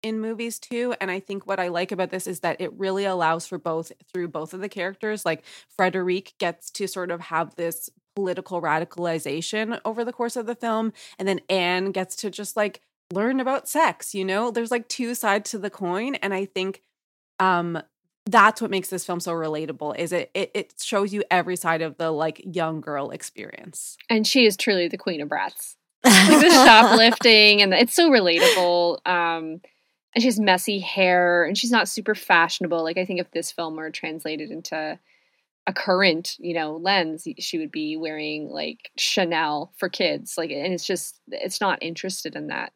in 0.03 0.19
movies 0.19 0.57
too 0.57 0.95
and 0.99 1.11
i 1.11 1.19
think 1.19 1.45
what 1.45 1.59
i 1.59 1.67
like 1.67 1.91
about 1.91 2.09
this 2.09 2.25
is 2.25 2.39
that 2.39 2.59
it 2.59 2.73
really 2.73 3.05
allows 3.05 3.45
for 3.45 3.57
both 3.57 3.91
through 4.11 4.27
both 4.27 4.53
of 4.53 4.59
the 4.59 4.69
characters 4.69 5.25
like 5.25 5.43
frederique 5.69 6.33
gets 6.39 6.71
to 6.71 6.87
sort 6.87 7.11
of 7.11 7.21
have 7.21 7.55
this 7.55 7.89
political 8.15 8.61
radicalization 8.61 9.79
over 9.85 10.03
the 10.03 10.13
course 10.13 10.35
of 10.35 10.45
the 10.45 10.55
film 10.55 10.91
and 11.19 11.27
then 11.27 11.39
anne 11.49 11.91
gets 11.91 12.15
to 12.15 12.29
just 12.29 12.57
like 12.57 12.81
learn 13.13 13.39
about 13.39 13.67
sex 13.67 14.15
you 14.15 14.23
know? 14.23 14.51
There's 14.51 14.71
like 14.71 14.87
two 14.87 15.13
sides 15.13 15.51
to 15.51 15.59
the 15.59 15.69
coin 15.69 16.15
and 16.15 16.33
i 16.33 16.45
think 16.45 16.81
um 17.41 17.81
that's 18.27 18.61
what 18.61 18.69
makes 18.69 18.89
this 18.89 19.03
film 19.03 19.19
so 19.19 19.31
relatable 19.33 19.97
is 19.97 20.13
it 20.13 20.29
it, 20.33 20.51
it 20.53 20.73
shows 20.79 21.11
you 21.11 21.23
every 21.31 21.55
side 21.55 21.81
of 21.81 21.97
the 21.97 22.11
like 22.11 22.41
young 22.45 22.79
girl 22.79 23.09
experience 23.09 23.97
And 24.09 24.25
she 24.25 24.45
is 24.45 24.55
truly 24.55 24.87
the 24.87 24.97
queen 24.97 25.21
of 25.21 25.29
brats. 25.29 25.75
Like 26.05 26.41
the 26.41 26.49
shoplifting 26.49 27.61
and 27.61 27.71
the, 27.71 27.79
it's 27.79 27.93
so 27.93 28.09
relatable. 28.09 28.99
Um 29.05 29.61
and 30.13 30.21
she 30.21 30.27
has 30.27 30.39
messy 30.39 30.79
hair 30.79 31.45
and 31.45 31.57
she's 31.57 31.71
not 31.71 31.87
super 31.87 32.15
fashionable. 32.15 32.83
Like 32.83 32.97
I 32.97 33.05
think 33.05 33.19
if 33.19 33.31
this 33.31 33.51
film 33.51 33.75
were 33.75 33.89
translated 33.89 34.51
into 34.51 34.99
a 35.67 35.73
current, 35.73 36.35
you 36.39 36.53
know, 36.53 36.75
lens, 36.77 37.27
she 37.39 37.59
would 37.59 37.71
be 37.71 37.95
wearing 37.95 38.49
like 38.49 38.91
Chanel 38.97 39.71
for 39.77 39.89
kids. 39.89 40.35
Like 40.37 40.49
and 40.51 40.73
it's 40.73 40.85
just 40.85 41.19
it's 41.29 41.61
not 41.61 41.81
interested 41.81 42.35
in 42.35 42.47
that. 42.47 42.73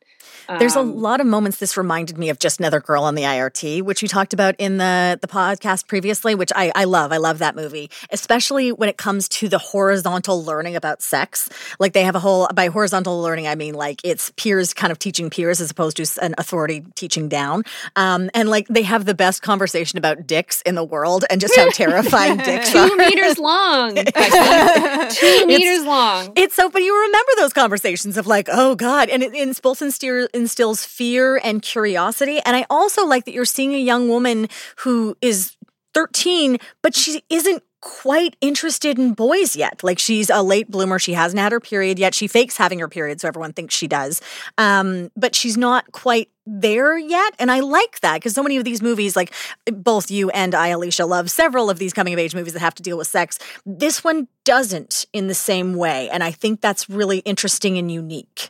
There's 0.60 0.76
a 0.76 0.80
Um, 0.80 0.96
lot 0.96 1.22
of 1.22 1.28
moments 1.28 1.58
this 1.58 1.78
reminded 1.78 2.18
me 2.18 2.30
of 2.30 2.40
just 2.40 2.60
another 2.60 2.80
girl 2.80 3.04
on 3.04 3.14
the 3.16 3.24
IRT, 3.24 3.84
which 3.84 4.02
we 4.02 4.08
talked 4.08 4.34
about 4.34 4.56
in 4.58 4.78
the 4.78 5.20
the 5.22 5.28
podcast 5.28 5.88
previously, 5.88 6.36
which 6.36 6.52
I, 6.56 6.72
I 6.76 6.86
love. 6.86 7.12
I 7.12 7.18
love 7.18 7.40
that 7.40 7.56
movie, 7.56 7.90
especially 8.12 8.72
when 8.72 8.90
it 8.90 8.98
comes 8.98 9.28
to 9.30 9.50
the 9.50 9.58
horizontal 9.60 10.44
learning 10.44 10.76
about 10.76 11.02
sex. 11.02 11.50
Like 11.80 11.94
they 11.94 12.04
have 12.04 12.16
a 12.16 12.20
whole 12.20 12.48
by 12.56 12.68
horizontal 12.70 13.22
learning, 13.22 13.48
I 13.48 13.56
mean 13.56 13.74
like 13.76 14.02
it's 14.04 14.32
peers 14.38 14.74
kind 14.74 14.92
of 14.92 15.00
teaching 15.00 15.30
peers 15.30 15.60
as 15.62 15.70
opposed 15.72 15.98
to 15.98 16.06
an 16.24 16.34
authority 16.38 16.84
teaching 16.96 17.30
down. 17.30 17.64
Um, 17.96 18.30
and 18.34 18.50
like 18.50 18.68
they 18.68 18.84
have 18.84 19.06
the 19.06 19.16
best 19.16 19.42
conversation 19.42 19.98
about 19.98 20.26
dicks 20.28 20.62
in 20.62 20.76
the 20.76 20.84
world 20.84 21.26
and 21.30 21.42
just 21.42 21.56
how 21.56 21.70
terrifying 21.74 22.38
dicks 22.38 22.74
are. 22.76 22.85
Two 22.90 22.98
meters 22.98 23.40
long. 23.40 23.96
Two 25.10 25.48
meters 25.48 25.86
long. 25.86 26.34
It's 26.36 26.56
so, 26.56 26.70
but 26.70 26.82
you 26.82 26.96
remember 26.96 27.32
those 27.38 27.54
conversations 27.54 28.18
of 28.18 28.28
like, 28.28 28.48
oh 28.52 28.76
God, 28.76 29.10
and 29.10 29.24
it, 29.24 29.34
it 29.34 29.62
both 29.62 29.82
instill, 29.82 30.28
instills 30.34 30.86
fear 30.86 31.40
and 31.44 31.62
curiosity. 31.62 32.40
And 32.46 32.56
I 32.56 32.66
also 32.70 33.06
like 33.06 33.26
that 33.26 33.34
you're 33.34 33.46
seeing 33.46 33.74
a 33.74 33.80
young 33.80 34.10
woman 34.10 34.48
who 34.78 35.16
is 35.22 35.56
13, 35.94 36.58
but 36.82 36.96
she 36.96 37.24
isn't 37.30 37.64
quite 37.86 38.36
interested 38.42 38.98
in 38.98 39.14
boys 39.14 39.56
yet. 39.56 39.84
Like 39.84 40.00
she's 40.00 40.32
a 40.32 40.42
late 40.42 40.72
bloomer. 40.72 40.98
She 40.98 41.14
hasn't 41.14 41.40
had 41.40 41.52
her 41.52 41.60
period 41.60 42.00
yet. 42.00 42.16
She 42.16 42.26
fakes 42.28 42.58
having 42.58 42.80
her 42.80 42.90
period, 42.90 43.22
so 43.22 43.28
everyone 43.28 43.54
thinks 43.54 43.76
she 43.76 43.88
does. 43.88 44.24
Um, 44.58 45.12
but 45.16 45.36
she's 45.36 45.56
not 45.56 45.92
quite 45.92 46.30
there 46.48 46.98
yet. 46.98 47.36
And 47.38 47.52
I 47.52 47.60
like 47.60 48.00
that 48.00 48.16
because 48.16 48.34
so 48.34 48.42
many 48.42 48.58
of 48.58 48.64
these 48.64 48.82
movies, 48.82 49.16
like 49.16 49.32
both 49.72 50.10
you 50.10 50.32
and 50.32 50.56
I, 50.56 50.70
Alicia, 50.70 51.06
love 51.06 51.30
several 51.30 51.70
of 51.70 51.78
these 51.78 51.94
coming 51.94 52.12
of 52.14 52.20
age 52.20 52.34
movies 52.34 52.54
that 52.54 52.60
have 52.60 52.74
to 52.76 52.84
deal 52.84 52.98
with 52.98 53.08
sex. 53.08 53.38
This 53.68 54.04
one 54.04 54.28
doesn't 54.46 55.06
in 55.14 55.28
the 55.28 55.36
same 55.36 55.76
way. 55.76 56.10
And 56.10 56.24
I 56.24 56.32
think 56.32 56.62
that's 56.62 56.90
really 56.90 57.20
interesting 57.20 57.78
and 57.78 57.92
unique. 57.92 58.50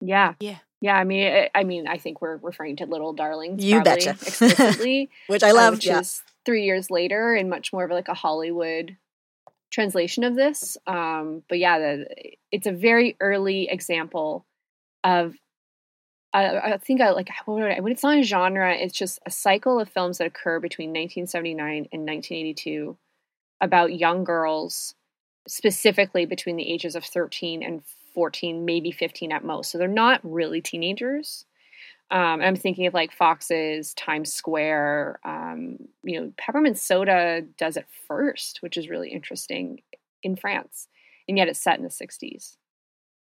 Yeah. 0.00 0.34
Yeah. 0.38 0.58
Yeah, 0.80 0.96
I 0.96 1.04
mean, 1.04 1.26
I, 1.32 1.50
I 1.54 1.64
mean, 1.64 1.88
I 1.88 1.96
think 1.96 2.20
we're 2.20 2.36
referring 2.36 2.76
to 2.76 2.86
Little 2.86 3.14
Darlings. 3.14 3.64
You 3.64 3.80
probably 3.80 3.90
betcha. 3.94 4.10
explicitly, 4.10 5.08
Which 5.28 5.42
I 5.42 5.50
uh, 5.50 5.54
love. 5.54 5.74
which 5.76 5.86
yeah. 5.86 6.00
is 6.00 6.22
three 6.44 6.64
years 6.64 6.90
later 6.90 7.34
in 7.34 7.48
much 7.48 7.72
more 7.72 7.84
of 7.84 7.90
like 7.90 8.08
a 8.08 8.14
Hollywood 8.14 8.96
translation 9.70 10.24
of 10.24 10.36
this. 10.36 10.76
Um, 10.86 11.42
but 11.48 11.58
yeah, 11.58 11.78
the, 11.78 12.06
it's 12.52 12.66
a 12.66 12.72
very 12.72 13.16
early 13.20 13.68
example 13.68 14.46
of. 15.02 15.34
I, 16.32 16.72
I 16.72 16.78
think 16.78 17.00
I 17.00 17.10
like 17.10 17.30
when 17.46 17.92
it's 17.92 18.02
not 18.02 18.18
a 18.18 18.22
genre, 18.22 18.74
it's 18.74 18.98
just 18.98 19.20
a 19.24 19.30
cycle 19.30 19.78
of 19.78 19.88
films 19.88 20.18
that 20.18 20.26
occur 20.26 20.58
between 20.58 20.88
1979 20.88 21.88
and 21.92 22.02
1982 22.02 22.96
about 23.60 23.96
young 23.96 24.24
girls, 24.24 24.96
specifically 25.46 26.26
between 26.26 26.56
the 26.56 26.68
ages 26.68 26.96
of 26.96 27.04
13 27.04 27.62
and 27.62 27.82
14, 28.14 28.64
maybe 28.64 28.90
15 28.90 29.32
at 29.32 29.44
most. 29.44 29.70
So 29.70 29.78
they're 29.78 29.88
not 29.88 30.20
really 30.24 30.60
teenagers. 30.60 31.46
Um, 32.10 32.40
I'm 32.42 32.56
thinking 32.56 32.86
of 32.86 32.94
like 32.94 33.12
Fox's 33.12 33.94
Times 33.94 34.32
Square. 34.32 35.18
Um, 35.24 35.78
you 36.02 36.20
know, 36.20 36.32
Peppermint 36.36 36.78
Soda 36.78 37.42
does 37.58 37.76
it 37.76 37.86
first, 38.06 38.58
which 38.62 38.76
is 38.76 38.88
really 38.88 39.10
interesting 39.10 39.82
in 40.22 40.36
France, 40.36 40.88
and 41.28 41.36
yet 41.36 41.48
it's 41.48 41.60
set 41.60 41.78
in 41.78 41.84
the 41.84 41.90
60s. 41.90 42.56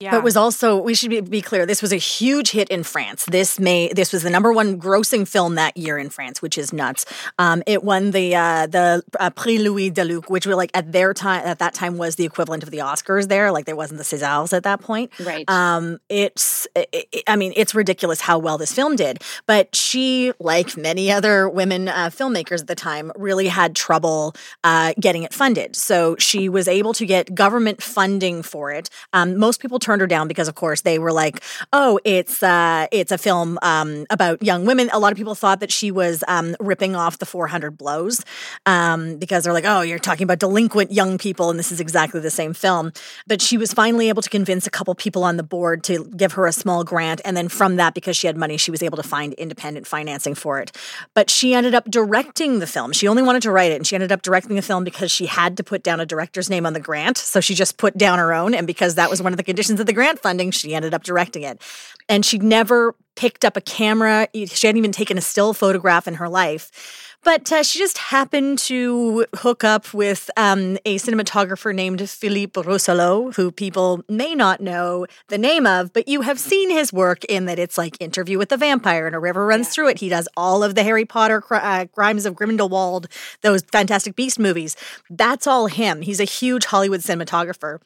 Yeah. 0.00 0.10
But 0.10 0.24
was 0.24 0.36
also 0.36 0.76
we 0.78 0.94
should 0.94 1.10
be, 1.10 1.20
be 1.20 1.40
clear. 1.40 1.64
This 1.64 1.80
was 1.80 1.92
a 1.92 1.96
huge 1.96 2.50
hit 2.50 2.68
in 2.70 2.82
France. 2.82 3.24
This 3.26 3.60
may 3.60 3.92
this 3.92 4.12
was 4.12 4.24
the 4.24 4.30
number 4.30 4.52
one 4.52 4.80
grossing 4.80 5.28
film 5.28 5.54
that 5.54 5.76
year 5.76 5.96
in 5.96 6.10
France, 6.10 6.42
which 6.42 6.58
is 6.58 6.72
nuts. 6.72 7.04
Um, 7.38 7.62
it 7.68 7.84
won 7.84 8.10
the 8.10 8.34
uh, 8.34 8.66
the 8.66 9.04
uh, 9.20 9.30
Prix 9.30 9.58
Louis 9.58 9.92
Deluc, 9.92 10.28
which 10.28 10.44
were 10.44 10.56
like 10.56 10.72
at 10.74 10.90
their 10.90 11.14
time 11.14 11.42
at 11.46 11.60
that 11.60 11.72
time 11.74 11.98
was 11.98 12.16
the 12.16 12.24
equivalent 12.24 12.64
of 12.64 12.70
the 12.70 12.78
Oscars. 12.78 13.28
There, 13.28 13.52
like 13.52 13.64
there 13.64 13.76
wasn't 13.76 13.98
the 13.98 14.04
Césars 14.04 14.52
at 14.52 14.64
that 14.64 14.80
point. 14.80 15.12
Right. 15.20 15.48
Um, 15.48 15.98
it's 16.08 16.66
it, 16.74 16.88
it- 17.12 17.22
I 17.28 17.36
mean 17.36 17.52
it's 17.54 17.72
ridiculous 17.72 18.20
how 18.22 18.38
well 18.40 18.58
this 18.58 18.72
film 18.72 18.96
did. 18.96 19.22
But 19.46 19.76
she, 19.76 20.32
like 20.40 20.76
many 20.76 21.12
other 21.12 21.48
women 21.48 21.86
uh, 21.88 22.10
filmmakers 22.10 22.60
at 22.62 22.66
the 22.66 22.74
time, 22.74 23.12
really 23.14 23.46
had 23.46 23.76
trouble 23.76 24.34
uh, 24.64 24.94
getting 24.98 25.22
it 25.22 25.32
funded. 25.32 25.76
So 25.76 26.16
she 26.18 26.48
was 26.48 26.66
able 26.66 26.92
to 26.94 27.06
get 27.06 27.36
government 27.36 27.80
funding 27.82 28.42
for 28.42 28.72
it. 28.72 28.90
Um, 29.12 29.36
most 29.36 29.60
people 29.60 29.78
turned 29.78 29.91
her 30.00 30.06
down 30.06 30.28
because, 30.28 30.48
of 30.48 30.54
course, 30.54 30.82
they 30.82 30.98
were 30.98 31.12
like, 31.12 31.42
"Oh, 31.72 31.98
it's 32.04 32.42
uh, 32.42 32.86
it's 32.92 33.12
a 33.12 33.18
film 33.18 33.58
um, 33.62 34.06
about 34.10 34.42
young 34.42 34.64
women." 34.64 34.90
A 34.92 34.98
lot 34.98 35.12
of 35.12 35.18
people 35.18 35.34
thought 35.34 35.60
that 35.60 35.72
she 35.72 35.90
was 35.90 36.24
um, 36.28 36.56
ripping 36.60 36.96
off 36.96 37.18
the 37.18 37.26
400 37.26 37.76
Blows 37.76 38.24
um, 38.66 39.16
because 39.16 39.44
they're 39.44 39.52
like, 39.52 39.64
"Oh, 39.66 39.82
you're 39.82 39.98
talking 39.98 40.24
about 40.24 40.38
delinquent 40.38 40.92
young 40.92 41.18
people, 41.18 41.50
and 41.50 41.58
this 41.58 41.72
is 41.72 41.80
exactly 41.80 42.20
the 42.20 42.30
same 42.30 42.54
film." 42.54 42.92
But 43.26 43.40
she 43.42 43.56
was 43.56 43.72
finally 43.72 44.08
able 44.08 44.22
to 44.22 44.30
convince 44.30 44.66
a 44.66 44.70
couple 44.70 44.94
people 44.94 45.24
on 45.24 45.36
the 45.36 45.42
board 45.42 45.84
to 45.84 46.04
give 46.16 46.32
her 46.32 46.46
a 46.46 46.52
small 46.52 46.84
grant, 46.84 47.20
and 47.24 47.36
then 47.36 47.48
from 47.48 47.76
that, 47.76 47.94
because 47.94 48.16
she 48.16 48.26
had 48.26 48.36
money, 48.36 48.56
she 48.56 48.70
was 48.70 48.82
able 48.82 48.96
to 48.96 49.02
find 49.02 49.34
independent 49.34 49.86
financing 49.86 50.34
for 50.34 50.60
it. 50.60 50.76
But 51.14 51.30
she 51.30 51.54
ended 51.54 51.74
up 51.74 51.90
directing 51.90 52.58
the 52.58 52.66
film. 52.66 52.92
She 52.92 53.08
only 53.08 53.22
wanted 53.22 53.42
to 53.42 53.50
write 53.50 53.72
it, 53.72 53.76
and 53.76 53.86
she 53.86 53.94
ended 53.94 54.12
up 54.12 54.22
directing 54.22 54.56
the 54.56 54.62
film 54.62 54.84
because 54.84 55.10
she 55.10 55.26
had 55.26 55.56
to 55.56 55.64
put 55.64 55.82
down 55.82 56.00
a 56.00 56.06
director's 56.06 56.50
name 56.50 56.66
on 56.66 56.72
the 56.72 56.80
grant. 56.80 57.18
So 57.18 57.40
she 57.40 57.54
just 57.54 57.76
put 57.76 57.96
down 57.96 58.18
her 58.18 58.32
own, 58.32 58.54
and 58.54 58.66
because 58.66 58.94
that 58.96 59.10
was 59.10 59.22
one 59.22 59.32
of 59.32 59.36
the 59.36 59.42
conditions 59.42 59.71
of 59.80 59.86
the 59.86 59.92
grant 59.92 60.20
funding, 60.20 60.50
she 60.50 60.74
ended 60.74 60.94
up 60.94 61.02
directing 61.02 61.42
it. 61.42 61.60
And 62.08 62.24
she'd 62.24 62.42
never 62.42 62.94
picked 63.14 63.44
up 63.44 63.56
a 63.56 63.60
camera. 63.60 64.28
She 64.32 64.66
hadn't 64.66 64.78
even 64.78 64.92
taken 64.92 65.18
a 65.18 65.20
still 65.20 65.52
photograph 65.54 66.08
in 66.08 66.14
her 66.14 66.28
life. 66.28 67.08
But 67.24 67.52
uh, 67.52 67.62
she 67.62 67.78
just 67.78 67.98
happened 67.98 68.58
to 68.60 69.26
hook 69.36 69.62
up 69.62 69.94
with 69.94 70.28
um, 70.36 70.76
a 70.84 70.98
cinematographer 70.98 71.72
named 71.72 72.08
Philippe 72.10 72.60
Rousselot, 72.60 73.36
who 73.36 73.52
people 73.52 74.02
may 74.08 74.34
not 74.34 74.60
know 74.60 75.06
the 75.28 75.38
name 75.38 75.64
of, 75.64 75.92
but 75.92 76.08
you 76.08 76.22
have 76.22 76.40
seen 76.40 76.70
his 76.70 76.92
work 76.92 77.24
in 77.26 77.44
that 77.44 77.60
it's 77.60 77.78
like 77.78 77.96
Interview 78.00 78.38
with 78.38 78.48
the 78.48 78.56
Vampire 78.56 79.06
and 79.06 79.14
A 79.14 79.20
River 79.20 79.46
Runs 79.46 79.68
Through 79.68 79.90
It. 79.90 80.00
He 80.00 80.08
does 80.08 80.26
all 80.36 80.64
of 80.64 80.74
the 80.74 80.82
Harry 80.82 81.04
Potter, 81.04 81.40
cri- 81.40 81.58
uh, 81.58 81.86
Crimes 81.86 82.26
of 82.26 82.34
Grindelwald, 82.34 83.06
those 83.42 83.62
Fantastic 83.70 84.16
Beast 84.16 84.40
movies. 84.40 84.76
That's 85.08 85.46
all 85.46 85.68
him. 85.68 86.02
He's 86.02 86.18
a 86.18 86.24
huge 86.24 86.64
Hollywood 86.64 87.02
cinematographer. 87.02 87.78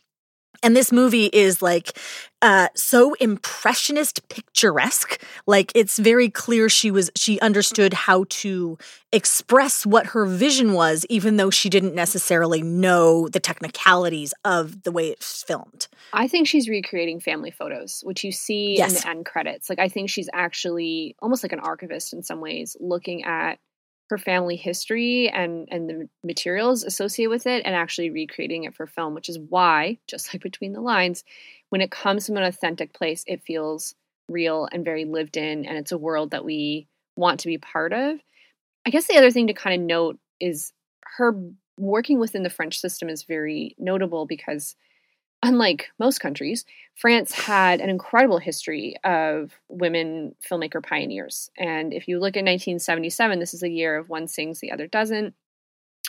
And 0.63 0.77
this 0.77 0.93
movie 0.93 1.27
is 1.27 1.63
like 1.63 1.99
uh, 2.43 2.69
so 2.75 3.15
impressionist 3.15 4.29
picturesque. 4.29 5.23
Like 5.47 5.73
it's 5.75 5.99
very 5.99 6.29
clear 6.29 6.69
she 6.69 6.91
was 6.91 7.11
she 7.17 7.41
understood 7.41 7.93
how 7.93 8.27
to 8.29 8.79
express 9.13 9.87
what 9.87 10.07
her 10.07 10.27
vision 10.27 10.73
was, 10.73 11.07
even 11.09 11.37
though 11.37 11.51
she 11.51 11.71
didn't 11.71 11.95
necessarily 11.95 12.63
know 12.63 13.29
the 13.29 13.41
technicalities 13.41 14.35
of 14.45 14.83
the 14.83 14.93
way 14.93 15.09
it's 15.09 15.43
filmed. 15.43 15.89
I 16.13 16.29
think 16.29 16.47
she's 16.47 16.69
recreating 16.69 17.21
family 17.21 17.51
photos, 17.51 18.03
which 18.05 18.23
you 18.25 18.33
see 18.33 18.81
in 18.81 18.91
the 18.91 19.09
end 19.09 19.27
credits. 19.27 19.69
Like 19.71 19.79
I 19.79 19.89
think 19.89 20.11
she's 20.11 20.29
actually 20.33 21.17
almost 21.21 21.43
like 21.43 21.53
an 21.53 21.61
archivist 21.61 22.13
in 22.13 22.23
some 22.23 22.41
ways, 22.41 22.77
looking 22.81 23.25
at 23.25 23.59
her 24.09 24.19
family 24.19 24.57
history 24.57 25.29
and 25.29 25.69
and 25.71 25.89
the 25.89 26.09
materials 26.25 26.85
associated 26.85 27.31
with 27.31 27.47
it 27.47 27.63
and 27.65 27.75
actually 27.75 28.11
recreating 28.11 28.65
it 28.65 28.75
for 28.75 28.87
film 28.87 29.15
which 29.15 29.29
is 29.29 29.39
why 29.49 29.99
just 30.07 30.33
like 30.35 30.43
between 30.43 30.73
the 30.73 30.81
lines 30.81 31.25
when 31.71 31.81
it 31.81 31.91
comes 31.91 32.27
from 32.27 32.37
an 32.37 32.45
authentic 32.45 32.93
place 32.93 33.25
it 33.27 33.43
feels 33.43 33.95
real 34.29 34.69
and 34.73 34.85
very 34.85 35.05
lived 35.05 35.37
in 35.37 35.65
and 35.65 35.77
it's 35.77 35.93
a 35.93 35.99
world 35.99 36.31
that 36.31 36.45
we 36.45 36.87
want 37.17 37.41
to 37.41 37.49
be 37.49 37.59
part 37.59 37.93
of. 37.93 38.19
I 38.87 38.91
guess 38.91 39.07
the 39.07 39.17
other 39.17 39.31
thing 39.31 39.49
to 39.49 39.55
kind 39.55 39.81
of 39.81 39.87
note 39.87 40.19
is 40.39 40.73
her 41.17 41.35
working 41.79 42.19
within 42.19 42.43
the 42.43 42.51
french 42.51 42.79
system 42.79 43.09
is 43.09 43.25
very 43.25 43.75
notable 43.79 44.27
because 44.27 44.77
unlike 45.47 45.91
most 45.99 46.19
countries, 46.19 46.65
France 46.97 47.33
had 47.33 47.81
an 47.81 47.89
incredible 47.89 48.39
history 48.39 48.97
of 49.05 49.53
women 49.69 50.35
filmmaker 50.49 50.85
pioneers. 50.85 51.51
And 51.57 51.93
if 51.93 52.09
you 52.09 52.19
look 52.19 52.37
at 52.37 52.45
1977, 52.45 53.39
this 53.39 53.55
is 53.55 53.63
a 53.63 53.69
year 53.69 53.97
of 53.97 54.09
one 54.09 54.29
sings, 54.29 54.61
the 54.61 54.73
other 54.73 54.87
doesn't. 54.87 55.35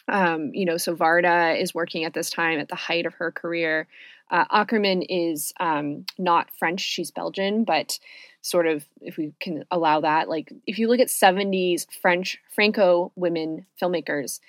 Um, 0.07 0.51
you 0.53 0.65
know, 0.65 0.77
so 0.77 0.95
Varda 0.95 1.59
is 1.61 1.75
working 1.75 2.05
at 2.05 2.13
this 2.13 2.29
time 2.29 2.59
at 2.59 2.69
the 2.69 2.75
height 2.75 3.05
of 3.05 3.15
her 3.15 3.31
career. 3.31 3.87
Uh, 4.31 4.45
Akerman 4.45 5.05
is 5.07 5.53
um, 5.59 6.05
not 6.17 6.49
French, 6.57 6.81
she's 6.81 7.11
Belgian, 7.11 7.63
but 7.63 7.99
sort 8.41 8.67
of, 8.67 8.85
if 9.01 9.17
we 9.17 9.33
can 9.39 9.65
allow 9.69 10.01
that, 10.01 10.29
like 10.29 10.51
if 10.65 10.79
you 10.79 10.87
look 10.87 10.99
at 10.99 11.07
70s 11.07 11.85
French 12.01 12.37
Franco 12.53 13.11
women 13.15 13.65
filmmakers, 13.81 14.39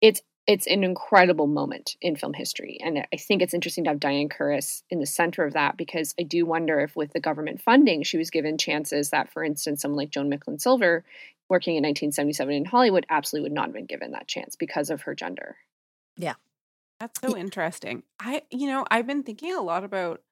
it's 0.00 0.22
it's 0.46 0.66
an 0.66 0.82
incredible 0.82 1.46
moment 1.46 1.96
in 2.00 2.16
film 2.16 2.32
history. 2.32 2.78
And 2.82 3.06
I 3.12 3.16
think 3.16 3.42
it's 3.42 3.54
interesting 3.54 3.84
to 3.84 3.90
have 3.90 4.00
Diane 4.00 4.28
Kurys 4.28 4.82
in 4.90 4.98
the 4.98 5.06
center 5.06 5.44
of 5.44 5.52
that 5.52 5.76
because 5.76 6.14
I 6.18 6.24
do 6.24 6.44
wonder 6.44 6.80
if, 6.80 6.96
with 6.96 7.12
the 7.12 7.20
government 7.20 7.62
funding, 7.62 8.02
she 8.02 8.18
was 8.18 8.30
given 8.30 8.58
chances 8.58 9.10
that, 9.10 9.32
for 9.32 9.44
instance, 9.44 9.82
someone 9.82 9.98
like 9.98 10.10
Joan 10.10 10.30
Micklin 10.30 10.60
Silver, 10.60 11.04
working 11.48 11.76
in 11.76 11.84
1977 11.84 12.54
in 12.54 12.64
Hollywood, 12.64 13.06
absolutely 13.08 13.50
would 13.50 13.54
not 13.54 13.66
have 13.66 13.74
been 13.74 13.86
given 13.86 14.12
that 14.12 14.26
chance 14.26 14.56
because 14.56 14.90
of 14.90 15.02
her 15.02 15.14
gender. 15.14 15.56
Yeah. 16.16 16.34
That's 16.98 17.20
so 17.20 17.36
interesting. 17.36 18.02
I, 18.18 18.42
you 18.50 18.66
know, 18.68 18.84
I've 18.90 19.06
been 19.06 19.22
thinking 19.22 19.54
a 19.54 19.60
lot 19.60 19.84
about 19.84 20.22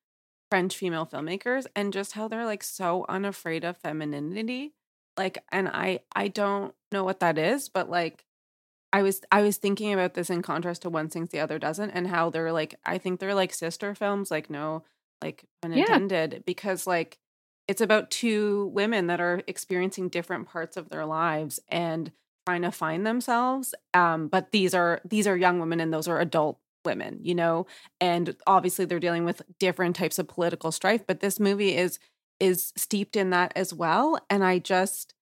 French 0.50 0.76
female 0.76 1.06
filmmakers 1.06 1.66
and 1.76 1.92
just 1.92 2.12
how 2.12 2.26
they're 2.26 2.44
like 2.44 2.64
so 2.64 3.06
unafraid 3.08 3.64
of 3.64 3.76
femininity. 3.76 4.72
Like, 5.16 5.38
and 5.52 5.68
I, 5.68 6.00
I 6.14 6.28
don't 6.28 6.74
know 6.90 7.04
what 7.04 7.20
that 7.20 7.38
is, 7.38 7.68
but 7.68 7.90
like, 7.90 8.24
I 8.92 9.02
was 9.02 9.20
I 9.30 9.42
was 9.42 9.56
thinking 9.56 9.92
about 9.92 10.14
this 10.14 10.30
in 10.30 10.42
contrast 10.42 10.82
to 10.82 10.90
one 10.90 11.10
sings 11.10 11.30
the 11.30 11.40
other 11.40 11.58
doesn't 11.58 11.90
and 11.90 12.06
how 12.06 12.30
they're 12.30 12.52
like 12.52 12.74
I 12.84 12.98
think 12.98 13.20
they're 13.20 13.34
like 13.34 13.52
sister 13.52 13.94
films 13.94 14.30
like 14.30 14.50
no 14.50 14.84
like 15.22 15.44
unintended 15.62 16.32
yeah. 16.32 16.38
because 16.44 16.86
like 16.86 17.18
it's 17.68 17.80
about 17.80 18.10
two 18.10 18.66
women 18.74 19.06
that 19.06 19.20
are 19.20 19.42
experiencing 19.46 20.08
different 20.08 20.48
parts 20.48 20.76
of 20.76 20.88
their 20.88 21.06
lives 21.06 21.60
and 21.68 22.10
trying 22.46 22.62
to 22.62 22.72
find 22.72 23.06
themselves 23.06 23.74
um 23.94 24.28
but 24.28 24.50
these 24.50 24.74
are 24.74 25.00
these 25.04 25.26
are 25.26 25.36
young 25.36 25.60
women 25.60 25.80
and 25.80 25.92
those 25.92 26.08
are 26.08 26.20
adult 26.20 26.58
women 26.84 27.18
you 27.22 27.34
know 27.34 27.66
and 28.00 28.34
obviously 28.46 28.86
they're 28.86 28.98
dealing 28.98 29.24
with 29.24 29.42
different 29.58 29.94
types 29.94 30.18
of 30.18 30.26
political 30.26 30.72
strife 30.72 31.06
but 31.06 31.20
this 31.20 31.38
movie 31.38 31.76
is 31.76 31.98
is 32.40 32.72
steeped 32.74 33.16
in 33.16 33.30
that 33.30 33.52
as 33.54 33.72
well 33.72 34.18
and 34.30 34.42
I 34.42 34.58
just 34.58 35.14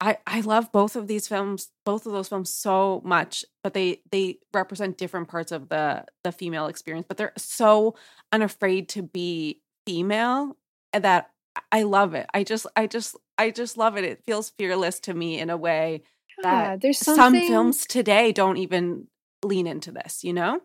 I 0.00 0.18
I 0.26 0.40
love 0.40 0.72
both 0.72 0.96
of 0.96 1.06
these 1.08 1.28
films, 1.28 1.68
both 1.84 2.06
of 2.06 2.12
those 2.12 2.28
films 2.28 2.50
so 2.50 3.02
much, 3.04 3.44
but 3.62 3.74
they 3.74 4.02
they 4.10 4.38
represent 4.52 4.98
different 4.98 5.28
parts 5.28 5.52
of 5.52 5.68
the 5.68 6.04
the 6.24 6.32
female 6.32 6.66
experience, 6.66 7.06
but 7.08 7.16
they're 7.16 7.32
so 7.36 7.96
unafraid 8.32 8.88
to 8.90 9.02
be 9.02 9.60
female 9.86 10.56
eh, 10.92 11.00
that 11.00 11.30
I 11.72 11.82
love 11.82 12.14
it. 12.14 12.26
I 12.32 12.44
just 12.44 12.66
I 12.76 12.86
just 12.86 13.16
I 13.38 13.50
just 13.50 13.76
love 13.76 13.96
it. 13.96 14.04
It 14.04 14.24
feels 14.26 14.50
fearless 14.50 15.00
to 15.00 15.14
me 15.14 15.38
in 15.38 15.50
a 15.50 15.56
way 15.56 16.02
yeah, 16.38 16.70
that 16.70 16.80
there's 16.80 16.98
some 16.98 17.40
films 17.42 17.86
today 17.86 18.32
don't 18.32 18.56
even 18.56 19.08
lean 19.42 19.66
into 19.66 19.92
this, 19.92 20.24
you 20.24 20.32
know? 20.32 20.60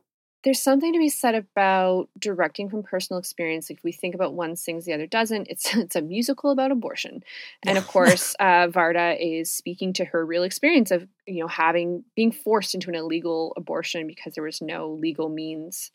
There's 0.46 0.62
something 0.62 0.94
to 0.94 1.00
be 1.00 1.10
said 1.10 1.34
about 1.34 2.08
directing 2.20 2.70
from 2.70 2.84
personal 2.84 3.18
experience. 3.18 3.72
If 3.72 3.84
we 3.84 3.92
think 3.92 4.14
about 4.14 4.36
one 4.36 4.56
sings, 4.56 4.86
the 4.86 4.94
other 4.94 5.08
doesn't. 5.08 5.48
It's 5.50 5.76
it's 5.76 5.96
a 5.96 6.02
musical 6.02 6.52
about 6.52 6.72
abortion, 6.72 7.24
and 7.66 7.80
of 7.80 7.88
course, 7.96 8.36
uh, 8.40 8.68
Varda 8.68 9.18
is 9.20 9.52
speaking 9.52 9.92
to 9.94 10.06
her 10.06 10.24
real 10.24 10.44
experience 10.44 10.92
of 10.92 11.08
you 11.26 11.42
know 11.42 11.48
having 11.48 12.06
being 12.16 12.32
forced 12.32 12.76
into 12.76 12.90
an 12.90 12.96
illegal 12.96 13.54
abortion 13.58 14.06
because 14.06 14.36
there 14.36 14.44
was 14.44 14.62
no 14.62 14.92
legal 14.92 15.30
means, 15.30 15.92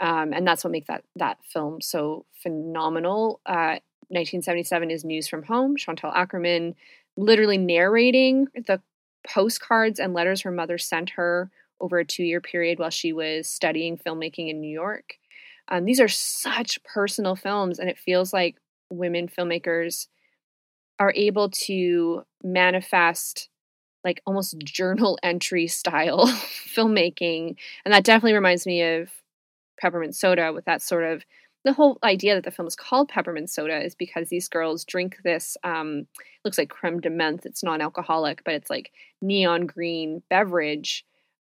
um, 0.00 0.32
and 0.32 0.44
that's 0.44 0.64
what 0.64 0.72
makes 0.72 0.88
that 0.88 1.04
that 1.14 1.38
film 1.44 1.80
so 1.80 2.26
phenomenal. 2.42 3.40
Uh, 3.46 3.78
1977 4.08 4.90
is 4.90 5.04
News 5.04 5.28
from 5.28 5.44
Home. 5.44 5.76
Chantal 5.76 6.10
Akerman 6.10 6.74
literally 7.16 7.58
narrating 7.58 8.48
the 8.54 8.82
postcards 9.26 9.98
and 10.00 10.12
letters 10.12 10.42
her 10.42 10.50
mother 10.50 10.78
sent 10.78 11.10
her 11.10 11.50
over 11.80 11.98
a 11.98 12.04
two 12.04 12.24
year 12.24 12.40
period 12.40 12.78
while 12.78 12.90
she 12.90 13.12
was 13.12 13.48
studying 13.48 13.98
filmmaking 13.98 14.50
in 14.50 14.60
New 14.60 14.72
York. 14.72 15.14
Um, 15.68 15.84
these 15.84 16.00
are 16.00 16.08
such 16.08 16.82
personal 16.84 17.36
films, 17.36 17.78
and 17.78 17.88
it 17.88 17.98
feels 17.98 18.32
like 18.32 18.56
women 18.90 19.28
filmmakers 19.28 20.08
are 20.98 21.12
able 21.16 21.50
to 21.50 22.22
manifest 22.42 23.48
like 24.04 24.20
almost 24.26 24.58
journal 24.58 25.18
entry 25.22 25.66
style 25.66 26.26
filmmaking. 26.76 27.56
And 27.84 27.94
that 27.94 28.04
definitely 28.04 28.34
reminds 28.34 28.66
me 28.66 28.82
of 28.82 29.10
Peppermint 29.80 30.14
Soda 30.14 30.52
with 30.52 30.66
that 30.66 30.82
sort 30.82 31.04
of 31.04 31.24
the 31.64 31.72
whole 31.72 31.98
idea 32.04 32.34
that 32.34 32.44
the 32.44 32.50
film 32.50 32.68
is 32.68 32.76
called 32.76 33.08
Peppermint 33.08 33.48
Soda 33.48 33.82
is 33.82 33.94
because 33.94 34.28
these 34.28 34.48
girls 34.48 34.84
drink 34.84 35.16
this 35.24 35.56
um 35.64 36.06
looks 36.44 36.58
like 36.58 36.68
creme 36.68 37.00
de 37.00 37.08
menthe. 37.08 37.46
It's 37.46 37.64
non-alcoholic, 37.64 38.42
but 38.44 38.54
it's 38.54 38.70
like 38.70 38.92
neon 39.22 39.66
green 39.66 40.22
beverage 40.28 41.04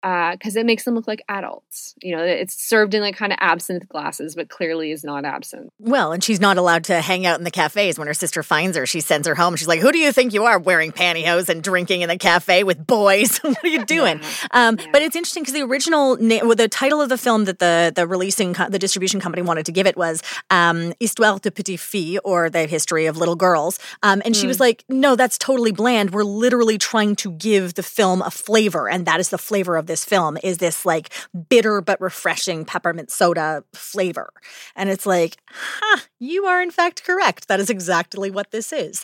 because 0.01 0.57
uh, 0.57 0.59
it 0.59 0.65
makes 0.65 0.83
them 0.83 0.95
look 0.95 1.07
like 1.07 1.23
adults. 1.29 1.93
You 2.01 2.15
know, 2.15 2.23
it's 2.23 2.59
served 2.59 2.95
in 2.95 3.01
like 3.01 3.15
kind 3.15 3.31
of 3.31 3.37
absinthe 3.39 3.87
glasses, 3.87 4.35
but 4.35 4.49
clearly 4.49 4.91
is 4.91 5.03
not 5.03 5.25
absinthe. 5.25 5.71
Well, 5.79 6.11
and 6.11 6.23
she's 6.23 6.39
not 6.39 6.57
allowed 6.57 6.85
to 6.85 7.01
hang 7.01 7.27
out 7.27 7.37
in 7.37 7.43
the 7.43 7.51
cafes. 7.51 7.99
When 7.99 8.07
her 8.07 8.13
sister 8.15 8.41
finds 8.41 8.75
her, 8.77 8.87
she 8.87 8.99
sends 8.99 9.27
her 9.27 9.35
home. 9.35 9.55
She's 9.55 9.67
like, 9.67 9.79
"Who 9.79 9.91
do 9.91 9.99
you 9.99 10.11
think 10.11 10.33
you 10.33 10.45
are, 10.45 10.57
wearing 10.57 10.91
pantyhose 10.91 11.49
and 11.49 11.63
drinking 11.63 12.01
in 12.01 12.09
the 12.09 12.17
cafe 12.17 12.63
with 12.63 12.85
boys? 12.85 13.37
what 13.43 13.63
are 13.63 13.67
you 13.67 13.85
doing?" 13.85 14.19
Yeah. 14.19 14.27
Um, 14.69 14.77
yeah. 14.79 14.87
But 14.91 15.03
it's 15.03 15.15
interesting 15.15 15.43
because 15.43 15.53
the 15.53 15.61
original, 15.61 16.17
na- 16.17 16.39
well, 16.43 16.55
the 16.55 16.67
title 16.67 16.99
of 16.99 17.09
the 17.09 17.17
film 17.17 17.45
that 17.45 17.59
the 17.59 17.93
the 17.95 18.07
releasing 18.07 18.55
co- 18.55 18.69
the 18.69 18.79
distribution 18.79 19.19
company 19.19 19.43
wanted 19.43 19.67
to 19.67 19.71
give 19.71 19.85
it 19.85 19.95
was 19.95 20.23
um, 20.49 20.93
"Histoire 20.99 21.37
de 21.39 21.51
Petites 21.51 21.81
Filles" 21.81 22.19
or 22.23 22.49
the 22.49 22.65
history 22.65 23.05
of 23.05 23.17
little 23.17 23.35
girls. 23.35 23.77
Um, 24.01 24.23
and 24.25 24.33
mm. 24.33 24.41
she 24.41 24.47
was 24.47 24.57
hmm. 24.57 24.63
like, 24.63 24.83
"No, 24.89 25.15
that's 25.15 25.37
totally 25.37 25.71
bland. 25.71 26.09
We're 26.09 26.23
literally 26.23 26.79
trying 26.79 27.15
to 27.17 27.31
give 27.31 27.75
the 27.75 27.83
film 27.83 28.23
a 28.23 28.31
flavor, 28.31 28.89
and 28.89 29.05
that 29.05 29.19
is 29.19 29.29
the 29.29 29.37
flavor 29.37 29.77
of 29.77 29.90
this 29.91 30.05
film 30.05 30.37
is 30.41 30.57
this 30.57 30.85
like 30.85 31.09
bitter 31.49 31.81
but 31.81 31.99
refreshing 31.99 32.63
peppermint 32.63 33.11
soda 33.11 33.63
flavor. 33.73 34.31
And 34.75 34.89
it's 34.89 35.05
like, 35.05 35.37
huh, 35.49 35.99
you 36.19 36.45
are 36.45 36.61
in 36.61 36.71
fact 36.71 37.03
correct. 37.03 37.49
That 37.49 37.59
is 37.59 37.69
exactly 37.69 38.31
what 38.31 38.51
this 38.51 38.71
is. 38.71 39.03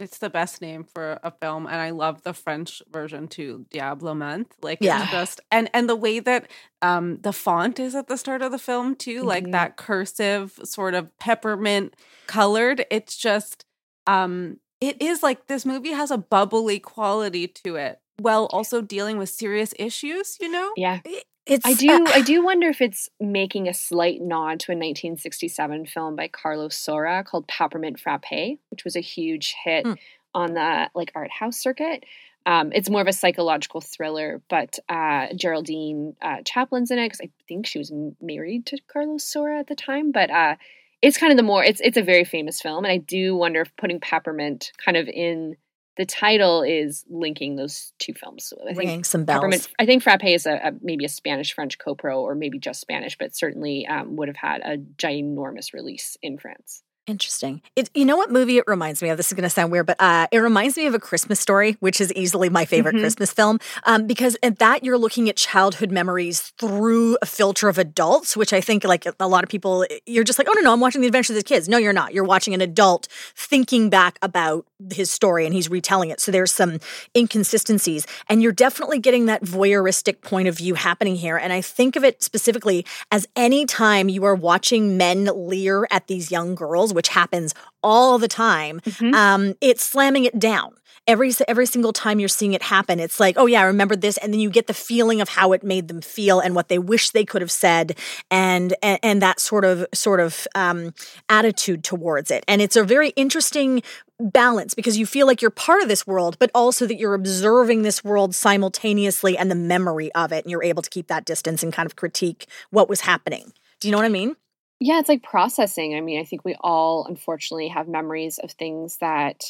It's 0.00 0.18
the 0.18 0.28
best 0.28 0.60
name 0.60 0.84
for 0.84 1.20
a 1.22 1.30
film, 1.30 1.66
and 1.66 1.76
I 1.76 1.90
love 1.90 2.24
the 2.24 2.34
French 2.34 2.82
version 2.92 3.28
too, 3.28 3.64
Diabolo 3.70 4.12
Menthe. 4.12 4.50
Like 4.60 4.78
yeah. 4.80 5.08
just 5.10 5.40
and 5.52 5.70
and 5.72 5.88
the 5.88 5.96
way 5.96 6.18
that 6.18 6.50
um 6.82 7.18
the 7.22 7.32
font 7.32 7.78
is 7.78 7.94
at 7.94 8.08
the 8.08 8.18
start 8.18 8.42
of 8.42 8.50
the 8.52 8.58
film 8.58 8.96
too, 8.96 9.20
mm-hmm. 9.20 9.28
like 9.28 9.50
that 9.52 9.76
cursive 9.76 10.58
sort 10.64 10.94
of 10.94 11.16
peppermint 11.18 11.94
colored. 12.26 12.84
It's 12.90 13.16
just 13.16 13.64
um 14.06 14.58
it 14.80 15.00
is 15.00 15.22
like 15.22 15.46
this 15.46 15.64
movie 15.64 15.92
has 15.92 16.10
a 16.10 16.18
bubbly 16.18 16.80
quality 16.80 17.46
to 17.46 17.76
it 17.76 18.00
while 18.18 18.46
also 18.46 18.80
dealing 18.80 19.18
with 19.18 19.28
serious 19.28 19.74
issues, 19.78 20.36
you 20.40 20.50
know? 20.50 20.72
Yeah. 20.76 21.00
It's, 21.46 21.66
I 21.66 21.74
do. 21.74 21.90
Uh, 21.90 22.10
I 22.12 22.22
do 22.22 22.44
wonder 22.44 22.68
if 22.68 22.80
it's 22.80 23.08
making 23.20 23.68
a 23.68 23.74
slight 23.74 24.20
nod 24.20 24.60
to 24.60 24.72
a 24.72 24.76
1967 24.76 25.86
film 25.86 26.16
by 26.16 26.28
Carlos 26.28 26.76
Saura 26.76 27.24
called 27.24 27.48
Peppermint 27.48 28.00
Frappe, 28.00 28.58
which 28.70 28.84
was 28.84 28.96
a 28.96 29.00
huge 29.00 29.54
hit 29.64 29.86
hmm. 29.86 29.94
on 30.34 30.54
the 30.54 30.90
like 30.94 31.12
art 31.14 31.30
house 31.30 31.58
circuit. 31.58 32.04
Um, 32.46 32.72
it's 32.74 32.90
more 32.90 33.00
of 33.00 33.08
a 33.08 33.12
psychological 33.12 33.80
thriller, 33.80 34.42
but 34.50 34.78
uh, 34.88 35.28
Geraldine 35.34 36.14
uh, 36.20 36.38
Chaplin's 36.44 36.90
in 36.90 36.98
it 36.98 37.06
because 37.06 37.22
I 37.22 37.30
think 37.48 37.66
she 37.66 37.78
was 37.78 37.90
married 38.20 38.66
to 38.66 38.78
Carlos 38.86 39.24
Saura 39.24 39.60
at 39.60 39.66
the 39.66 39.74
time. 39.74 40.12
But 40.12 40.30
uh, 40.30 40.56
it's 41.00 41.16
kind 41.16 41.32
of 41.32 41.38
the 41.38 41.42
more 41.42 41.64
it's 41.64 41.80
it's 41.82 41.96
a 41.96 42.02
very 42.02 42.24
famous 42.24 42.60
film, 42.60 42.84
and 42.84 42.92
I 42.92 42.98
do 42.98 43.34
wonder 43.34 43.62
if 43.62 43.74
putting 43.76 44.00
peppermint 44.00 44.72
kind 44.82 44.96
of 44.96 45.08
in 45.08 45.56
the 45.96 46.04
title 46.04 46.62
is 46.62 47.04
linking 47.08 47.56
those 47.56 47.92
two 47.98 48.14
films. 48.14 48.44
So 48.46 48.56
I 48.68 48.72
Ringing 48.72 49.04
some 49.04 49.24
bells. 49.24 49.68
I 49.78 49.86
think 49.86 50.02
Frappe 50.02 50.24
is 50.24 50.46
a, 50.46 50.54
a 50.54 50.72
maybe 50.82 51.04
a 51.04 51.08
Spanish 51.08 51.54
French 51.54 51.78
co-pro 51.78 52.20
or 52.20 52.34
maybe 52.34 52.58
just 52.58 52.80
Spanish, 52.80 53.16
but 53.18 53.36
certainly 53.36 53.86
um, 53.86 54.16
would 54.16 54.28
have 54.28 54.36
had 54.36 54.60
a 54.62 54.78
ginormous 54.78 55.72
release 55.72 56.16
in 56.22 56.38
France. 56.38 56.82
Interesting. 57.06 57.60
It, 57.76 57.90
you 57.92 58.06
know 58.06 58.16
what 58.16 58.30
movie 58.30 58.56
it 58.56 58.64
reminds 58.66 59.02
me 59.02 59.10
of? 59.10 59.18
This 59.18 59.26
is 59.26 59.34
going 59.34 59.42
to 59.42 59.50
sound 59.50 59.70
weird, 59.70 59.84
but 59.84 60.00
uh, 60.00 60.26
it 60.32 60.38
reminds 60.38 60.78
me 60.78 60.86
of 60.86 60.94
A 60.94 60.98
Christmas 60.98 61.38
Story, 61.38 61.76
which 61.80 62.00
is 62.00 62.10
easily 62.14 62.48
my 62.48 62.64
favorite 62.64 62.94
mm-hmm. 62.94 63.02
Christmas 63.02 63.30
film. 63.30 63.58
Um, 63.84 64.06
because 64.06 64.38
at 64.42 64.58
that, 64.60 64.84
you're 64.84 64.96
looking 64.96 65.28
at 65.28 65.36
childhood 65.36 65.92
memories 65.92 66.54
through 66.58 67.18
a 67.20 67.26
filter 67.26 67.68
of 67.68 67.76
adults, 67.76 68.38
which 68.38 68.54
I 68.54 68.62
think, 68.62 68.84
like 68.84 69.04
a 69.20 69.28
lot 69.28 69.44
of 69.44 69.50
people, 69.50 69.84
you're 70.06 70.24
just 70.24 70.38
like, 70.38 70.48
oh, 70.48 70.54
no, 70.54 70.62
no, 70.62 70.72
I'm 70.72 70.80
watching 70.80 71.02
The 71.02 71.06
Adventures 71.06 71.36
of 71.36 71.42
the 71.42 71.46
Kids. 71.46 71.68
No, 71.68 71.76
you're 71.76 71.92
not. 71.92 72.14
You're 72.14 72.24
watching 72.24 72.54
an 72.54 72.62
adult 72.62 73.06
thinking 73.36 73.90
back 73.90 74.18
about 74.22 74.64
his 74.92 75.10
story 75.10 75.44
and 75.46 75.54
he's 75.54 75.70
retelling 75.70 76.10
it. 76.10 76.20
So 76.20 76.30
there's 76.32 76.52
some 76.52 76.78
inconsistencies. 77.16 78.06
And 78.28 78.42
you're 78.42 78.52
definitely 78.52 78.98
getting 78.98 79.26
that 79.26 79.42
voyeuristic 79.42 80.20
point 80.22 80.48
of 80.48 80.56
view 80.56 80.74
happening 80.74 81.16
here. 81.16 81.36
And 81.36 81.52
I 81.52 81.60
think 81.60 81.96
of 81.96 82.04
it 82.04 82.22
specifically 82.22 82.84
as 83.10 83.26
any 83.36 83.66
time 83.66 84.08
you 84.08 84.24
are 84.24 84.34
watching 84.34 84.96
men 84.96 85.28
leer 85.34 85.86
at 85.90 86.06
these 86.06 86.30
young 86.30 86.54
girls, 86.54 86.92
which 86.94 87.08
happens 87.08 87.54
all 87.82 88.18
the 88.18 88.28
time, 88.28 88.80
Mhm. 88.80 89.14
um, 89.14 89.54
it's 89.60 89.82
slamming 89.82 90.24
it 90.24 90.38
down. 90.38 90.72
Every 91.06 91.32
every 91.48 91.66
single 91.66 91.92
time 91.92 92.18
you're 92.18 92.28
seeing 92.28 92.54
it 92.54 92.62
happen, 92.62 92.98
it's 92.98 93.20
like, 93.20 93.36
oh 93.36 93.46
yeah, 93.46 93.60
I 93.60 93.64
remember 93.64 93.94
this, 93.94 94.16
and 94.16 94.32
then 94.32 94.40
you 94.40 94.48
get 94.48 94.66
the 94.66 94.74
feeling 94.74 95.20
of 95.20 95.28
how 95.28 95.52
it 95.52 95.62
made 95.62 95.88
them 95.88 96.00
feel 96.00 96.40
and 96.40 96.54
what 96.54 96.68
they 96.68 96.78
wish 96.78 97.10
they 97.10 97.24
could 97.24 97.42
have 97.42 97.50
said, 97.50 97.98
and 98.30 98.74
and, 98.82 98.98
and 99.02 99.22
that 99.22 99.38
sort 99.38 99.64
of 99.64 99.86
sort 99.92 100.20
of 100.20 100.46
um, 100.54 100.94
attitude 101.28 101.84
towards 101.84 102.30
it. 102.30 102.42
And 102.48 102.62
it's 102.62 102.76
a 102.76 102.84
very 102.84 103.10
interesting 103.10 103.82
balance 104.18 104.74
because 104.74 104.96
you 104.96 105.04
feel 105.04 105.26
like 105.26 105.42
you're 105.42 105.50
part 105.50 105.82
of 105.82 105.88
this 105.88 106.06
world, 106.06 106.38
but 106.38 106.50
also 106.54 106.86
that 106.86 106.96
you're 106.96 107.14
observing 107.14 107.82
this 107.82 108.02
world 108.02 108.34
simultaneously 108.34 109.36
and 109.36 109.50
the 109.50 109.56
memory 109.56 110.10
of 110.14 110.32
it, 110.32 110.44
and 110.44 110.50
you're 110.50 110.64
able 110.64 110.82
to 110.82 110.90
keep 110.90 111.08
that 111.08 111.26
distance 111.26 111.62
and 111.62 111.72
kind 111.72 111.86
of 111.86 111.96
critique 111.96 112.46
what 112.70 112.88
was 112.88 113.02
happening. 113.02 113.52
Do 113.80 113.88
you 113.88 113.92
know 113.92 113.98
what 113.98 114.06
I 114.06 114.10
mean? 114.10 114.36
Yeah, 114.80 115.00
it's 115.00 115.08
like 115.08 115.22
processing. 115.22 115.94
I 115.94 116.00
mean, 116.00 116.20
I 116.20 116.24
think 116.24 116.44
we 116.44 116.56
all 116.60 117.06
unfortunately 117.06 117.68
have 117.68 117.88
memories 117.88 118.38
of 118.38 118.52
things 118.52 118.98
that 118.98 119.44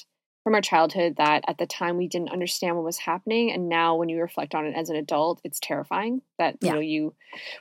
from 0.45 0.55
our 0.55 0.61
childhood 0.61 1.17
that 1.17 1.43
at 1.49 1.57
the 1.59 1.67
time 1.67 1.97
we 1.97 2.07
didn't 2.07 2.31
understand 2.31 2.77
what 2.77 2.85
was 2.85 2.99
happening 2.99 3.51
and 3.51 3.69
now 3.69 3.97
when 3.97 4.11
you 4.11 4.21
reflect 4.21 4.55
on 4.55 4.67
it 4.67 4.77
as 4.77 4.91
an 4.91 4.97
adult 4.97 5.41
it's 5.43 5.59
terrifying 5.59 6.21
that 6.39 6.57
you 6.61 6.71
know 6.71 6.81
you 6.81 7.15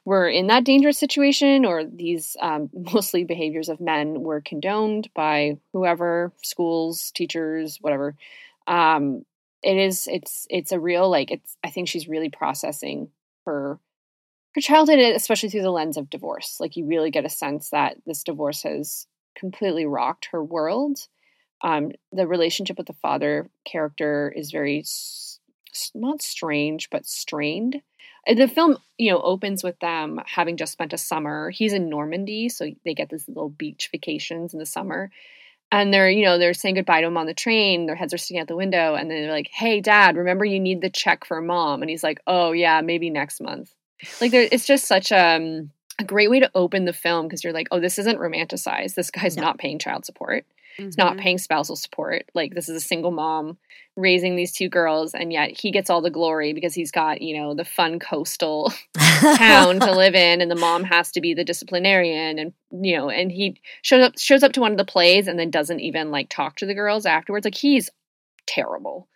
were 0.06 0.28
in 0.28 0.48
that 0.48 0.66
dangerous 0.66 0.98
situation 0.98 1.66
or 1.66 1.86
these 1.86 2.36
um, 2.42 2.70
mostly 2.94 3.24
behaviors 3.24 3.70
of 3.70 3.80
men 3.80 4.22
were 4.22 4.42
condoned 4.42 5.10
by 5.16 5.58
whoever 5.72 6.32
schools 6.44 7.12
teachers 7.12 7.78
whatever. 7.82 8.16
Um, 8.68 9.26
it 9.64 9.78
is 9.78 10.08
it's 10.12 10.46
it's 10.50 10.74
a 10.74 10.80
real 10.80 11.10
like 11.10 11.32
it's 11.32 11.58
i 11.64 11.70
think 11.70 11.88
she's 11.88 12.08
really 12.08 12.30
processing 12.30 13.10
her 13.46 13.80
her 14.56 14.62
childhood 14.62 15.00
especially 15.00 15.50
through 15.50 15.62
the 15.62 15.72
lens 15.72 15.98
of 15.98 16.10
divorce. 16.10 16.58
Like 16.60 16.76
you 16.76 16.86
really 16.86 17.12
get 17.12 17.26
a 17.26 17.30
sense 17.30 17.70
that 17.70 17.98
this 18.06 18.24
divorce 18.24 18.64
has 18.64 19.08
completely 19.36 19.86
rocked 19.86 20.30
her 20.32 20.44
world 20.44 21.00
um, 21.64 21.92
the 22.12 22.28
relationship 22.28 22.78
with 22.78 22.88
the 22.88 22.94
father 22.94 23.50
character 23.66 24.32
is 24.36 24.52
very 24.52 24.80
s- 24.80 25.40
not 25.96 26.22
strange 26.22 26.90
but 26.92 27.06
strained. 27.06 27.82
The 28.28 28.48
film 28.48 28.78
you 28.98 29.12
know 29.12 29.22
opens 29.22 29.64
with 29.64 29.80
them 29.80 30.22
having 30.26 30.56
just 30.58 30.72
spent 30.74 30.94
a 30.94 30.98
summer. 30.98 31.50
He's 31.50 31.74
in 31.74 31.90
normandy 31.90 32.50
so 32.50 32.70
they 32.86 32.94
get 32.94 33.10
these 33.10 33.28
little 33.28 33.50
beach 33.50 33.90
vacations 33.92 34.54
in 34.54 34.60
the 34.60 34.66
summer. 34.66 35.10
And 35.72 35.92
they're 35.94 36.10
you 36.10 36.24
know 36.24 36.38
they're 36.38 36.54
saying 36.54 36.76
goodbye 36.76 37.02
to 37.02 37.08
him 37.08 37.18
on 37.18 37.26
the 37.26 37.34
train. 37.34 37.86
Their 37.86 37.96
heads 37.96 38.14
are 38.14 38.18
sticking 38.18 38.40
out 38.42 38.48
the 38.48 38.56
window 38.56 38.96
and 38.96 39.10
then 39.10 39.24
they're 39.24 39.32
like 39.32 39.50
hey 39.52 39.82
dad 39.82 40.16
remember 40.18 40.46
you 40.46 40.60
need 40.60 40.82
the 40.82 40.90
check 40.90 41.26
for 41.26 41.42
mom? 41.42 41.82
And 41.82 41.90
he's 41.90 42.04
like 42.04 42.22
oh 42.28 42.52
yeah 42.52 42.82
maybe 42.82 43.10
next 43.10 43.42
month. 43.42 43.74
Like 44.22 44.32
there, 44.32 44.48
it's 44.52 44.68
just 44.68 44.86
such 44.86 45.12
um, 45.12 45.72
a 46.00 46.04
great 46.04 46.30
way 46.30 46.40
to 46.42 46.52
open 46.56 46.86
the 46.86 46.94
film 46.94 47.26
because 47.28 47.44
you're 47.44 47.54
like 47.54 47.68
oh 47.72 47.80
this 47.80 47.98
isn't 48.00 48.20
romanticized. 48.20 48.96
This 48.96 49.12
guy's 49.12 49.36
No. 49.38 49.44
not 49.44 49.58
paying 49.58 49.80
child 49.80 50.06
support 50.06 50.46
Mm-hmm. 50.80 50.90
not 50.98 51.18
paying 51.18 51.38
spousal 51.38 51.76
support. 51.76 52.26
Like 52.34 52.54
this 52.54 52.68
is 52.68 52.76
a 52.76 52.86
single 52.86 53.12
mom 53.12 53.58
raising 53.96 54.36
these 54.36 54.52
two 54.52 54.70
girls, 54.70 55.14
and 55.14 55.32
yet 55.32 55.52
he 55.60 55.72
gets 55.72 55.90
all 55.90 56.02
the 56.02 56.10
glory 56.10 56.54
because 56.54 56.74
he's 56.74 56.92
got 56.92 57.22
you 57.22 57.38
know 57.38 57.54
the 57.54 57.66
fun 57.66 58.00
coastal 58.00 58.74
town 59.38 59.80
to 59.80 59.92
live 59.92 60.16
in, 60.16 60.42
and 60.42 60.50
the 60.50 60.56
mom 60.56 60.84
has 60.86 61.12
to 61.12 61.22
be 61.22 61.34
the 61.34 61.44
disciplinarian, 61.44 62.40
and 62.40 62.54
you 62.72 62.98
know, 62.98 63.10
and 63.10 63.32
he 63.32 63.62
shows 63.82 64.04
up 64.04 64.18
shows 64.18 64.44
up 64.44 64.54
to 64.54 64.62
one 64.62 64.72
of 64.72 64.78
the 64.78 64.86
plays 64.86 65.28
and 65.28 65.38
then 65.38 65.52
doesn't 65.52 65.80
even 65.80 66.12
like 66.12 66.30
talk 66.30 66.56
to 66.58 66.66
the 66.66 66.74
girls 66.74 67.06
afterwards. 67.06 67.46
Like 67.46 67.56
he's 67.56 67.90
terrible. 68.48 69.08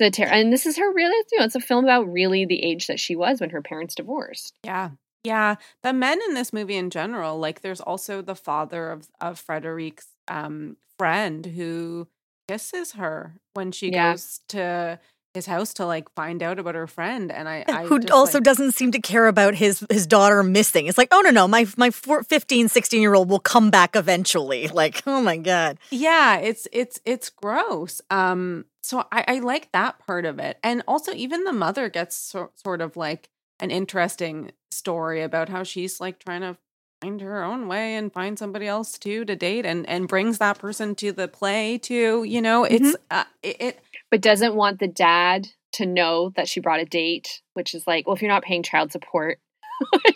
A 0.00 0.10
ter- 0.10 0.24
and 0.24 0.52
this 0.52 0.66
is 0.66 0.76
her 0.76 0.92
really 0.92 1.24
you 1.32 1.38
know 1.38 1.44
it's 1.44 1.54
a 1.54 1.60
film 1.60 1.84
about 1.84 2.10
really 2.12 2.44
the 2.44 2.62
age 2.62 2.88
that 2.88 3.00
she 3.00 3.16
was 3.16 3.40
when 3.40 3.50
her 3.50 3.62
parents 3.62 3.94
divorced. 3.94 4.54
Yeah. 4.64 4.90
Yeah. 5.22 5.56
The 5.82 5.94
men 5.94 6.20
in 6.28 6.34
this 6.34 6.52
movie 6.52 6.76
in 6.76 6.90
general, 6.90 7.38
like 7.38 7.62
there's 7.62 7.80
also 7.80 8.20
the 8.20 8.34
father 8.34 8.90
of, 8.90 9.08
of 9.20 9.38
Frederique's 9.38 10.08
um 10.28 10.76
friend 11.04 11.44
who 11.46 12.08
kisses 12.48 12.92
her 12.92 13.34
when 13.54 13.72
she 13.72 13.90
Yeah. 13.92 14.12
goes 14.12 14.40
to 14.48 14.98
his 15.34 15.46
house 15.46 15.74
to 15.74 15.84
like 15.84 16.08
find 16.14 16.42
out 16.42 16.58
about 16.58 16.74
her 16.76 16.86
friend. 16.86 17.30
And 17.32 17.48
I, 17.48 17.64
I 17.66 17.84
who 17.84 17.98
just, 17.98 18.12
also 18.12 18.38
like- 18.38 18.44
doesn't 18.44 18.72
seem 18.72 18.92
to 18.92 19.00
care 19.00 19.26
about 19.26 19.54
his 19.54 19.84
his 19.90 20.06
daughter 20.06 20.42
missing. 20.42 20.86
It's 20.86 20.96
like, 20.96 21.08
oh 21.12 21.20
no, 21.20 21.30
no, 21.30 21.48
my 21.48 21.66
my 21.76 21.90
four, 21.90 22.22
15, 22.22 22.68
16 22.68 23.02
year 23.02 23.14
old 23.14 23.28
will 23.28 23.40
come 23.54 23.70
back 23.70 23.96
eventually. 23.96 24.68
Like, 24.82 25.02
oh 25.06 25.20
my 25.20 25.36
god. 25.36 25.78
Yeah, 25.90 26.38
it's 26.38 26.66
it's 26.72 27.00
it's 27.04 27.28
gross. 27.30 28.00
Um, 28.10 28.64
so 28.82 29.04
I, 29.12 29.24
I 29.28 29.38
like 29.40 29.72
that 29.72 29.98
part 30.06 30.24
of 30.24 30.38
it, 30.38 30.58
and 30.62 30.82
also 30.86 31.12
even 31.12 31.44
the 31.44 31.52
mother 31.52 31.88
gets 31.88 32.16
so, 32.16 32.50
sort 32.54 32.80
of 32.80 32.96
like 32.96 33.28
an 33.60 33.70
interesting 33.70 34.52
story 34.72 35.22
about 35.22 35.48
how 35.48 35.62
she's 35.64 36.00
like 36.00 36.18
trying 36.18 36.40
to 36.42 36.56
find 37.04 37.20
her 37.20 37.42
own 37.44 37.68
way 37.68 37.94
and 37.96 38.12
find 38.12 38.38
somebody 38.38 38.66
else 38.66 38.98
too 38.98 39.24
to 39.24 39.36
date, 39.36 39.66
and 39.66 39.88
and 39.88 40.08
brings 40.08 40.38
that 40.38 40.58
person 40.58 40.94
to 40.96 41.12
the 41.12 41.28
play 41.28 41.78
too. 41.78 42.24
You 42.24 42.40
know, 42.42 42.64
it's 42.64 42.96
uh, 43.10 43.24
it, 43.42 43.56
it 43.60 43.80
but 44.10 44.20
doesn't 44.20 44.54
want 44.54 44.78
the 44.78 44.88
dad 44.88 45.48
to 45.72 45.86
know 45.86 46.30
that 46.36 46.48
she 46.48 46.60
brought 46.60 46.80
a 46.80 46.84
date, 46.84 47.42
which 47.54 47.74
is 47.74 47.86
like, 47.86 48.06
well, 48.06 48.14
if 48.16 48.22
you're 48.22 48.30
not 48.30 48.44
paying 48.44 48.62
child 48.62 48.92
support, 48.92 49.38
what 49.90 50.14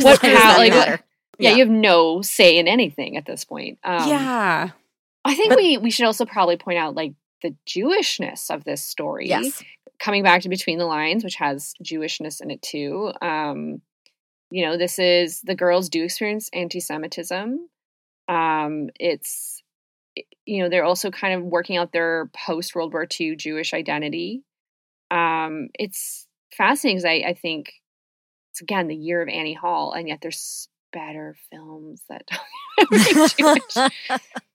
What- 0.00 0.20
how- 0.22 0.28
that 0.28 0.54
like, 0.58 0.72
what- 0.72 0.88
yeah, 1.38 1.50
Yeah. 1.50 1.56
you 1.56 1.58
have 1.64 1.70
no 1.74 2.20
say 2.22 2.58
in 2.58 2.68
anything 2.68 3.16
at 3.16 3.24
this 3.26 3.44
point. 3.44 3.78
Um, 3.82 4.08
yeah 4.08 4.70
I 5.24 5.34
think 5.34 5.50
But- 5.50 5.58
we 5.58 5.78
we 5.78 5.90
should 5.90 6.06
also 6.06 6.24
probably 6.26 6.56
point 6.56 6.78
out 6.78 6.94
like 6.94 7.14
the 7.42 7.54
Jewishness 7.66 8.50
of 8.54 8.64
this 8.64 8.82
story. 8.84 9.28
Yes. 9.28 9.62
coming 9.98 10.22
back 10.22 10.42
to 10.42 10.48
Between 10.48 10.78
the 10.78 10.86
Lines, 10.86 11.24
which 11.24 11.34
has 11.36 11.74
Jewishness 11.82 12.40
in 12.40 12.50
it 12.50 12.60
too. 12.62 13.12
Um, 13.22 13.80
you 14.50 14.66
know, 14.66 14.76
this 14.76 14.98
is 14.98 15.40
the 15.42 15.54
girls 15.54 15.88
do 15.88 16.04
experience 16.04 16.50
anti-Semitism. 16.52 17.68
Um, 18.28 18.90
it's 18.98 19.62
you 20.44 20.62
know 20.62 20.68
they're 20.68 20.84
also 20.84 21.10
kind 21.10 21.34
of 21.34 21.42
working 21.44 21.76
out 21.76 21.92
their 21.92 22.30
post 22.46 22.74
World 22.74 22.92
War 22.92 23.06
II 23.18 23.36
Jewish 23.36 23.72
identity. 23.72 24.42
Um, 25.10 25.68
it's 25.74 26.26
fascinating 26.56 26.98
because 26.98 27.04
I, 27.04 27.30
I 27.30 27.34
think 27.34 27.72
it's 28.52 28.60
again 28.60 28.88
the 28.88 28.96
year 28.96 29.22
of 29.22 29.28
Annie 29.28 29.54
Hall, 29.54 29.92
and 29.92 30.08
yet 30.08 30.20
there's 30.20 30.68
better 30.92 31.36
films 31.50 32.02
that. 32.08 32.24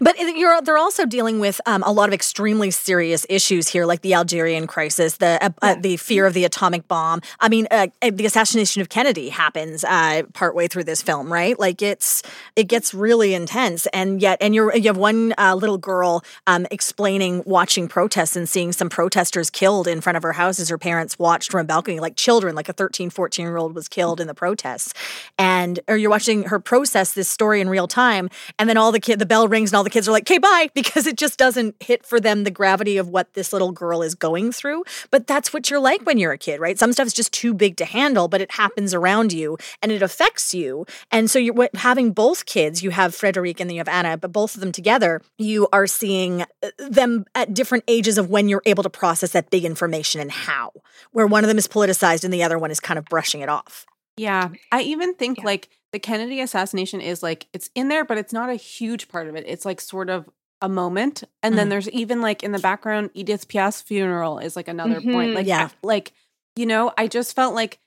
but 0.00 0.18
you're 0.18 0.60
they're 0.62 0.78
also 0.78 1.06
dealing 1.06 1.38
with 1.38 1.60
um, 1.66 1.82
a 1.84 1.92
lot 1.92 2.08
of 2.08 2.14
extremely 2.14 2.70
serious 2.70 3.26
issues 3.28 3.68
here, 3.68 3.86
like 3.86 4.02
the 4.02 4.14
Algerian 4.14 4.66
crisis, 4.66 5.18
the 5.18 5.38
uh, 5.42 5.50
uh, 5.62 5.76
the 5.80 5.96
fear 5.96 6.26
of 6.26 6.34
the 6.34 6.44
atomic 6.44 6.88
bomb. 6.88 7.20
I 7.40 7.48
mean, 7.48 7.66
uh, 7.70 7.88
uh, 8.02 8.10
the 8.12 8.26
assassination 8.26 8.82
of 8.82 8.88
Kennedy 8.88 9.28
happens 9.28 9.84
uh, 9.84 10.22
partway 10.32 10.68
through 10.68 10.84
this 10.84 11.02
film, 11.02 11.32
right? 11.32 11.58
Like 11.58 11.82
it's 11.82 12.22
it 12.56 12.64
gets 12.64 12.94
really 12.94 13.34
intense, 13.34 13.86
and 13.86 14.20
yet, 14.20 14.38
and 14.40 14.54
you're 14.54 14.74
you 14.76 14.84
have 14.84 14.96
one 14.96 15.34
uh, 15.38 15.54
little 15.54 15.78
girl 15.78 16.24
um, 16.46 16.66
explaining 16.70 17.42
watching 17.46 17.88
protests 17.88 18.36
and 18.36 18.48
seeing 18.48 18.72
some 18.72 18.88
protesters 18.88 19.50
killed 19.50 19.86
in 19.86 20.00
front 20.00 20.16
of 20.16 20.22
her 20.22 20.32
house 20.32 20.58
as 20.58 20.68
her 20.68 20.78
parents 20.78 21.18
watched 21.18 21.50
from 21.50 21.60
a 21.60 21.64
balcony, 21.64 22.00
like 22.00 22.16
children, 22.16 22.54
like 22.54 22.68
a 22.68 22.72
13, 22.72 23.10
14 23.10 23.44
year 23.44 23.56
old 23.56 23.74
was 23.74 23.88
killed 23.88 24.20
in 24.20 24.26
the 24.26 24.34
protests, 24.34 24.94
and 25.38 25.80
or 25.88 25.96
you're 25.96 26.10
watching 26.10 26.44
her 26.44 26.58
process 26.58 27.12
this 27.12 27.28
story 27.28 27.60
in 27.60 27.68
real 27.68 27.88
time, 27.88 28.28
and 28.58 28.68
then 28.68 28.76
all 28.76 28.92
the 28.92 29.00
kid 29.00 29.18
the 29.18 29.26
bell 29.26 29.43
rings 29.48 29.70
and 29.70 29.76
all 29.76 29.84
the 29.84 29.90
kids 29.90 30.08
are 30.08 30.12
like, 30.12 30.24
"Okay, 30.24 30.38
bye," 30.38 30.68
because 30.74 31.06
it 31.06 31.16
just 31.16 31.38
doesn't 31.38 31.76
hit 31.80 32.04
for 32.04 32.20
them 32.20 32.44
the 32.44 32.50
gravity 32.50 32.96
of 32.96 33.08
what 33.08 33.34
this 33.34 33.52
little 33.52 33.72
girl 33.72 34.02
is 34.02 34.14
going 34.14 34.52
through. 34.52 34.84
But 35.10 35.26
that's 35.26 35.52
what 35.52 35.70
you're 35.70 35.80
like 35.80 36.02
when 36.02 36.18
you're 36.18 36.32
a 36.32 36.38
kid, 36.38 36.60
right? 36.60 36.78
Some 36.78 36.92
stuff's 36.92 37.12
just 37.12 37.32
too 37.32 37.54
big 37.54 37.76
to 37.76 37.84
handle, 37.84 38.28
but 38.28 38.40
it 38.40 38.52
happens 38.52 38.94
around 38.94 39.32
you 39.32 39.56
and 39.82 39.92
it 39.92 40.02
affects 40.02 40.54
you. 40.54 40.86
And 41.10 41.30
so 41.30 41.38
you're 41.38 41.68
having 41.74 42.12
both 42.12 42.46
kids, 42.46 42.82
you 42.82 42.90
have 42.90 43.14
Frederic 43.14 43.60
and 43.60 43.68
then 43.68 43.74
you 43.76 43.80
have 43.80 43.88
Anna, 43.88 44.16
but 44.16 44.32
both 44.32 44.54
of 44.54 44.60
them 44.60 44.72
together, 44.72 45.20
you 45.38 45.68
are 45.72 45.86
seeing 45.86 46.42
uh, 46.42 46.46
them 46.78 47.24
at 47.34 47.54
different 47.54 47.84
ages 47.88 48.18
of 48.18 48.30
when 48.30 48.48
you're 48.48 48.62
able 48.66 48.82
to 48.82 48.90
process 48.90 49.32
that 49.32 49.50
big 49.50 49.64
information 49.64 50.20
and 50.20 50.30
how. 50.30 50.72
Where 51.12 51.26
one 51.26 51.44
of 51.44 51.48
them 51.48 51.58
is 51.58 51.68
politicized 51.68 52.24
and 52.24 52.32
the 52.32 52.42
other 52.42 52.58
one 52.58 52.70
is 52.70 52.80
kind 52.80 52.98
of 52.98 53.04
brushing 53.06 53.40
it 53.40 53.48
off. 53.48 53.86
Yeah. 54.16 54.50
I 54.72 54.82
even 54.82 55.14
think 55.14 55.38
Yeah. 55.38 55.44
like 55.44 55.68
the 55.92 55.98
Kennedy 55.98 56.40
assassination 56.40 57.00
is 57.00 57.22
like 57.22 57.46
it's 57.52 57.70
in 57.74 57.88
there, 57.88 58.04
but 58.04 58.18
it's 58.18 58.32
not 58.32 58.50
a 58.50 58.54
huge 58.54 59.08
part 59.08 59.28
of 59.28 59.36
it. 59.36 59.44
It's 59.46 59.64
like 59.64 59.80
sort 59.80 60.10
of 60.10 60.28
a 60.62 60.68
moment. 60.68 61.24
And 61.42 61.58
then 61.58 61.66
Mhm. 61.66 61.70
there's 61.70 61.90
even 61.90 62.20
like 62.20 62.42
in 62.42 62.52
the 62.52 62.58
background, 62.58 63.10
Edith 63.14 63.48
Piaf's 63.48 63.82
funeral 63.82 64.38
is 64.38 64.56
like 64.56 64.68
another 64.68 65.00
point. 65.00 65.32
Mhm. 65.32 65.34
Like 65.34 65.46
Yeah. 65.46 65.68
Like, 65.82 66.12
you 66.56 66.66
know, 66.66 66.92
I 66.96 67.06
just 67.06 67.34
felt 67.34 67.54
like 67.54 67.78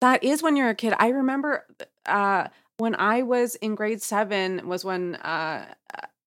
that 0.00 0.22
is 0.22 0.42
when 0.42 0.56
you're 0.56 0.68
a 0.68 0.74
kid. 0.74 0.94
I 0.98 1.08
remember 1.08 1.66
uh 2.06 2.48
when 2.78 2.94
I 2.96 3.22
was 3.22 3.54
in 3.56 3.74
grade 3.74 4.02
seven 4.02 4.68
was 4.68 4.84
when 4.84 5.14
uh 5.16 5.66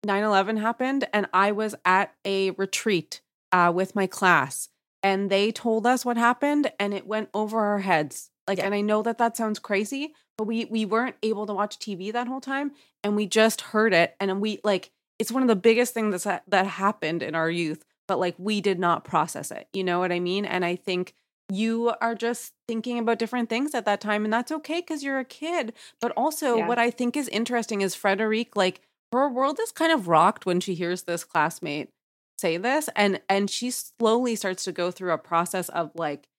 9-11 0.05 0.57
happened 0.57 1.07
and 1.13 1.27
I 1.33 1.51
was 1.51 1.75
at 1.85 2.13
a 2.25 2.51
retreat 2.51 3.21
uh 3.51 3.71
with 3.73 3.95
my 3.95 4.07
class 4.07 4.69
and 5.03 5.29
they 5.29 5.51
told 5.51 5.85
us 5.85 6.03
what 6.05 6.17
happened 6.17 6.71
and 6.79 6.93
it 6.93 7.05
went 7.05 7.29
over 7.33 7.59
our 7.59 7.79
heads 7.79 8.29
like 8.49 8.57
Yeah. 8.59 8.65
and 8.65 8.75
i 8.75 8.81
know 8.81 9.01
that 9.01 9.17
that 9.19 9.37
sounds 9.37 9.59
crazy 9.59 10.13
but 10.37 10.45
we 10.45 10.65
we 10.65 10.83
weren't 10.85 11.15
able 11.23 11.45
to 11.47 11.53
watch 11.53 11.79
tv 11.79 12.11
that 12.13 12.27
whole 12.27 12.41
time 12.41 12.71
and 13.03 13.15
we 13.15 13.25
just 13.25 13.61
heard 13.61 13.93
it 13.93 14.15
and 14.19 14.41
we 14.41 14.59
like 14.63 14.91
it's 15.19 15.31
one 15.31 15.41
of 15.41 15.49
the 15.49 15.55
biggest 15.69 15.93
things 15.93 16.11
that's 16.23 16.41
that 16.47 16.65
happened 16.65 17.21
in 17.21 17.35
our 17.35 17.49
youth, 17.51 17.83
but 18.07 18.19
like 18.19 18.35
we 18.37 18.61
did 18.61 18.79
not 18.79 19.03
process 19.03 19.51
it. 19.51 19.67
You 19.73 19.83
know 19.83 19.99
what 19.99 20.13
I 20.13 20.19
mean? 20.21 20.45
And 20.45 20.63
I 20.63 20.77
think 20.77 21.13
you 21.51 21.93
are 21.99 22.15
just 22.15 22.53
thinking 22.69 22.97
about 22.99 23.19
different 23.19 23.49
things 23.49 23.75
at 23.75 23.83
that 23.83 23.99
time 23.99 24.23
and 24.23 24.31
that's 24.31 24.49
okay 24.51 24.81
cuz 24.81 25.03
you're 25.03 25.19
a 25.19 25.25
kid. 25.25 25.73
But 25.99 26.13
also 26.15 26.57
Yeah. 26.59 26.67
what 26.69 26.79
I 26.79 26.89
think 26.89 27.17
is 27.17 27.27
interesting 27.27 27.81
is 27.81 27.95
Frederique 27.95 28.55
like 28.55 28.79
her 29.11 29.27
world 29.27 29.59
is 29.59 29.73
kind 29.73 29.91
of 29.91 30.07
rocked 30.07 30.45
when 30.45 30.61
she 30.61 30.73
hears 30.73 31.03
this 31.03 31.25
classmate 31.25 31.89
say 32.37 32.55
this 32.55 32.87
and 32.95 33.19
and 33.27 33.49
she 33.49 33.71
slowly 33.71 34.35
starts 34.37 34.63
to 34.63 34.71
go 34.71 34.89
through 34.89 35.11
a 35.11 35.17
process 35.17 35.67
of 35.67 35.91
like 35.95 36.29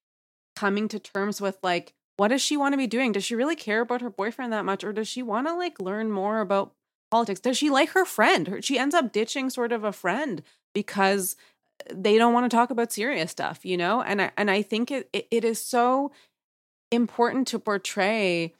coming 0.56 0.88
to 0.88 0.98
terms 0.98 1.40
with 1.40 1.58
like 1.62 1.92
what 2.20 2.28
does 2.28 2.42
she 2.42 2.58
want 2.58 2.74
to 2.74 2.76
be 2.76 2.86
doing? 2.86 3.12
Does 3.12 3.24
she 3.24 3.34
really 3.34 3.56
care 3.56 3.80
about 3.80 4.02
her 4.02 4.10
boyfriend 4.10 4.52
that 4.52 4.66
much 4.66 4.84
or 4.84 4.92
does 4.92 5.08
she 5.08 5.22
want 5.22 5.46
to 5.46 5.54
like 5.54 5.80
learn 5.80 6.10
more 6.10 6.42
about 6.42 6.74
politics? 7.10 7.40
Does 7.40 7.56
she 7.56 7.70
like 7.70 7.92
her 7.92 8.04
friend? 8.04 8.58
She 8.60 8.78
ends 8.78 8.94
up 8.94 9.10
ditching 9.10 9.48
sort 9.48 9.72
of 9.72 9.84
a 9.84 9.90
friend 9.90 10.42
because 10.74 11.34
they 11.90 12.18
don't 12.18 12.34
want 12.34 12.44
to 12.44 12.54
talk 12.54 12.68
about 12.68 12.92
serious 12.92 13.30
stuff 13.30 13.64
you 13.64 13.78
know? 13.78 14.02
And 14.02 14.20
i 14.20 14.32
and 14.36 14.50
i 14.50 14.60
think 14.60 14.90
it 14.90 15.08
it, 15.14 15.28
it 15.30 15.44
is 15.46 15.58
so 15.58 16.12
important 16.90 17.46
to 17.48 17.58
portray 17.58 18.52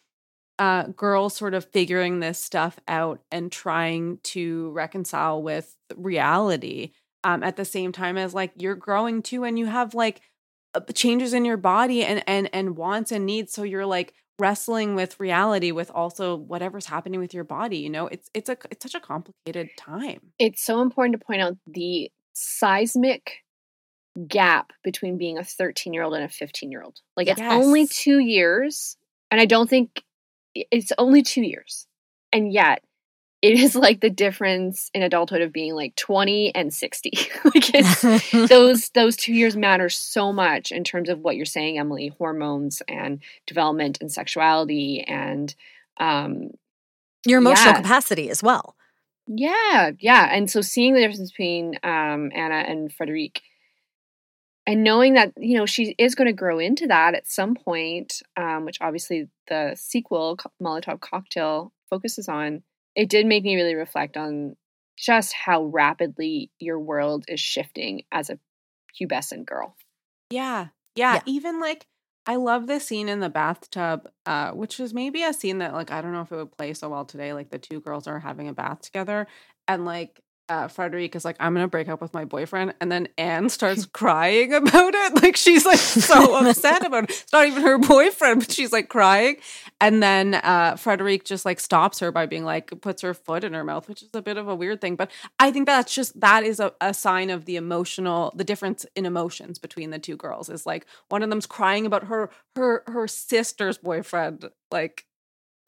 uh, 0.59 0.85
girls 0.85 1.37
sort 1.37 1.53
of 1.53 1.67
figuring 1.67 2.21
this 2.21 2.39
stuff 2.39 2.81
out 2.89 3.21
and 3.31 3.53
trying 3.53 4.21
to 4.23 4.71
reconcile 4.71 5.43
with 5.43 5.77
reality 5.97 6.93
um, 7.25 7.43
at 7.43 7.57
the 7.57 7.67
same 7.67 7.93
time 7.93 8.17
as 8.17 8.33
like 8.33 8.53
you're 8.57 8.75
growing 8.75 9.21
too 9.21 9.45
and 9.45 9.59
you 9.59 9.67
have 9.67 9.95
like 9.95 10.23
Uh, 10.75 10.81
changes 10.95 11.35
in 11.35 11.45
your 11.45 11.57
body 11.57 12.05
and 12.05 12.23
and 12.27 12.49
and 12.53 12.77
wants 12.77 13.13
and 13.13 13.27
needs. 13.27 13.53
So 13.53 13.63
you're 13.63 13.87
like 13.87 14.15
wrestling 14.39 14.95
with 14.95 15.21
reality 15.21 15.71
with 15.71 15.91
also 15.91 16.35
whatever's 16.37 16.87
happening 16.87 17.21
with 17.21 17.35
your 17.35 17.45
body 17.45 17.79
you 17.79 17.91
know? 17.91 18.07
It's 18.07 18.31
it's 18.35 18.49
a 18.49 18.57
it's 18.71 18.83
such 18.83 18.95
a 18.95 19.01
complicated 19.01 19.71
time. 19.77 20.33
It's 20.39 20.63
so 20.63 20.81
important 20.81 21.19
to 21.19 21.25
point 21.25 21.43
out 21.43 21.57
the 21.67 22.11
seismic 22.33 23.43
gap 24.27 24.73
between 24.83 25.19
being 25.19 25.39
a 25.39 25.45
13 25.45 25.93
year 25.93 26.03
old 26.03 26.15
and 26.15 26.25
a 26.25 26.29
15 26.29 26.71
year 26.71 26.83
old. 26.83 27.01
Like 27.17 27.29
it's 27.29 27.41
only 27.41 27.87
two 27.87 28.19
years, 28.19 28.97
and 29.31 29.41
I 29.41 29.47
don't 29.47 29.69
think 29.69 30.03
it's 30.55 30.93
only 30.99 31.23
two 31.23 31.43
years, 31.43 31.87
and 32.33 32.53
yet 32.53 32.83
it 33.43 33.59
is 33.59 33.75
like 33.75 34.01
the 34.01 34.11
difference 34.11 34.91
in 34.93 35.03
adulthood 35.03 35.41
of 35.41 35.53
being 35.53 35.75
like 35.75 35.97
20 35.97 36.55
and 36.55 36.73
60. 36.75 37.13
like 37.55 37.73
those 38.49 38.91
those 38.91 39.17
two 39.17 39.33
years 39.33 39.57
matter 39.57 39.89
so 39.89 40.33
much 40.33 40.73
in 40.73 40.85
terms 40.85 41.09
of 41.09 41.21
what 41.21 41.37
you're 41.37 41.47
saying, 41.47 41.79
Emily. 41.79 42.13
Hormones 42.19 42.83
and 42.89 43.21
development 43.47 43.99
and 44.01 44.13
sexuality 44.13 45.03
and 45.09 45.55
um 45.99 46.51
Your 47.27 47.39
emotional 47.39 47.73
Yeah. 47.75 47.81
capacity 47.81 48.29
as 48.31 48.43
well. 48.43 48.77
yeah, 49.27 49.93
yeah. 49.99 50.29
And 50.35 50.51
so 50.51 50.61
seeing 50.61 50.95
the 50.95 51.01
difference 51.01 51.31
between 51.31 51.77
um, 51.83 52.31
Anna 52.35 52.65
and 52.67 52.93
Frederique 52.93 53.43
and 54.67 54.85
knowing 54.85 55.15
that, 55.15 55.33
you 55.39 55.57
know, 55.57 55.67
she 55.67 55.95
is 55.99 56.15
going 56.15 56.27
to 56.27 56.33
grow 56.33 56.59
into 56.59 56.87
that 56.89 57.15
at 57.15 57.27
some 57.27 57.55
point, 57.55 58.23
um, 58.37 58.65
which 58.65 58.79
obviously 58.81 59.29
the 59.49 59.75
sequel, 59.77 60.37
Molotov 60.63 61.01
Cocktail, 61.01 61.73
focuses 61.89 62.29
on, 62.29 62.63
it 62.95 63.09
did 63.09 63.27
make 63.27 63.45
me 63.45 63.57
really 63.57 63.75
reflect 63.75 64.17
on 64.17 64.57
just 64.97 65.33
how 65.33 65.65
rapidly 65.65 66.51
your 66.59 66.79
world 66.79 67.25
is 67.29 67.41
shifting 67.41 68.03
as 68.13 68.31
a 68.31 68.39
pubescent 69.01 69.47
girl. 69.47 69.77
Yeah. 70.31 70.69
Yeah. 70.97 71.15
Yeah. 71.15 71.21
Even 71.27 71.61
like 71.61 71.87
I 72.27 72.37
love 72.37 72.67
the 72.67 72.81
scene 72.81 73.09
in 73.09 73.21
the 73.21 73.31
bathtub, 73.31 74.09
uh, 74.27 74.51
which 74.53 74.79
is 74.79 74.93
maybe 74.93 75.23
a 75.23 75.33
scene 75.33 75.59
that 75.59 75.73
like 75.73 75.91
I 75.91 76.03
don't 76.03 76.13
know 76.13 76.21
if 76.21 76.33
it 76.33 76.37
would 76.37 76.57
play 76.57 76.75
so 76.75 76.89
well 76.91 77.05
today. 77.05 77.33
Like 77.33 77.51
the 77.51 77.59
two 77.59 77.81
girls 77.81 78.07
are 78.07 78.21
having 78.21 78.49
a 78.49 78.53
bath 78.53 78.83
together 78.83 79.27
and 79.67 79.85
like 79.85 80.21
uh 80.51 80.69
is 81.15 81.25
like, 81.25 81.37
I'm 81.39 81.55
gonna 81.55 81.69
break 81.69 81.89
up 81.89 82.03
with 82.03 82.13
my 82.13 82.25
boyfriend, 82.25 82.75
and 82.81 82.91
then 82.91 83.09
Anne 83.17 83.49
starts 83.49 83.87
crying 83.93 84.53
about 84.53 84.95
it. 84.95 85.23
Like 85.23 85.37
she's 85.37 85.65
like 85.65 85.79
so 85.79 86.35
upset 86.47 86.85
about 86.85 87.05
it. 87.05 87.11
It's 87.11 87.33
not 87.33 87.47
even 87.47 87.63
her 87.63 87.79
boyfriend, 87.79 88.41
but 88.41 88.51
she's 88.51 88.73
like 88.73 88.89
crying. 88.89 89.37
And 89.81 90.03
then 90.03 90.35
uh 90.35 90.77
just 91.25 91.45
like 91.45 91.61
stops 91.61 92.01
her 92.01 92.11
by 92.11 92.27
being 92.27 92.45
like 92.45 92.81
puts 92.81 93.03
her 93.03 93.15
foot 93.15 93.45
in 93.45 93.53
her 93.55 93.65
mouth, 93.65 93.89
which 93.89 94.03
is 94.03 94.09
a 94.13 94.23
bit 94.23 94.37
of 94.37 94.49
a 94.49 94.55
weird 94.55 94.81
thing. 94.81 94.97
But 94.97 95.11
I 95.39 95.53
think 95.53 95.67
that's 95.67 95.95
just 95.95 96.21
that 96.21 96.43
is 96.43 96.59
a, 96.59 96.73
a 96.81 96.93
sign 96.93 97.31
of 97.31 97.45
the 97.45 97.57
emotional 97.57 98.33
the 98.35 98.45
difference 98.45 98.85
in 98.97 99.07
emotions 99.07 99.59
between 99.59 99.91
the 99.91 99.99
two 99.99 100.17
girls 100.17 100.49
is 100.51 100.67
like 100.67 100.87
one 101.09 101.23
of 101.23 101.31
them's 101.31 101.47
crying 101.47 101.87
about 101.87 102.05
her 102.05 102.31
her 102.57 102.83
her 102.89 103.07
sister's 103.07 103.79
boyfriend 103.79 104.51
like 104.73 105.07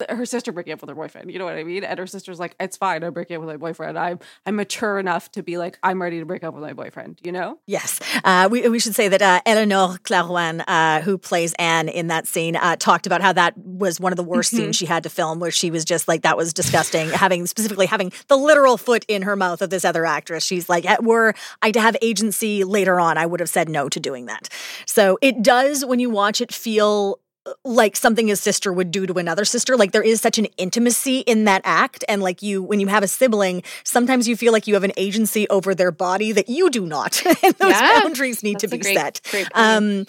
her 0.09 0.25
sister 0.25 0.51
breaking 0.51 0.73
up 0.73 0.81
with 0.81 0.89
her 0.89 0.95
boyfriend 0.95 1.31
you 1.31 1.39
know 1.39 1.45
what 1.45 1.55
i 1.55 1.63
mean 1.63 1.83
and 1.83 1.99
her 1.99 2.07
sister's 2.07 2.39
like 2.39 2.55
it's 2.59 2.77
fine 2.77 3.03
i'm 3.03 3.13
breaking 3.13 3.35
up 3.37 3.41
with 3.41 3.49
my 3.49 3.57
boyfriend 3.57 3.97
i'm 3.97 4.19
i'm 4.45 4.55
mature 4.55 4.99
enough 4.99 5.31
to 5.31 5.43
be 5.43 5.57
like 5.57 5.77
i'm 5.83 6.01
ready 6.01 6.19
to 6.19 6.25
break 6.25 6.43
up 6.43 6.53
with 6.53 6.63
my 6.63 6.73
boyfriend 6.73 7.19
you 7.23 7.31
know 7.31 7.57
Yes. 7.67 7.99
Uh, 8.23 8.47
we, 8.51 8.67
we 8.67 8.79
should 8.79 8.95
say 8.95 9.07
that 9.07 9.21
uh, 9.21 9.41
Eleanor 9.45 9.97
Klarwein, 10.03 10.63
uh, 10.67 11.01
who 11.01 11.17
plays 11.17 11.53
Anne 11.59 11.87
in 11.89 12.07
that 12.07 12.27
scene, 12.27 12.55
uh, 12.55 12.75
talked 12.75 13.05
about 13.07 13.21
how 13.21 13.31
that 13.33 13.57
was 13.57 13.99
one 13.99 14.11
of 14.11 14.17
the 14.17 14.23
worst 14.23 14.53
Mhm. 14.53 14.57
scenes 14.57 14.75
she 14.75 14.85
had 14.85 15.03
to 15.03 15.09
film, 15.09 15.39
where 15.39 15.51
she 15.51 15.71
was 15.71 15.85
just 15.85 16.07
like, 16.07 16.21
that 16.23 16.35
was 16.37 16.53
disgusting. 16.53 17.09
having 17.09 17.45
specifically 17.47 17.85
having 17.85 18.11
the 18.27 18.35
literal 18.37 18.77
foot 18.77 19.05
in 19.07 19.21
her 19.23 19.35
mouth 19.35 19.61
of 19.61 19.69
this 19.69 19.85
other 19.85 20.05
actress. 20.05 20.43
She's 20.43 20.67
like, 20.69 20.85
"Eh, 20.85 20.97
were 21.01 21.33
I 21.61 21.71
to 21.71 21.79
have 21.81 21.95
agency 22.01 22.63
later 22.63 22.99
on, 22.99 23.17
I 23.17 23.25
would 23.25 23.39
have 23.39 23.49
said 23.49 23.69
no 23.69 23.87
to 23.89 23.99
doing 23.99 24.25
that. 24.25 24.49
So 24.85 25.17
it 25.21 25.41
does, 25.41 25.85
when 25.85 25.99
you 25.99 26.09
watch 26.09 26.41
it, 26.41 26.53
feel 26.53 27.19
like 27.65 27.95
something 27.97 28.31
a 28.31 28.35
sister 28.35 28.71
would 28.71 28.89
do 28.89 29.05
to 29.05 29.15
another 29.15 29.43
sister 29.43 29.75
like 29.75 29.91
there 29.91 30.01
is 30.03 30.21
such 30.21 30.37
an 30.37 30.45
intimacy 30.57 31.19
in 31.19 31.43
that 31.43 31.61
act 31.65 32.05
and 32.07 32.21
like 32.21 32.41
you 32.41 32.63
when 32.63 32.79
you 32.79 32.87
have 32.87 33.03
a 33.03 33.07
sibling 33.07 33.61
sometimes 33.83 34.27
you 34.29 34.37
feel 34.37 34.53
like 34.53 34.65
you 34.65 34.73
have 34.75 34.83
an 34.85 34.93
agency 34.95 35.47
over 35.49 35.75
their 35.75 35.91
body 35.91 36.31
that 36.31 36.47
you 36.47 36.69
do 36.69 36.85
not 36.85 37.21
and 37.43 37.53
those 37.55 37.71
Yeah, 37.71 37.99
boundaries 38.01 38.43
need 38.43 38.59
to 38.59 38.67
be 38.69 38.77
great- 38.77 38.95
set 38.97 39.21
Great 39.29 39.47
um 39.55 40.05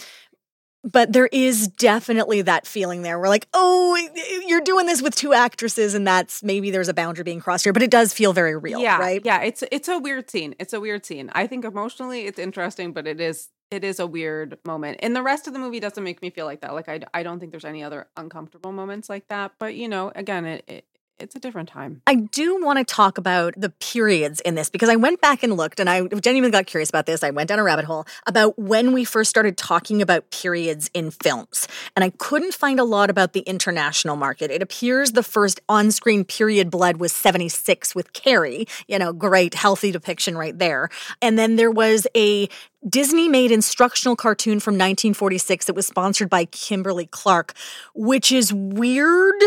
but 0.87 1.15
there 1.15 1.29
is 1.33 1.67
definitely 1.69 2.43
that 2.43 2.67
feeling 2.67 3.01
there. 3.01 3.19
We're 3.19 3.31
like, 3.31 3.49
oh, 3.55 3.97
you're 4.47 4.61
doing 4.61 4.85
this 4.85 5.01
with 5.01 5.15
two 5.15 5.33
actresses, 5.33 5.95
and 5.95 6.07
that's 6.07 6.43
maybe 6.43 6.71
there's 6.71 6.91
a 6.91 6.93
boundary 6.95 7.25
being 7.25 7.41
crossed 7.41 7.65
here. 7.65 7.73
But 7.73 7.83
it 7.83 7.91
does 7.91 8.13
feel 8.13 8.35
very 8.35 8.55
real, 8.55 8.81
yeah 8.81 8.99
right? 8.99 9.23
yeah 9.25 9.41
it's 9.41 9.65
it's 9.73 9.89
a 9.89 9.99
weird 9.99 10.29
scene 10.31 10.55
it's 10.61 10.75
a 10.75 10.81
weird 10.81 11.07
scene 11.07 11.31
i 11.33 11.47
think 11.47 11.65
emotionally 11.65 12.27
it's 12.27 12.39
interesting 12.39 12.93
but 12.93 13.07
it 13.07 13.19
is 13.19 13.49
it 13.71 13.85
is 13.85 13.99
a 13.99 14.07
weird 14.07 14.59
moment 14.65 14.99
and 15.03 15.15
the 15.15 15.23
rest 15.23 15.47
of 15.47 15.53
the 15.53 15.59
movie 15.59 15.81
doesn't 15.81 16.05
make 16.05 16.23
me 16.23 16.31
feel 16.31 16.47
like 16.47 16.61
that 16.61 16.75
like 16.75 16.89
i, 16.89 17.01
I 17.13 17.23
don't 17.23 17.41
think 17.41 17.51
there's 17.51 17.65
any 17.65 17.83
other 17.83 18.07
uncomfortable 18.17 18.73
moments 18.73 19.09
like 19.09 19.29
that 19.29 19.53
but 19.59 19.75
you 19.75 19.89
know 19.89 20.13
again 20.15 20.45
it, 20.45 20.65
it 20.67 20.85
it's 21.19 21.35
a 21.35 21.39
different 21.39 21.69
time 21.69 22.03
I 22.07 22.15
do 22.15 22.63
want 22.63 22.79
to 22.79 22.85
talk 22.85 23.19
about 23.19 23.55
the 23.57 23.71
periods 23.71 24.41
in 24.41 24.55
this 24.55 24.69
because 24.69 24.89
I 24.89 24.97
went 24.97 25.21
back 25.21 25.43
and 25.43 25.57
looked 25.57 25.81
and 25.81 25.89
I 25.89 26.07
genuinely 26.07 26.51
got 26.51 26.67
curious 26.67 26.89
about 26.89 27.07
this. 27.07 27.23
I 27.23 27.31
went 27.31 27.49
down 27.49 27.59
a 27.59 27.63
rabbit 27.63 27.85
hole 27.85 28.07
about 28.27 28.59
when 28.59 28.93
we 28.93 29.05
first 29.05 29.31
started 29.31 29.57
talking 29.57 30.03
about 30.03 30.31
periods 30.31 30.91
in 30.95 31.11
films. 31.11 31.69
And 31.97 32.05
I 32.05 32.11
couldn't 32.11 32.55
find 32.55 32.79
a 32.81 32.85
lot 32.85 33.11
about 33.11 33.33
the 33.33 33.41
international 33.41 34.17
market. 34.17 34.51
It 34.51 34.63
appears 34.63 35.13
the 35.13 35.23
first 35.23 35.61
on 35.69 35.91
screen 35.91 36.25
period 36.25 36.71
blood 36.71 36.99
was 36.99 37.13
76 37.13 37.95
with 37.95 38.13
Carrie, 38.13 38.67
you 38.89 38.99
know, 38.99 39.13
great, 39.13 39.55
healthy 39.55 39.93
depiction 39.93 40.37
right 40.37 40.59
there. 40.59 40.89
And 41.23 41.39
then 41.39 41.57
there 41.57 41.71
was 41.71 42.07
a 42.17 42.49
Disney 42.89 43.29
made 43.29 43.51
instructional 43.51 44.15
cartoon 44.15 44.61
from 44.61 44.75
1946 44.75 45.67
that 45.67 45.75
was 45.75 45.87
sponsored 45.87 46.29
by 46.29 46.45
Kimberly 46.45 47.07
Clark, 47.07 47.55
which 47.95 48.31
is 48.31 48.53
weird 48.53 49.43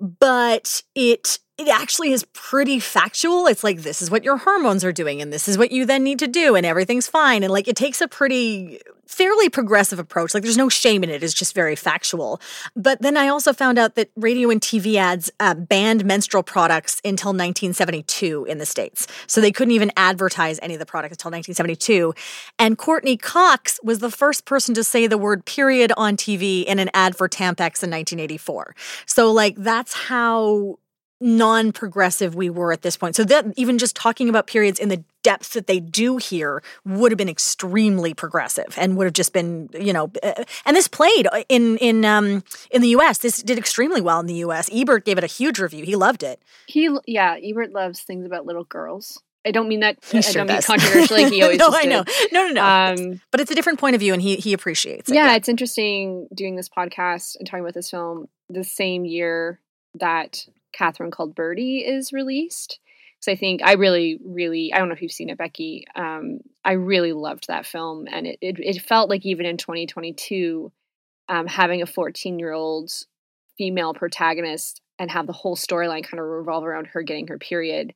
but 0.00 0.82
it 0.94 1.38
it 1.60 1.68
actually 1.68 2.10
is 2.12 2.24
pretty 2.32 2.80
factual. 2.80 3.46
It's 3.46 3.62
like 3.62 3.82
this 3.82 4.00
is 4.00 4.10
what 4.10 4.24
your 4.24 4.38
hormones 4.38 4.82
are 4.82 4.92
doing 4.92 5.20
and 5.20 5.30
this 5.30 5.46
is 5.46 5.58
what 5.58 5.70
you 5.70 5.84
then 5.84 6.02
need 6.02 6.18
to 6.20 6.26
do 6.26 6.56
and 6.56 6.64
everything's 6.64 7.06
fine 7.06 7.42
and 7.42 7.52
like 7.52 7.68
it 7.68 7.76
takes 7.76 8.00
a 8.00 8.08
pretty 8.08 8.80
fairly 9.06 9.50
progressive 9.50 9.98
approach. 9.98 10.32
Like 10.32 10.44
there's 10.44 10.56
no 10.56 10.70
shame 10.70 11.02
in 11.02 11.10
it. 11.10 11.22
It's 11.22 11.34
just 11.34 11.54
very 11.54 11.76
factual. 11.76 12.40
But 12.76 13.02
then 13.02 13.16
I 13.16 13.28
also 13.28 13.52
found 13.52 13.76
out 13.76 13.96
that 13.96 14.08
radio 14.16 14.48
and 14.48 14.60
TV 14.60 14.94
ads 14.94 15.30
uh, 15.40 15.52
banned 15.52 16.04
menstrual 16.04 16.44
products 16.44 17.00
until 17.04 17.30
1972 17.30 18.46
in 18.48 18.58
the 18.58 18.64
states. 18.64 19.06
So 19.26 19.40
they 19.40 19.52
couldn't 19.52 19.72
even 19.72 19.92
advertise 19.96 20.60
any 20.62 20.74
of 20.74 20.80
the 20.80 20.86
products 20.86 21.14
until 21.14 21.30
1972. 21.32 22.14
And 22.58 22.78
Courteney 22.78 23.18
Cox 23.18 23.80
was 23.82 23.98
the 23.98 24.10
first 24.10 24.46
person 24.46 24.74
to 24.76 24.84
say 24.84 25.06
the 25.06 25.18
word 25.18 25.44
period 25.44 25.92
on 25.96 26.16
TV 26.16 26.64
in 26.64 26.78
an 26.78 26.88
ad 26.94 27.16
for 27.16 27.28
Tampax 27.28 27.82
in 27.82 27.90
1984. 27.90 28.74
So 29.04 29.30
like 29.30 29.56
that's 29.56 29.92
how 29.92 30.78
non-progressive 31.20 32.34
we 32.34 32.48
were 32.48 32.72
at 32.72 32.82
this 32.82 32.96
point. 32.96 33.14
So 33.14 33.24
that 33.24 33.46
even 33.56 33.78
just 33.78 33.94
talking 33.94 34.28
about 34.28 34.46
periods 34.46 34.78
in 34.78 34.88
the 34.88 35.04
depth 35.22 35.52
that 35.52 35.66
they 35.66 35.80
do 35.80 36.16
here 36.16 36.62
would 36.84 37.12
have 37.12 37.18
been 37.18 37.28
extremely 37.28 38.14
progressive 38.14 38.74
and 38.78 38.96
would 38.96 39.04
have 39.04 39.12
just 39.12 39.32
been, 39.32 39.68
you 39.78 39.92
know, 39.92 40.10
uh, 40.22 40.44
and 40.64 40.76
this 40.76 40.88
played 40.88 41.28
in 41.48 41.76
in 41.78 42.04
um 42.04 42.42
in 42.70 42.80
the 42.80 42.88
US. 42.88 43.18
This 43.18 43.42
did 43.42 43.58
extremely 43.58 44.00
well 44.00 44.20
in 44.20 44.26
the 44.26 44.36
US. 44.36 44.70
Ebert 44.72 45.04
gave 45.04 45.18
it 45.18 45.24
a 45.24 45.28
huge 45.28 45.58
review. 45.58 45.84
He 45.84 45.96
loved 45.96 46.22
it. 46.22 46.40
He, 46.66 46.88
yeah, 47.06 47.36
Ebert 47.42 47.72
loves 47.72 48.00
things 48.00 48.24
about 48.24 48.46
little 48.46 48.64
girls. 48.64 49.22
I 49.44 49.52
don't 49.52 49.68
mean 49.68 49.80
that. 49.80 49.98
He 50.04 50.18
I 50.18 50.20
sure 50.20 50.44
don't 50.44 50.48
mean 50.48 50.62
controversially. 50.62 51.30
He 51.30 51.42
always 51.42 51.58
no, 51.58 51.68
I 51.70 51.84
know. 51.84 52.04
No, 52.32 52.48
no, 52.48 52.52
no. 52.52 52.64
Um, 52.64 53.20
but 53.30 53.40
it's 53.40 53.50
a 53.50 53.54
different 53.54 53.78
point 53.78 53.94
of 53.94 54.00
view 54.00 54.12
and 54.12 54.22
he 54.22 54.36
he 54.36 54.52
appreciates 54.52 55.10
it. 55.10 55.14
yeah, 55.14 55.34
it's 55.34 55.48
interesting 55.48 56.28
doing 56.34 56.56
this 56.56 56.68
podcast 56.68 57.36
and 57.38 57.46
talking 57.46 57.64
about 57.64 57.74
this 57.74 57.90
film 57.90 58.28
the 58.48 58.64
same 58.64 59.04
year 59.04 59.60
that 59.94 60.46
Catherine 60.72 61.10
called 61.10 61.34
Birdy 61.34 61.78
is 61.78 62.12
released 62.12 62.78
So 63.20 63.32
I 63.32 63.36
think 63.36 63.60
I 63.62 63.74
really, 63.74 64.18
really, 64.24 64.72
I 64.72 64.78
don't 64.78 64.88
know 64.88 64.94
if 64.94 65.02
you've 65.02 65.12
seen 65.12 65.30
it, 65.30 65.38
Becky. 65.38 65.84
Um, 65.94 66.40
I 66.64 66.72
really 66.72 67.12
loved 67.12 67.46
that 67.48 67.66
film, 67.66 68.06
and 68.10 68.26
it 68.26 68.38
it, 68.40 68.58
it 68.58 68.82
felt 68.82 69.10
like 69.10 69.26
even 69.26 69.46
in 69.46 69.56
2022, 69.56 70.72
um, 71.28 71.46
having 71.46 71.82
a 71.82 71.86
14 71.86 72.38
year 72.38 72.52
old 72.52 72.90
female 73.58 73.94
protagonist 73.94 74.80
and 74.98 75.10
have 75.10 75.26
the 75.26 75.32
whole 75.32 75.56
storyline 75.56 76.04
kind 76.04 76.20
of 76.20 76.26
revolve 76.26 76.64
around 76.64 76.88
her 76.88 77.02
getting 77.02 77.26
her 77.28 77.38
period 77.38 77.94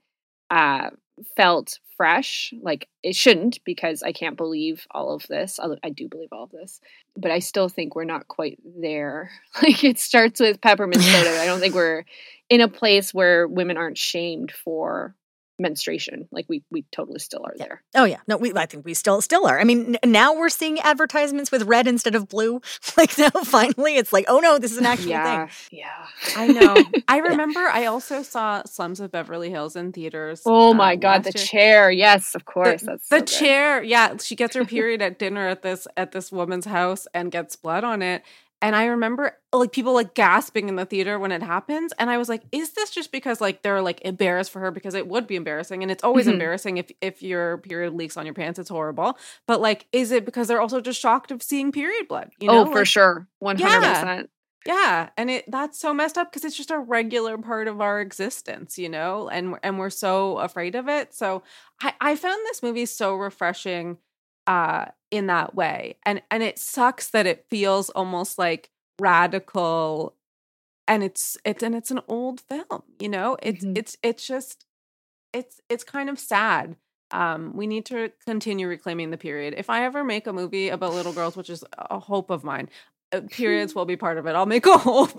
uh, 0.51 0.91
felt 1.37 1.79
fresh. 1.97 2.53
Like 2.63 2.89
it 3.03 3.15
shouldn't 3.17 3.63
because 3.65 4.03
I 4.03 4.13
can't 4.13 4.37
believe 4.37 4.87
all 4.91 5.15
of 5.15 5.27
this. 5.29 5.59
I 5.83 5.91
do 5.91 6.09
believe 6.09 6.33
all 6.33 6.45
of 6.45 6.51
this, 6.51 6.81
but 7.17 7.31
I 7.31 7.39
still 7.39 7.69
think 7.69 7.95
we're 7.95 8.05
not 8.05 8.29
quite 8.29 8.59
there. 8.65 9.31
Like 9.63 9.85
it 9.85 9.99
starts 9.99 10.41
with 10.41 10.61
peppermint 10.61 11.03
soda. 11.03 11.41
I 11.41 11.47
don't 11.47 11.61
think 11.61 11.75
we're 11.75 12.05
in 12.51 12.61
a 12.61 12.69
place 12.69 13.15
where 13.15 13.47
women 13.47 13.77
aren't 13.77 13.97
shamed 13.97 14.53
for 14.53 15.15
menstruation. 15.59 16.29
Like 16.33 16.47
we 16.49 16.63
we 16.71 16.85
totally 16.91 17.19
still 17.19 17.43
are 17.45 17.55
yeah. 17.57 17.65
there. 17.65 17.83
Oh 17.95 18.05
yeah. 18.05 18.19
No 18.27 18.37
we 18.37 18.53
i 18.55 18.67
think 18.67 18.85
we 18.85 18.95
still 18.95 19.21
still 19.21 19.47
are. 19.47 19.59
I 19.61 19.65
mean 19.65 19.97
n- 20.03 20.13
now 20.13 20.35
we're 20.35 20.49
seeing 20.49 20.81
advertisements 20.81 21.53
with 21.53 21.63
red 21.65 21.87
instead 21.87 22.15
of 22.15 22.29
blue. 22.29 22.61
Like 22.97 23.19
now 23.19 23.31
finally 23.31 23.97
it's 23.97 24.13
like 24.13 24.27
oh 24.29 24.39
no 24.39 24.59
this 24.59 24.71
is 24.71 24.79
an 24.79 24.87
actual 24.87 25.11
yeah, 25.11 25.47
thing. 25.47 25.79
Yeah 25.79 26.07
I 26.37 26.47
know. 26.47 26.77
I 27.09 27.19
remember 27.19 27.61
I 27.61 27.87
also 27.87 28.23
saw 28.23 28.63
Slums 28.65 29.01
of 29.01 29.11
Beverly 29.11 29.51
Hills 29.51 29.75
in 29.75 29.93
theaters. 29.93 30.43
oh 30.47 30.71
uh, 30.71 30.75
my 30.75 30.97
god 30.97 31.25
the 31.25 31.33
year. 31.35 31.45
chair. 31.45 31.91
Yes 31.91 32.35
of 32.35 32.45
course. 32.45 32.83
The, 32.83 32.87
that's 32.87 33.09
the 33.09 33.17
so 33.17 33.21
good. 33.21 33.27
chair. 33.27 33.83
Yeah 33.83 34.17
she 34.19 34.37
gets 34.37 34.55
her 34.55 34.65
period 34.75 35.03
at 35.03 35.19
dinner 35.19 35.49
at 35.49 35.63
this 35.63 35.87
at 35.97 36.13
this 36.13 36.31
woman's 36.31 36.67
house 36.67 37.07
and 37.15 37.31
gets 37.33 37.57
blood 37.57 37.85
on 37.85 38.03
it 38.03 38.23
and 38.65 38.75
i 38.77 38.87
remember 38.87 39.33
like 39.53 39.73
people 39.73 39.95
like 39.95 40.15
gasping 40.15 40.69
in 40.69 40.77
the 40.77 40.85
theater 40.87 41.19
when 41.21 41.31
it 41.33 41.43
happens. 41.43 41.93
And 41.99 42.11
i 42.11 42.19
was 42.19 42.29
like 42.29 42.43
is 42.53 42.73
this 42.73 42.91
just 42.91 43.13
because 43.13 43.41
like 43.41 43.63
they're 43.63 43.83
like 43.83 44.01
embarrassed 44.05 44.51
for 44.53 44.61
her? 44.61 44.73
Because 44.73 44.95
it 44.95 45.07
would 45.09 45.27
be 45.29 45.37
embarrassing. 45.37 45.83
And 45.83 45.93
it's 45.93 46.03
always 46.05 46.27
Mhm. 46.27 46.33
embarrassing 46.33 46.79
if 46.79 46.91
if 47.01 47.23
your 47.23 47.59
period 47.59 47.95
leaks 47.95 48.17
on 48.17 48.27
your 48.27 48.35
pants. 48.35 48.59
It's 48.59 48.71
horrible. 48.71 49.19
But 49.47 49.61
like 49.61 49.87
is 49.93 50.11
it 50.13 50.25
because 50.25 50.49
they're 50.49 50.61
also 50.61 50.81
just 50.81 51.01
shocked 51.01 51.31
of 51.31 51.43
seeing 51.43 51.73
period 51.73 52.09
blood 52.09 52.31
you 52.41 52.49
know? 52.51 52.63
oh 52.63 52.67
for 52.67 52.81
Like, 52.81 52.89
sure. 52.89 53.29
100% 53.39 54.31
yeah, 54.67 55.11
and 55.19 55.31
it 55.31 55.45
that's 55.49 55.79
so 55.79 55.93
messed 55.93 56.17
up 56.17 56.31
because 56.33 56.45
it's 56.45 56.57
just 56.57 56.71
a 56.71 56.79
regular 56.79 57.37
part 57.37 57.69
of 57.69 57.83
our 57.83 58.01
existence, 58.01 58.79
you 58.79 58.89
know, 58.89 59.29
and 59.29 59.57
and 59.63 59.79
we're 59.79 59.91
so 59.91 60.39
afraid 60.39 60.75
of 60.75 60.89
it. 60.89 61.13
So 61.15 61.43
I 61.83 61.93
I 62.01 62.17
found 62.17 62.41
this 62.47 62.63
movie 62.63 62.87
so 62.87 63.15
refreshing 63.17 63.99
uh 64.47 64.87
in 65.11 65.27
that 65.29 65.55
way. 65.55 65.97
And 66.05 66.23
and 66.31 66.43
it 66.43 66.59
sucks 66.59 67.11
that 67.11 67.27
it 67.27 67.47
feels 67.51 67.91
almost 67.91 68.39
like 68.39 68.71
radical 69.01 70.15
and 70.89 71.03
it's 71.05 71.37
it's 71.45 71.63
and 71.63 71.75
it's 71.75 71.91
an 71.91 72.01
old 72.09 72.41
film, 72.43 72.83
you 73.01 73.09
know? 73.09 73.37
It's 73.43 73.65
Mhm. 73.65 73.79
it's 73.79 73.97
it's 74.03 74.27
just 74.27 74.67
it's 75.33 75.61
it's 75.69 75.85
kind 75.85 76.11
of 76.11 76.19
sad. 76.19 76.77
Um, 77.13 77.53
we 77.57 77.67
need 77.67 77.87
to 77.87 78.13
continue 78.27 78.69
reclaiming 78.69 79.11
the 79.11 79.19
period. 79.19 79.55
If 79.57 79.71
I 79.71 79.85
ever 79.85 80.05
make 80.05 80.27
a 80.27 80.33
movie 80.33 80.69
about 80.71 80.95
little 80.95 81.13
girls, 81.13 81.37
which 81.37 81.51
is 81.51 81.65
a 81.79 81.99
hope 82.01 82.31
of 82.31 82.45
mine, 82.45 82.69
uh, 83.13 83.23
periods 83.31 83.75
will 83.77 83.85
be 83.87 83.97
part 83.97 84.19
of 84.19 84.27
it. 84.27 84.35
I'll 84.35 84.47
make 84.47 84.67
a 84.67 84.79
whole 84.79 85.07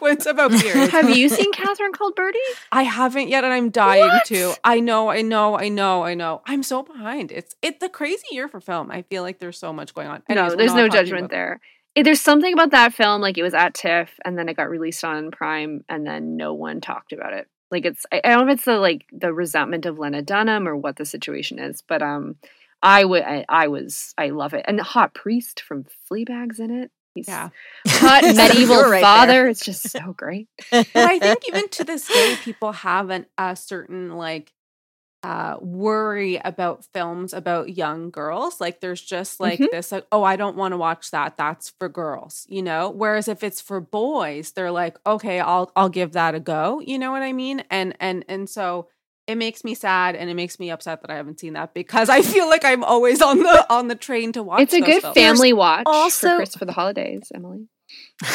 sequence 0.00 0.26
about 0.26 0.50
periods. 0.60 0.92
have 0.92 1.10
you 1.16 1.28
seen 1.28 1.52
catherine 1.52 1.92
called 1.92 2.14
birdy 2.14 2.38
I 2.72 2.82
haven't 2.84 3.28
yet, 3.28 3.44
and 3.44 3.52
I'm 3.52 3.70
dying 3.70 4.08
What? 4.08 4.24
to. 4.26 4.54
I 4.64 4.80
know, 4.80 5.10
I 5.10 5.22
know, 5.22 5.58
I 5.58 5.68
know, 5.68 6.02
I 6.04 6.14
know. 6.14 6.42
I'm 6.46 6.62
so 6.62 6.82
behind. 6.82 7.30
It's 7.32 7.54
it's 7.62 7.82
a 7.82 7.88
crazy 7.88 8.26
year 8.30 8.48
for 8.48 8.60
film. 8.60 8.90
I 8.90 9.02
feel 9.02 9.22
like 9.22 9.38
there's 9.38 9.58
so 9.58 9.72
much 9.72 9.94
going 9.94 10.08
on. 10.08 10.22
Anyways, 10.28 10.52
no 10.52 10.56
there's 10.56 10.74
no 10.74 10.88
judgment 10.88 11.30
there 11.30 11.60
there's 11.96 12.20
something 12.20 12.52
about 12.52 12.70
that 12.70 12.94
film 12.94 13.20
like 13.20 13.36
it 13.36 13.42
was 13.42 13.54
at 13.54 13.74
tiff 13.74 14.18
and 14.24 14.38
then 14.38 14.48
it 14.48 14.56
got 14.56 14.70
released 14.70 15.04
on 15.04 15.30
prime 15.30 15.84
and 15.88 16.06
then 16.06 16.36
no 16.36 16.54
one 16.54 16.80
talked 16.80 17.12
about 17.12 17.32
it 17.32 17.48
like 17.70 17.84
it's 17.84 18.06
i, 18.12 18.20
I 18.24 18.28
don't 18.30 18.46
know 18.46 18.52
if 18.52 18.58
it's 18.58 18.64
the 18.64 18.78
like 18.78 19.04
the 19.12 19.32
resentment 19.32 19.86
of 19.86 19.98
lena 19.98 20.22
dunham 20.22 20.68
or 20.68 20.76
what 20.76 20.96
the 20.96 21.04
situation 21.04 21.58
is 21.58 21.82
but 21.82 22.00
um 22.00 22.36
i 22.82 23.04
would 23.04 23.22
I, 23.22 23.44
I 23.48 23.68
was 23.68 24.14
i 24.16 24.28
love 24.28 24.54
it 24.54 24.64
and 24.68 24.78
the 24.78 24.84
hot 24.84 25.14
priest 25.14 25.62
from 25.62 25.84
fleabag's 26.10 26.60
in 26.60 26.70
it 26.70 26.90
he's 27.14 27.26
Yeah. 27.28 27.50
hot 27.88 28.24
medieval 28.28 28.84
right 28.84 29.02
father 29.02 29.32
there. 29.32 29.48
it's 29.48 29.64
just 29.64 29.90
so 29.90 30.12
great 30.16 30.48
But 30.94 31.04
I 31.04 31.18
think 31.20 31.42
even 31.48 31.68
to 31.70 31.84
this 31.84 32.08
day, 32.10 32.36
people 32.36 32.72
have 32.72 33.10
an, 33.10 33.26
a 33.38 33.56
certain 33.56 34.16
like 34.16 34.52
uh 35.22 35.56
worry 35.60 36.36
about 36.44 36.84
films 36.94 37.34
about 37.34 37.76
young 37.76 38.10
girls 38.10 38.60
like 38.60 38.80
there's 38.80 39.02
just 39.02 39.38
like 39.38 39.60
Mhm. 39.60 39.70
this 39.70 39.92
like 39.92 40.06
oh 40.12 40.22
i 40.22 40.34
don't 40.36 40.56
want 40.56 40.72
to 40.72 40.78
watch 40.78 41.10
that 41.10 41.36
that's 41.36 41.70
for 41.78 41.88
girls 41.90 42.46
you 42.48 42.62
know 42.62 42.88
whereas 42.90 43.28
if 43.28 43.42
it's 43.42 43.60
for 43.60 43.80
boys 43.80 44.52
they're 44.52 44.70
like 44.70 44.98
okay 45.06 45.38
i'll 45.40 45.70
i'll 45.76 45.90
give 45.90 46.12
that 46.12 46.34
a 46.34 46.40
go 46.40 46.80
you 46.80 46.98
know 46.98 47.10
what 47.10 47.22
i 47.22 47.32
mean 47.32 47.62
and 47.70 47.94
and 48.00 48.24
and 48.28 48.48
so 48.48 48.88
it 49.30 49.36
makes 49.36 49.64
me 49.64 49.74
sad 49.74 50.16
and 50.16 50.28
it 50.28 50.34
makes 50.34 50.58
me 50.58 50.70
upset 50.70 51.00
that 51.02 51.10
i 51.10 51.14
haven't 51.14 51.38
seen 51.40 51.52
that 51.54 51.72
because 51.74 52.08
i 52.08 52.20
feel 52.22 52.48
like 52.48 52.64
i'm 52.64 52.84
always 52.84 53.22
on 53.22 53.38
the 53.38 53.66
on 53.72 53.88
the 53.88 53.94
train 53.94 54.32
to 54.32 54.42
watch 54.42 54.62
it's 54.62 54.74
a 54.74 54.80
those 54.80 54.86
good 54.88 55.02
films. 55.02 55.14
family 55.16 55.52
watch 55.52 55.84
also- 55.86 56.28
for 56.30 56.36
Chris 56.36 56.54
for 56.54 56.64
the 56.64 56.72
holidays 56.72 57.30
emily 57.34 57.66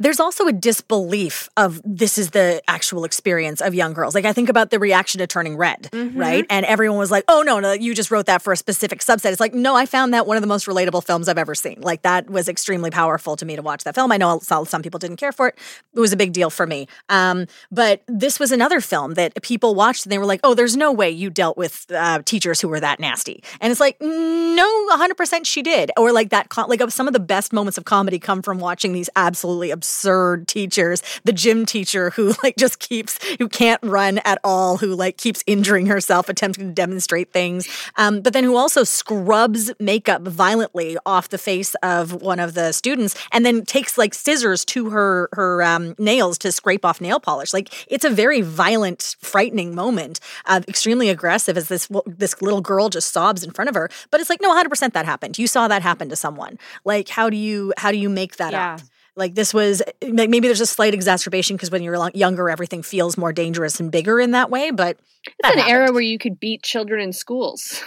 There's 0.00 0.20
also 0.20 0.46
a 0.46 0.52
disbelief 0.52 1.48
of 1.56 1.80
this 1.84 2.18
is 2.18 2.30
the 2.30 2.62
actual 2.68 3.04
experience 3.04 3.60
of 3.60 3.74
young 3.74 3.92
girls. 3.94 4.14
Like 4.14 4.24
I 4.24 4.32
think 4.32 4.48
about 4.48 4.70
the 4.70 4.78
reaction 4.78 5.18
to 5.18 5.26
Turning 5.26 5.56
Red, 5.56 5.88
Mhm. 5.92 6.12
right? 6.16 6.46
And 6.48 6.64
everyone 6.66 6.98
was 6.98 7.10
like, 7.10 7.24
"Oh 7.26 7.42
no, 7.42 7.58
no, 7.58 7.72
you 7.72 7.94
just 7.94 8.10
wrote 8.12 8.26
that 8.26 8.40
for 8.42 8.52
a 8.52 8.56
specific 8.56 9.00
subset." 9.00 9.32
It's 9.32 9.40
like, 9.40 9.54
no, 9.54 9.74
I 9.74 9.86
found 9.86 10.14
that 10.14 10.26
one 10.26 10.36
of 10.36 10.40
the 10.40 10.46
most 10.46 10.66
relatable 10.68 11.04
films 11.04 11.26
I've 11.28 11.38
ever 11.38 11.54
seen. 11.54 11.78
Like 11.80 12.02
that 12.02 12.30
was 12.30 12.48
extremely 12.48 12.90
powerful 12.90 13.34
to 13.36 13.44
me 13.44 13.56
to 13.56 13.62
watch 13.62 13.82
that 13.84 13.94
film. 13.96 14.12
I 14.12 14.18
know 14.18 14.38
some 14.42 14.66
some 14.66 14.82
people 14.82 14.98
didn't 14.98 15.16
care 15.16 15.32
for 15.32 15.48
it. 15.48 15.58
It 15.94 16.00
was 16.00 16.12
a 16.12 16.16
big 16.16 16.32
deal 16.32 16.50
for 16.50 16.66
me. 16.66 16.86
Um, 17.08 17.46
but 17.72 18.02
this 18.06 18.38
was 18.38 18.52
another 18.52 18.80
film 18.80 19.14
that 19.14 19.40
people 19.42 19.74
watched 19.74 20.04
and 20.06 20.12
they 20.12 20.18
were 20.18 20.26
like, 20.26 20.40
"Oh, 20.44 20.54
there's 20.54 20.76
no 20.76 20.92
way 20.92 21.10
you 21.10 21.28
dealt 21.30 21.56
with 21.56 21.86
uh, 21.92 22.20
teachers 22.24 22.60
who 22.60 22.68
were 22.68 22.78
that 22.80 23.00
nasty." 23.00 23.42
And 23.60 23.72
it's 23.72 23.80
like, 23.80 23.96
no, 24.00 24.86
100% 24.92 25.44
she 25.46 25.62
did. 25.62 25.90
Or 25.96 26.12
like 26.12 26.28
that, 26.30 26.46
like 26.68 26.80
some 26.90 27.06
of 27.08 27.14
the 27.14 27.20
best 27.20 27.52
moments 27.52 27.78
of 27.78 27.84
comedy 27.84 28.18
come 28.20 28.42
from 28.42 28.58
watching 28.68 28.92
these 28.92 29.08
absolutely 29.16 29.70
absurd 29.70 30.46
teachers. 30.46 31.02
The 31.24 31.32
gym 31.32 31.64
teacher 31.64 32.10
who 32.10 32.34
like 32.42 32.56
just 32.58 32.80
keeps, 32.80 33.18
who 33.38 33.48
can't 33.48 33.82
run 33.82 34.18
at 34.26 34.38
all, 34.44 34.76
who 34.76 34.94
like 34.94 35.16
keeps 35.16 35.42
injuring 35.46 35.86
herself, 35.86 36.28
attempting 36.28 36.68
to 36.68 36.74
demonstrate 36.74 37.32
things. 37.32 37.66
Um, 37.96 38.20
but 38.20 38.34
then 38.34 38.44
who 38.44 38.56
also 38.58 38.84
scrubs 38.84 39.72
makeup 39.80 40.20
violently 40.20 40.98
off 41.06 41.30
the 41.30 41.38
face 41.38 41.74
of 41.76 42.20
one 42.20 42.40
of 42.40 42.52
the 42.52 42.72
students 42.72 43.16
and 43.32 43.46
then 43.46 43.64
takes 43.64 43.96
like 43.96 44.12
scissors 44.12 44.66
to 44.66 44.90
her, 44.90 45.30
her 45.32 45.62
um, 45.62 45.94
nails 45.98 46.36
to 46.38 46.52
scrape 46.52 46.84
off 46.84 47.00
nail 47.00 47.20
polish. 47.20 47.54
Like 47.54 47.72
it's 47.90 48.04
a 48.04 48.10
very 48.10 48.42
violent, 48.42 49.16
frightening 49.20 49.74
moment, 49.74 50.20
uh, 50.44 50.60
extremely 50.68 51.08
aggressive 51.08 51.56
as 51.56 51.68
this, 51.68 51.88
this 52.04 52.42
little 52.42 52.60
girl 52.60 52.90
just 52.90 53.14
sobs 53.14 53.42
in 53.42 53.50
front 53.50 53.70
of 53.70 53.74
her. 53.74 53.88
But 54.10 54.20
it's 54.20 54.28
like, 54.28 54.42
no, 54.42 54.54
100% 54.54 54.92
that 54.92 55.06
happened. 55.06 55.38
You 55.38 55.46
saw 55.46 55.68
that 55.68 55.80
happen 55.80 56.10
to 56.10 56.16
someone. 56.16 56.58
Like, 56.84 57.08
how 57.08 57.30
do 57.30 57.36
you, 57.38 57.72
how 57.78 57.90
do 57.90 57.96
you 57.96 58.10
make 58.10 58.36
that 58.36 58.52
Yeah. 58.58 58.78
Like 59.16 59.34
this 59.34 59.52
was 59.52 59.82
like 60.00 60.30
maybe 60.30 60.46
there's 60.46 60.60
a 60.60 60.66
slight 60.66 60.94
exacerbation 60.94 61.56
because 61.56 61.72
when 61.72 61.82
you're 61.82 62.10
younger, 62.14 62.48
everything 62.48 62.82
feels 62.84 63.18
more 63.18 63.32
dangerous 63.32 63.80
and 63.80 63.90
bigger 63.90 64.20
in 64.20 64.30
that 64.30 64.48
way. 64.48 64.70
But 64.70 64.96
It's 65.26 65.56
an 65.56 65.68
era 65.68 65.90
where 65.92 66.00
you 66.02 66.18
could 66.18 66.38
beat 66.38 66.62
children 66.62 67.00
in 67.00 67.12
schools. 67.12 67.82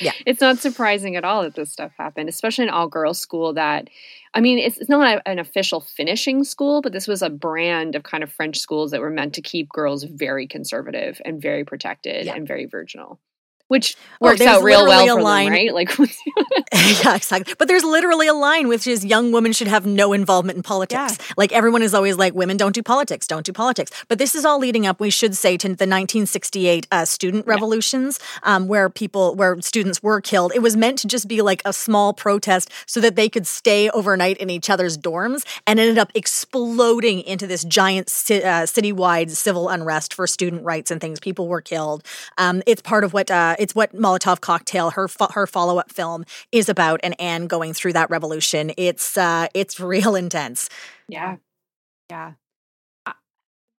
Yeah. 0.00 0.10
It's 0.26 0.40
not 0.40 0.58
surprising 0.58 1.14
at 1.14 1.24
all 1.24 1.42
that 1.44 1.54
this 1.54 1.70
stuff 1.70 1.92
happened, 1.96 2.28
especially 2.28 2.64
in 2.64 2.70
all 2.70 2.88
girls 2.88 3.20
school 3.20 3.52
that 3.54 3.88
I 4.34 4.40
mean, 4.40 4.58
it's, 4.58 4.78
it's 4.78 4.90
not 4.90 5.06
a- 5.18 5.28
an 5.28 5.38
official 5.38 5.80
finishing 5.80 6.42
school, 6.42 6.82
but 6.82 6.92
this 6.92 7.06
was 7.06 7.22
a 7.22 7.30
brand 7.30 7.94
of 7.94 8.02
kind 8.02 8.24
of 8.24 8.32
French 8.32 8.58
schools 8.58 8.90
that 8.90 9.00
were 9.00 9.10
meant 9.10 9.34
to 9.34 9.42
keep 9.42 9.68
girls 9.68 10.02
very 10.04 10.48
conservative 10.48 11.20
and 11.24 11.40
very 11.40 11.64
protected 11.64 12.26
Yeah. 12.26 12.34
and 12.34 12.48
very 12.48 12.64
virginal, 12.64 13.20
which 13.72 13.96
Oh, 14.20 14.26
works 14.26 14.38
there's 14.38 14.50
out 14.58 14.62
real 14.62 14.86
well 14.86 15.16
for 15.16 15.22
line- 15.22 15.46
them, 15.46 15.52
right? 15.52 15.74
Like, 15.74 15.90
yeah, 17.04 17.16
exactly. 17.16 17.54
But 17.58 17.66
there's 17.68 17.82
literally 17.82 18.28
a 18.28 18.34
line 18.34 18.68
which 18.68 18.86
is 18.86 19.04
young 19.04 19.32
women 19.32 19.52
should 19.52 19.66
have 19.66 19.84
no 19.86 20.12
involvement 20.12 20.56
in 20.58 20.62
politics. 20.62 21.18
Like 21.36 21.50
everyone 21.52 21.82
is 21.82 21.92
always 21.94 22.16
like, 22.16 22.34
women 22.34 22.56
don't 22.56 22.74
do 22.74 22.82
politics, 22.82 23.26
don't 23.26 23.44
do 23.44 23.52
politics. 23.52 23.90
But 24.08 24.18
this 24.18 24.34
is 24.34 24.44
all 24.44 24.58
leading 24.60 24.86
up, 24.86 25.00
we 25.00 25.10
should 25.10 25.34
say, 25.36 25.56
to 25.56 25.66
the 25.66 25.72
1968 25.88 26.86
uh, 26.92 27.04
student 27.04 27.46
revolutions, 27.46 28.20
um, 28.44 28.68
where 28.68 28.88
people, 28.88 29.34
where 29.34 29.60
students 29.60 30.02
were 30.02 30.20
killed. 30.20 30.52
It 30.54 30.60
was 30.62 30.76
meant 30.76 30.98
to 31.00 31.08
just 31.08 31.26
be 31.26 31.42
like 31.42 31.62
a 31.64 31.72
small 31.72 32.12
protest 32.12 32.70
so 32.86 33.00
that 33.00 33.16
they 33.16 33.28
could 33.28 33.46
stay 33.46 33.90
overnight 33.90 34.36
in 34.38 34.50
each 34.50 34.70
other's 34.70 34.96
dorms, 34.98 35.44
and 35.66 35.80
ended 35.80 35.98
up 35.98 36.12
exploding 36.14 37.22
into 37.22 37.46
this 37.46 37.64
giant 37.64 38.08
ci- 38.08 38.42
uh, 38.42 38.66
citywide 38.66 39.30
civil 39.30 39.68
unrest 39.68 40.12
for 40.14 40.26
student 40.26 40.62
rights 40.64 40.90
and 40.90 41.00
things. 41.00 41.18
People 41.18 41.48
were 41.48 41.60
killed. 41.62 42.04
Um, 42.38 42.62
it's 42.66 42.82
part 42.82 43.04
of 43.04 43.12
what 43.12 43.30
uh, 43.30 43.56
it's 43.62 43.74
what 43.74 43.94
Molotov 43.94 44.40
Cocktail, 44.40 44.90
her 44.90 45.08
fo- 45.08 45.32
her 45.32 45.46
follow 45.46 45.78
up 45.78 45.92
film, 45.92 46.24
is 46.50 46.68
about, 46.68 47.00
and 47.02 47.18
Anne 47.20 47.46
going 47.46 47.72
through 47.72 47.92
that 47.94 48.10
revolution. 48.10 48.72
It's 48.76 49.16
uh, 49.16 49.46
it's 49.54 49.78
real 49.80 50.14
intense. 50.24 50.68
yeah. 51.08 51.36
Yeah. 52.10 52.32
Uh, 53.06 53.12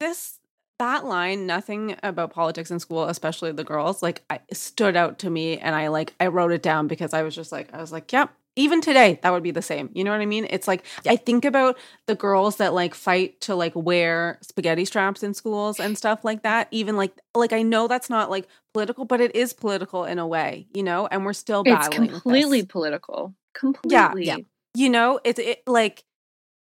This 0.01 0.39
that 0.78 1.05
line, 1.05 1.47
nothing 1.47 1.97
about 2.03 2.33
politics 2.33 2.70
in 2.70 2.80
school, 2.80 3.05
especially 3.05 3.53
the 3.53 3.62
girls, 3.62 4.03
like 4.03 4.22
I 4.30 4.41
stood 4.53 4.97
out 4.97 5.18
to 5.20 5.30
me 5.30 5.59
and 5.59 5.74
I 5.76 5.89
like 5.89 6.14
I 6.18 6.26
wrote 6.28 6.51
it 6.53 6.62
down 6.62 6.89
because 6.89 7.12
I 7.14 7.22
was 7.22 7.35
just 7.35 7.53
like 7.53 7.72
I 7.74 7.78
was 7.80 7.93
like, 7.93 8.12
yep, 8.12 8.30
even 8.57 8.81
today 8.81 9.19
that 9.23 9.31
would 9.31 9.43
be 9.43 9.51
the 9.51 9.63
same 9.63 9.91
you 9.95 10.05
know 10.05 10.11
what 10.11 10.21
i 10.21 10.27
mean 10.27 10.47
it's 10.51 10.69
like 10.69 10.85
i 11.07 11.17
think 11.17 11.45
about 11.45 11.79
the 12.07 12.15
girls 12.15 12.57
that 12.57 12.75
like 12.75 12.95
fight 12.95 13.41
to 13.41 13.55
like 13.55 13.73
wear 13.75 14.39
spaghetti 14.43 14.85
straps 14.85 15.23
in 15.23 15.33
schools 15.35 15.81
and 15.81 15.97
stuff 15.97 16.25
like 16.25 16.43
that 16.43 16.69
even 16.71 16.97
like 16.97 17.13
like 17.35 17.53
i 17.53 17.63
know 17.63 17.89
that's 17.89 18.11
not 18.11 18.31
like 18.31 18.47
political 18.75 19.05
but 19.05 19.21
it 19.21 19.35
is 19.35 19.53
political 19.53 20.05
in 20.05 20.19
a 20.19 20.27
way 20.27 20.67
you 20.75 20.83
know 20.83 21.07
and 21.11 21.25
we're 21.25 21.33
still 21.33 21.63
It's 21.67 21.89
completely 21.89 22.65
political. 22.65 23.35
Completely. 23.55 24.27
yeah. 24.27 24.37
yeah. 24.37 24.45
you 24.75 24.89
know 24.89 25.21
it's 25.25 25.39
it 25.39 25.63
like 25.67 26.05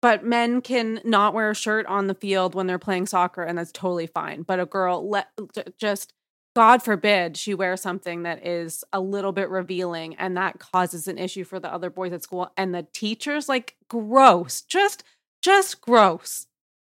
but 0.00 0.24
men 0.24 0.60
can 0.62 1.00
not 1.04 1.34
wear 1.34 1.50
a 1.50 1.54
shirt 1.54 1.84
on 1.86 2.06
the 2.06 2.14
field 2.14 2.54
when 2.54 2.66
they're 2.66 2.78
playing 2.78 3.06
soccer 3.06 3.42
and 3.42 3.58
that's 3.58 3.72
totally 3.72 4.06
fine 4.06 4.42
but 4.42 4.60
a 4.60 4.66
girl 4.66 5.08
let 5.08 5.28
just 5.78 6.12
god 6.58 6.82
forbid 6.82 7.36
she 7.36 7.54
wears 7.54 7.80
something 7.80 8.24
that 8.24 8.44
is 8.44 8.84
a 8.92 9.00
little 9.00 9.30
bit 9.32 9.48
revealing 9.48 10.14
and 10.16 10.36
that 10.36 10.58
causes 10.58 11.06
an 11.06 11.16
issue 11.18 11.44
for 11.44 11.58
the 11.60 11.72
other 11.72 11.88
boys 11.90 12.12
at 12.12 12.22
school 12.22 12.50
and 12.56 12.74
the 12.74 12.84
teachers 12.92 13.48
like 13.48 13.76
gross 13.88 14.60
just 14.62 15.04
just 15.40 15.80
gross. 15.80 16.46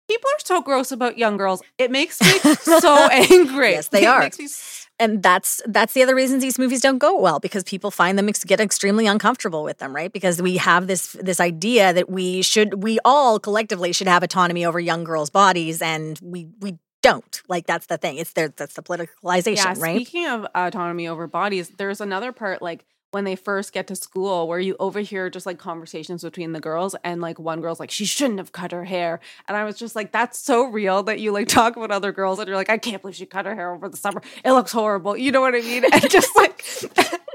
People 0.09 0.27
are 0.35 0.39
so 0.43 0.59
gross 0.59 0.91
about 0.91 1.19
young 1.19 1.37
girls. 1.37 1.61
It 1.77 1.91
makes 1.91 2.19
me 2.19 2.53
so 2.79 2.95
angry. 3.11 3.71
Yes, 3.73 3.89
they 3.89 4.03
It 4.05 4.07
are. 4.07 4.21
makes 4.21 4.39
me 4.39 4.45
s- 4.45 4.87
and 5.01 5.21
that's 5.21 5.61
that's 5.67 5.93
the 5.93 6.01
other 6.01 6.15
reasons 6.15 6.41
these 6.41 6.57
movies 6.57 6.81
don't 6.81 6.97
go 6.97 7.13
well 7.19 7.39
because 7.39 7.63
people 7.63 7.91
find 7.91 8.17
them 8.17 8.27
ex- 8.27 8.43
get 8.43 8.59
extremely 8.59 9.05
uncomfortable 9.05 9.63
with 9.63 9.77
them 9.77 9.95
right? 9.95 10.11
Because 10.11 10.41
we 10.41 10.57
have 10.57 10.87
this 10.87 11.15
this 11.21 11.39
idea 11.39 11.93
that 11.93 12.09
we 12.09 12.41
should 12.41 12.81
we 12.83 12.97
all 13.05 13.39
collectively 13.39 13.91
should 13.93 14.07
have 14.07 14.23
autonomy 14.23 14.65
over 14.65 14.79
young 14.79 15.03
girls 15.03 15.29
bodies 15.29 15.79
and 15.81 16.19
we 16.23 16.47
we 16.59 16.79
don't. 17.01 17.41
Like 17.47 17.65
that's 17.65 17.87
the 17.87 17.97
thing. 17.97 18.17
It's 18.17 18.33
there 18.33 18.49
that's 18.49 18.73
the 18.75 18.83
politicalization 18.83 19.55
yeah, 19.55 19.75
right? 19.77 19.95
Speaking 19.95 20.27
of 20.27 20.45
autonomy 20.55 21.07
over 21.07 21.27
bodies, 21.27 21.69
there's 21.77 22.01
another 22.01 22.31
part 22.31 22.61
like 22.61 22.85
when 23.11 23.23
they 23.23 23.35
first 23.35 23.73
get 23.73 23.87
to 23.87 23.95
school 23.95 24.47
where 24.47 24.59
you 24.59 24.75
overhear 24.79 25.29
just 25.29 25.45
like 25.45 25.57
conversations 25.57 26.21
between 26.23 26.51
the 26.51 26.59
girls 26.59 26.95
and 27.03 27.21
like 27.21 27.39
one 27.39 27.59
girl's 27.59 27.79
like 27.79 27.89
she 27.89 28.05
shouldn't 28.05 28.39
have 28.39 28.51
cut 28.51 28.71
her 28.71 28.85
hair. 28.85 29.19
And 29.47 29.57
i 29.57 29.63
was 29.63 29.77
just 29.77 29.95
like 29.95 30.11
that's 30.11 30.39
so 30.39 30.65
real 30.65 31.03
that 31.03 31.19
you 31.19 31.31
like 31.31 31.47
talk 31.47 31.75
about 31.75 31.91
other 31.91 32.11
girls 32.11 32.39
and 32.39 32.47
you're 32.47 32.57
like 32.57 32.69
i 32.69 32.77
can't 32.77 33.01
believe 33.01 33.15
she 33.15 33.25
cut 33.25 33.45
her 33.45 33.55
hair 33.55 33.73
over 33.73 33.89
the 33.89 33.97
summer. 33.97 34.21
It 34.45 34.51
looks 34.51 34.71
horrible 34.71 35.17
you 35.17 35.31
know 35.31 35.41
what 35.41 35.55
i 35.55 35.61
mean? 35.61 35.85
And 35.91 36.09
just 36.09 36.35
like 36.35 36.63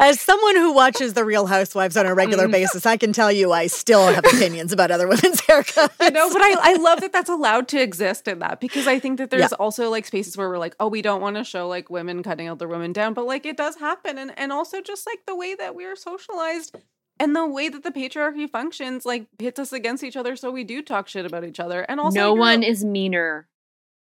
as 0.00 0.20
someone 0.20 0.56
who 0.56 0.72
watches 0.72 1.14
the 1.14 1.24
real 1.24 1.46
housewives 1.46 1.96
on 1.96 2.06
a 2.06 2.14
regular 2.14 2.44
mm-hmm. 2.44 2.52
basis 2.52 2.86
i 2.86 2.96
can 2.96 3.12
tell 3.12 3.30
you 3.30 3.52
i 3.52 3.66
still 3.66 4.06
have 4.06 4.24
opinions 4.24 4.72
about 4.72 4.90
other 4.90 5.06
women's 5.06 5.40
haircuts. 5.42 5.92
You 6.00 6.10
know 6.10 6.32
but 6.32 6.42
I, 6.42 6.72
I 6.72 6.74
love 6.76 7.00
that 7.00 7.12
that's 7.12 7.30
allowed 7.30 7.68
to 7.68 7.80
exist 7.80 8.28
in 8.28 8.38
that 8.40 8.60
because 8.60 8.86
i 8.86 8.98
think 8.98 9.18
that 9.18 9.30
there's 9.30 9.52
also 9.52 9.90
like 9.90 10.06
spaces 10.06 10.36
where 10.36 10.48
we're 10.48 10.58
like 10.58 10.76
oh 10.80 10.88
we 10.88 11.02
don't 11.02 11.20
want 11.20 11.36
to 11.36 11.44
show 11.44 11.68
like 11.68 11.90
women 11.90 12.22
cutting 12.22 12.48
other 12.48 12.68
women 12.68 12.92
down 12.92 13.14
but 13.14 13.26
like 13.26 13.46
it 13.46 13.56
does 13.56 13.76
happen 13.76 14.18
and 14.18 14.36
and 14.38 14.52
also 14.52 14.80
just 14.80 15.06
like 15.06 15.24
the 15.26 15.34
way 15.34 15.54
that 15.54 15.74
we 15.74 15.84
are 15.84 15.96
socialized 15.96 16.76
and 17.18 17.34
the 17.34 17.46
way 17.46 17.68
that 17.68 17.82
the 17.82 17.90
patriarchy 17.90 18.48
functions 18.48 19.06
like 19.06 19.26
pits 19.38 19.58
us 19.58 19.72
against 19.72 20.04
each 20.04 20.16
other 20.16 20.36
so 20.36 20.50
we 20.50 20.64
do 20.64 20.82
talk 20.82 21.08
shit 21.08 21.26
about 21.26 21.44
each 21.44 21.60
other 21.60 21.82
and 21.82 22.00
also 22.00 22.18
no 22.18 22.28
you're- 22.34 22.40
one 22.40 22.62
is 22.62 22.84
meaner 22.84 23.48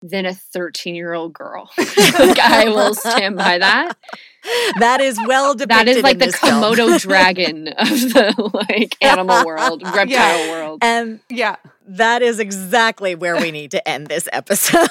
than 0.02 0.26
a 0.26 0.34
13 0.34 0.94
year 0.94 1.14
old 1.14 1.32
girl. 1.32 1.70
like, 1.78 2.38
I 2.38 2.68
will 2.68 2.94
stand 2.94 3.36
by 3.36 3.58
that. 3.58 3.96
that 4.78 5.00
is 5.00 5.18
well 5.26 5.54
depicted 5.54 5.86
That 5.86 5.88
is 5.88 6.02
like 6.02 6.12
in 6.14 6.18
the 6.18 6.26
this 6.26 6.36
film. 6.36 6.62
Komodo 6.62 7.00
dragon 7.00 7.68
of 7.68 7.88
the 7.88 8.50
like 8.68 8.96
animal 9.02 9.44
world, 9.46 9.82
reptile 9.82 10.06
Yeah. 10.08 10.50
world. 10.50 10.80
and 10.82 11.20
yeah 11.30 11.56
That 11.86 12.20
is 12.20 12.38
exactly 12.38 13.14
where 13.14 13.36
we 13.40 13.50
need 13.50 13.70
to 13.70 13.88
end 13.88 14.08
this 14.08 14.28
episode. 14.32 14.88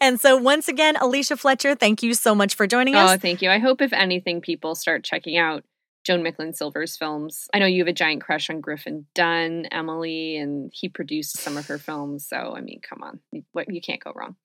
and 0.00 0.20
so, 0.20 0.36
once 0.36 0.66
again, 0.68 0.96
Alicia 0.96 1.36
Fletcher, 1.36 1.74
thank 1.76 2.02
you 2.02 2.12
so 2.14 2.34
much 2.34 2.54
for 2.56 2.66
joining 2.66 2.94
us. 2.96 3.10
Oh, 3.10 3.14
us. 3.14 3.20
thank 3.20 3.42
you. 3.42 3.50
I 3.50 3.58
hope 3.58 3.80
if 3.80 3.92
anything, 3.92 4.40
people 4.40 4.74
start 4.74 5.04
checking 5.04 5.36
out 5.38 5.62
Joan 6.04 6.22
Micklin 6.22 6.54
Silver's 6.54 6.96
films. 6.96 7.48
I 7.54 7.58
know 7.58 7.66
you 7.66 7.80
have 7.82 7.88
a 7.88 7.92
giant 7.92 8.22
crush 8.22 8.50
on 8.50 8.60
Griffin 8.60 9.06
Dunne, 9.14 9.66
Emily, 9.66 10.36
and 10.36 10.70
he 10.74 10.88
produced 10.88 11.38
some 11.38 11.56
of 11.56 11.66
her 11.66 11.78
films. 11.78 12.26
So, 12.26 12.54
I 12.56 12.60
mean, 12.60 12.80
come 12.82 13.02
on, 13.02 13.20
you, 13.30 13.44
what 13.52 13.72
you 13.72 13.80
can't 13.80 14.02
go 14.02 14.12
wrong. 14.14 14.36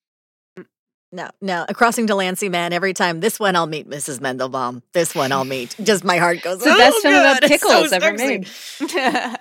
No, 1.09 1.29
no, 1.39 1.65
a 1.69 1.73
crossing 1.73 2.05
Delancey, 2.05 2.49
man. 2.49 2.73
Every 2.73 2.93
time 2.93 3.21
this 3.21 3.39
one, 3.39 3.55
I'll 3.55 3.65
meet 3.65 3.89
Mrs. 3.89 4.19
Mendelbaum. 4.19 4.81
This 4.91 5.15
one, 5.15 5.31
I'll 5.31 5.45
meet. 5.45 5.73
Just 5.81 6.03
my 6.03 6.17
heart 6.17 6.41
goes. 6.41 6.57
It's 6.57 6.65
the 6.65 6.71
"Oh, 6.71 6.77
best 6.77 6.97
film 7.01 7.13
about 7.15 7.41
God, 7.41 7.49
it's 7.51 7.61
so 7.63 7.69
pickles 7.69 7.91
ever 7.93 8.13
made. 8.13 8.49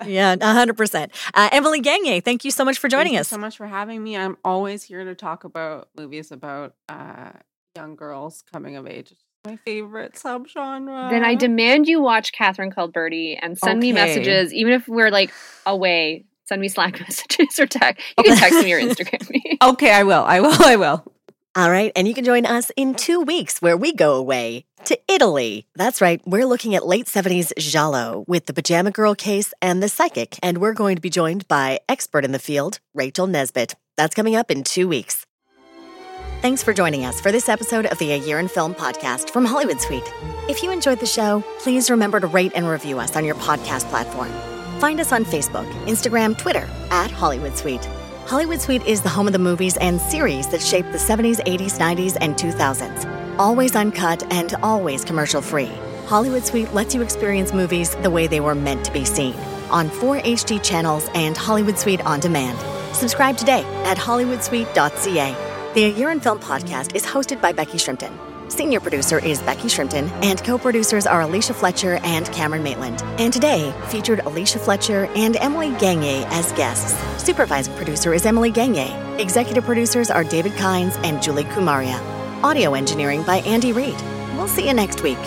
Yeah, 0.09 0.37
hundred 0.41 0.77
percent. 0.77 1.11
Uh, 1.33 1.49
Emily 1.51 1.81
Gagne, 1.81 2.21
thank 2.21 2.45
you 2.45 2.51
so 2.51 2.63
much 2.63 2.77
for 2.79 2.87
joining 2.87 3.13
Thank 3.15 3.19
us. 3.19 3.31
you 3.31 3.35
so 3.35 3.41
much 3.41 3.57
for 3.57 3.67
having 3.67 4.01
me 4.01 4.15
i'm 4.15 4.37
always 4.45 4.83
here 4.83 5.03
to 5.03 5.13
talk 5.13 5.43
about 5.43 5.89
movies 5.97 6.31
about 6.31 6.75
uh 6.87 7.31
young 7.75 7.97
girls 7.97 8.43
coming 8.49 8.77
of 8.77 8.87
age 8.87 9.11
it's 9.11 9.23
my 9.45 9.55
favorite 9.57 10.13
subgenre 10.13 11.09
Then 11.09 11.23
I 11.23 11.35
demand 11.35 11.87
you 11.87 12.01
watch 12.01 12.31
Catherine 12.33 12.71
Called 12.71 12.93
Birdy 12.93 13.37
and 13.41 13.57
send 13.57 13.79
me 13.79 13.93
messages, 13.93 14.53
even 14.53 14.73
if 14.73 14.87
we're 14.87 15.09
like 15.11 15.31
away. 15.65 16.25
Send 16.45 16.61
me 16.61 16.67
Slack 16.69 16.99
messages 17.01 17.59
or 17.59 17.65
text. 17.65 18.03
You 18.17 18.23
can 18.23 18.37
text 18.37 18.63
me 18.63 18.73
or 18.73 18.79
Instagram 18.79 19.29
me. 19.29 19.57
okay 19.63 19.91
i 19.91 20.03
will 20.03 20.23
i 20.23 20.39
will 20.39 20.55
i 20.65 20.75
will 20.75 21.03
All 21.55 21.71
right, 21.71 21.91
and 21.95 22.07
you 22.07 22.13
can 22.13 22.23
join 22.23 22.45
us 22.45 22.71
in 22.77 22.93
two 22.93 23.19
weeks 23.21 23.61
where 23.63 23.75
we 23.75 23.91
go 23.91 24.13
away 24.13 24.65
to 24.85 24.97
Italy. 25.09 25.65
That's 25.75 26.01
right, 26.01 26.21
we're 26.23 26.45
looking 26.45 26.75
at 26.75 26.85
late 26.85 27.07
70s 27.07 27.51
Giallo 27.57 28.23
with 28.27 28.45
the 28.45 28.53
Pajama 28.53 28.91
Girl 28.91 29.15
case 29.15 29.53
and 29.59 29.81
the 29.81 29.89
psychic, 29.89 30.37
and 30.43 30.59
we're 30.59 30.73
going 30.73 30.95
to 30.95 31.01
be 31.01 31.09
joined 31.09 31.47
by 31.47 31.79
expert 31.89 32.23
in 32.23 32.31
the 32.31 32.39
field, 32.39 32.79
Rachel 32.93 33.27
Nesbitt. 33.27 33.73
That's 33.97 34.13
coming 34.13 34.35
up 34.35 34.51
in 34.51 34.63
two 34.63 34.87
weeks. 34.87 35.26
Thanks 36.41 36.61
for 36.61 36.71
joining 36.71 37.03
us 37.03 37.19
for 37.19 37.31
this 37.31 37.49
episode 37.49 37.87
of 37.87 37.97
the 37.97 38.11
A 38.11 38.17
Year 38.19 38.37
in 38.37 38.47
Film 38.47 38.75
podcast 38.75 39.31
from 39.31 39.43
Hollywood 39.43 39.81
Suite. 39.81 40.03
If 40.47 40.61
you 40.61 40.69
enjoyed 40.69 40.99
the 40.99 41.05
show, 41.07 41.43
please 41.59 41.89
remember 41.89 42.19
to 42.19 42.27
rate 42.27 42.51
and 42.53 42.67
review 42.69 42.99
us 42.99 43.15
on 43.15 43.25
your 43.25 43.33
podcast 43.35 43.89
platform. 43.89 44.29
Find 44.79 44.99
us 44.99 45.11
on 45.11 45.25
Facebook, 45.25 45.67
Instagram, 45.85 46.37
Twitter 46.37 46.69
at 46.91 47.09
Hollywood 47.09 47.57
Suite. 47.57 47.83
Hollywood 48.27 48.61
Suite 48.61 48.85
is 48.85 49.01
the 49.01 49.09
home 49.09 49.25
of 49.25 49.33
the 49.33 49.39
movies 49.39 49.77
and 49.77 49.99
series 49.99 50.47
that 50.49 50.61
shaped 50.61 50.91
the 50.91 50.99
70s, 50.99 51.43
80s, 51.45 51.79
90s, 51.79 52.17
and 52.21 52.35
2000s. 52.35 53.39
Always 53.39 53.75
uncut 53.75 54.31
and 54.31 54.53
always 54.61 55.03
commercial 55.03 55.41
free. 55.41 55.71
Hollywood 56.05 56.45
Suite 56.45 56.71
lets 56.71 56.93
you 56.93 57.01
experience 57.01 57.51
movies 57.51 57.95
the 57.95 58.11
way 58.11 58.27
they 58.27 58.41
were 58.41 58.55
meant 58.55 58.85
to 58.85 58.91
be 58.93 59.05
seen 59.05 59.33
on 59.71 59.89
four 59.89 60.19
HD 60.19 60.63
channels 60.63 61.09
and 61.15 61.35
Hollywood 61.35 61.79
Suite 61.79 62.05
on 62.05 62.19
demand. 62.19 62.57
Subscribe 62.95 63.37
today 63.37 63.63
at 63.85 63.97
hollywoodsuite.ca. 63.97 65.56
The 65.77 65.83
A 65.83 65.89
Year 65.89 66.09
in 66.09 66.19
Film 66.19 66.39
podcast 66.39 66.95
is 66.95 67.05
hosted 67.05 67.39
by 67.39 67.51
Becky 67.51 67.77
Shrimpton. 67.77 68.11
Senior 68.51 68.79
producer 68.79 69.23
is 69.23 69.43
Becky 69.43 69.67
Shrimpton, 69.67 70.09
and 70.23 70.43
co 70.43 70.57
producers 70.57 71.05
are 71.05 71.21
Alicia 71.21 71.53
Fletcher 71.53 71.99
and 72.03 72.25
Cameron 72.33 72.63
Maitland. 72.63 73.03
And 73.19 73.31
today 73.31 73.71
featured 73.89 74.21
Alicia 74.21 74.57
Fletcher 74.57 75.05
and 75.15 75.35
Emily 75.35 75.69
Gagne 75.77 76.25
as 76.29 76.51
guests. 76.53 76.97
Supervising 77.23 77.75
producer 77.75 78.11
is 78.15 78.25
Emily 78.25 78.49
Gagne. 78.49 78.91
Executive 79.21 79.65
producers 79.65 80.09
are 80.09 80.23
David 80.23 80.53
Kynes 80.53 80.97
and 81.03 81.21
Julie 81.21 81.43
Kumaria. 81.43 82.01
Audio 82.41 82.73
engineering 82.73 83.21
by 83.21 83.41
Andy 83.41 83.71
Reid. 83.71 84.01
We'll 84.35 84.47
see 84.47 84.67
you 84.67 84.73
next 84.73 85.03
week. 85.03 85.19